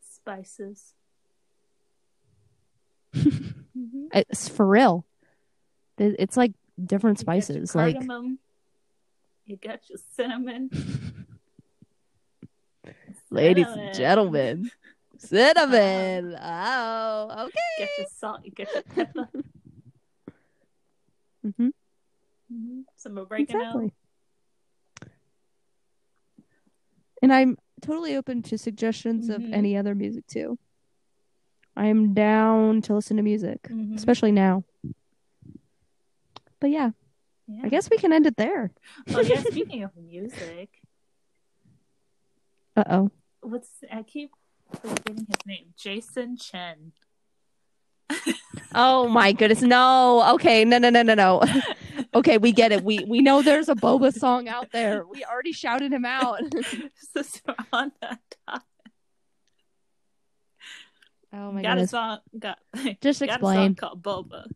spices. 0.00 0.94
Mhm. 3.14 4.08
It's 4.14 4.48
for 4.48 4.66
real. 4.66 5.04
It's 5.98 6.36
like 6.36 6.52
different 6.82 7.18
You 7.18 7.22
spices. 7.22 7.74
Like. 7.74 7.96
You 9.44 9.56
got 9.56 9.88
your 9.88 9.98
cinnamon. 10.14 10.70
ladies 13.30 13.66
cinnamon. 13.66 13.86
and 13.88 13.94
gentlemen. 13.96 14.70
Cinnamon. 15.18 16.36
Oh, 16.42 17.28
okay. 17.46 17.60
Get 17.78 17.88
your 17.98 18.06
salt. 18.16 18.40
You 18.44 18.50
get 18.52 18.68
your 18.74 18.82
pepper. 18.82 19.28
hmm 21.42 21.68
Mhm. 22.52 22.84
Some 22.96 23.18
oregano. 23.18 23.38
Exactly. 23.60 23.92
And 27.26 27.32
I'm 27.32 27.58
totally 27.82 28.14
open 28.14 28.40
to 28.42 28.56
suggestions 28.56 29.28
of 29.30 29.42
Mhm. 29.42 29.52
any 29.52 29.76
other 29.76 29.96
music 29.96 30.28
too. 30.28 30.60
I 31.74 31.86
am 31.86 32.14
down 32.14 32.82
to 32.82 32.94
listen 32.94 33.16
to 33.16 33.22
music, 33.24 33.62
Mhm. 33.64 33.96
especially 33.96 34.30
now. 34.30 34.62
But 36.60 36.70
yeah, 36.70 36.92
Yeah. 37.48 37.62
I 37.64 37.68
guess 37.68 37.90
we 37.90 37.98
can 37.98 38.12
end 38.12 38.26
it 38.26 38.36
there. 38.36 38.70
Oh 39.12 39.20
yeah. 39.22 39.42
Speaking 39.50 39.82
of 39.82 39.96
music, 39.96 40.80
Uh 42.76 42.84
oh. 42.90 43.10
What's 43.40 43.82
I 43.90 44.04
keep 44.04 44.30
forgetting 44.80 45.26
his 45.26 45.46
name. 45.46 45.74
Jason 45.76 46.36
Chen. 46.36 46.92
Oh 48.72 49.08
my 49.08 49.32
goodness. 49.32 49.62
No. 49.62 50.22
Okay. 50.34 50.64
No, 50.64 50.78
no, 50.78 50.90
no, 50.90 51.02
no, 51.02 51.14
no. 51.14 51.42
Okay, 52.14 52.38
we 52.38 52.52
get 52.52 52.72
it. 52.72 52.82
We 52.82 53.04
we 53.04 53.20
know 53.20 53.42
there's 53.42 53.68
a 53.68 53.74
Boba 53.74 54.12
song 54.12 54.48
out 54.48 54.70
there. 54.72 55.04
We 55.06 55.24
already 55.24 55.52
shouted 55.52 55.92
him 55.92 56.04
out. 56.04 56.40
so 57.12 57.54
on 57.72 57.92
that 58.00 58.20
topic. 58.46 58.62
Oh 61.32 61.52
my 61.52 61.62
god. 61.62 61.62
got 61.62 61.74
goodness. 61.74 61.90
a 61.90 61.90
song 61.90 62.18
got 62.38 62.58
Just 63.00 63.20
got 63.20 63.28
a 63.28 63.32
song 63.32 63.32
explain. 63.32 63.74
called 63.74 64.02
Boba. 64.02 64.46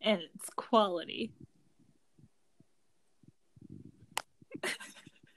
And 0.00 0.22
it's 0.34 0.48
quality. 0.54 1.32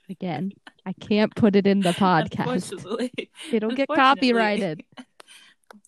Again, 0.10 0.52
I 0.86 0.94
can't 0.94 1.34
put 1.36 1.56
it 1.56 1.66
in 1.66 1.80
the 1.80 1.92
podcast. 1.92 3.10
It'll 3.52 3.72
get 3.72 3.88
copyrighted. 3.88 4.84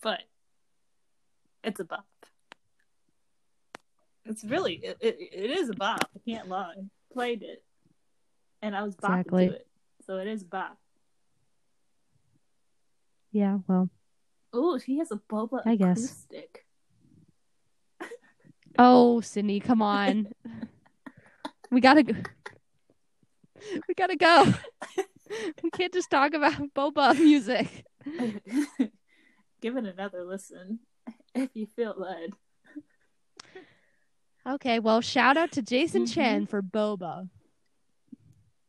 But 0.02 0.22
it's 1.62 1.78
a 1.78 1.84
bop. 1.84 2.06
It's 4.26 4.44
really 4.44 4.74
it, 4.76 4.96
it, 5.00 5.18
it 5.20 5.50
is 5.50 5.68
a 5.68 5.74
bop. 5.74 6.10
I 6.14 6.18
can't 6.30 6.48
lie. 6.48 6.74
Played 7.12 7.42
it. 7.42 7.62
And 8.62 8.74
I 8.74 8.82
was 8.82 8.96
bopping 8.96 9.20
Exactly. 9.20 9.48
to 9.48 9.54
it. 9.54 9.66
So 10.06 10.16
it 10.18 10.26
is 10.26 10.42
a 10.42 10.46
bop. 10.46 10.78
Yeah, 13.32 13.58
well. 13.66 13.90
Oh, 14.52 14.78
he 14.78 14.98
has 14.98 15.10
a 15.10 15.16
boba 15.16 15.60
I 15.66 15.76
guess. 15.76 15.98
acoustic. 15.98 16.64
Oh, 18.76 19.20
Sydney, 19.20 19.60
come 19.60 19.82
on. 19.82 20.32
we 21.70 21.80
gotta 21.80 22.02
go. 22.02 22.14
We 23.88 23.94
gotta 23.94 24.16
go. 24.16 24.52
We 25.62 25.70
can't 25.70 25.92
just 25.94 26.10
talk 26.10 26.34
about 26.34 26.54
boba 26.74 27.16
music. 27.16 27.84
Give 29.62 29.76
it 29.76 29.84
another 29.86 30.24
listen 30.24 30.80
if 31.36 31.50
you 31.54 31.66
feel 31.76 31.94
led. 31.96 32.30
Okay, 34.46 34.78
well, 34.78 35.00
shout 35.00 35.36
out 35.36 35.52
to 35.52 35.62
Jason 35.62 36.04
Mhm. 36.04 36.14
Chen 36.14 36.46
for 36.46 36.62
boba. 36.62 37.28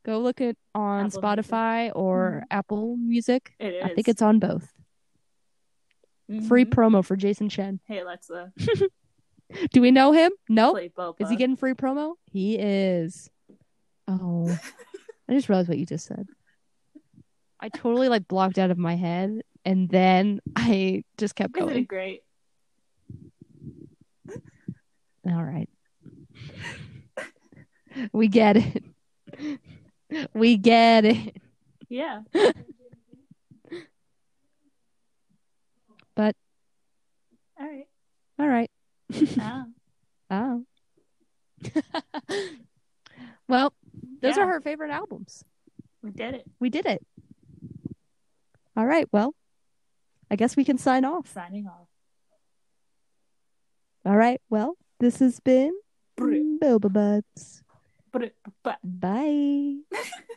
Go 0.06 0.20
look 0.20 0.40
it 0.40 0.58
on 0.74 1.08
Apple 1.08 1.22
Spotify 1.22 1.92
or 1.96 2.44
Apple 2.52 2.96
Music. 2.96 3.54
It 3.60 3.74
is. 3.76 3.84
I 3.84 3.94
think 3.94 4.08
it's 4.08 4.22
on 4.22 4.40
both. 4.40 4.72
Free 6.48 6.66
Mhm. 6.66 6.70
promo 6.70 7.04
for 7.06 7.16
Jason 7.16 7.50
Chen. 7.50 7.80
Hey 7.88 8.00
Alexa, 8.00 8.52
Do 9.72 9.80
we 9.82 9.92
know 9.92 10.12
him? 10.12 10.32
No. 10.50 10.74
Boba. 10.74 11.16
Is 11.20 11.30
he 11.30 11.36
getting 11.36 11.56
free 11.56 11.74
promo? 11.74 12.16
He 12.32 12.58
is. 12.58 13.30
Oh, 14.08 14.48
I 15.30 15.34
just 15.34 15.50
realized 15.50 15.70
what 15.70 15.78
you 15.78 15.86
just 15.86 16.06
said. 16.08 16.28
I 17.60 17.70
totally 17.70 18.10
like 18.10 18.28
blocked 18.28 18.58
out 18.60 18.72
of 18.72 18.78
my 18.78 18.96
head, 18.96 19.42
and 19.64 19.88
then 19.90 20.40
I 20.56 21.04
just 21.18 21.36
kept 21.36 21.56
Isn't 21.58 21.70
it 21.70 21.72
going. 21.74 21.84
great? 21.86 22.24
All 25.28 25.44
right, 25.44 25.70
we 28.12 28.28
get 28.28 28.58
it. 28.58 28.84
We 30.34 30.58
get 30.58 31.04
it. 31.06 31.38
Yeah. 31.90 32.22
But- 36.16 36.36
all 37.60 37.68
right. 37.68 37.88
All 38.40 38.48
right. 38.48 38.72
Ah. 39.40 39.66
Oh. 40.30 40.66
well, 43.48 43.74
those 44.22 44.38
Yeah. 44.38 44.44
are 44.44 44.48
her 44.48 44.62
favorite 44.62 44.92
albums. 44.92 45.44
We 46.02 46.12
did 46.12 46.36
it. 46.36 46.46
We 46.60 46.70
did 46.70 46.86
it. 46.86 47.06
All 48.78 48.86
right. 48.86 49.08
Well, 49.12 49.34
I 50.30 50.36
guess 50.36 50.56
we 50.56 50.64
can 50.66 50.78
sign 50.78 51.04
off. 51.06 51.32
Signing 51.34 51.68
off. 51.68 51.88
All 54.06 54.16
right. 54.16 54.40
Well, 54.50 54.76
this 55.00 55.20
has 55.20 55.40
been. 55.40 55.74
Boba 56.60 56.92
Buds. 56.92 57.64
Brr. 58.12 58.32
Bye. 58.84 59.78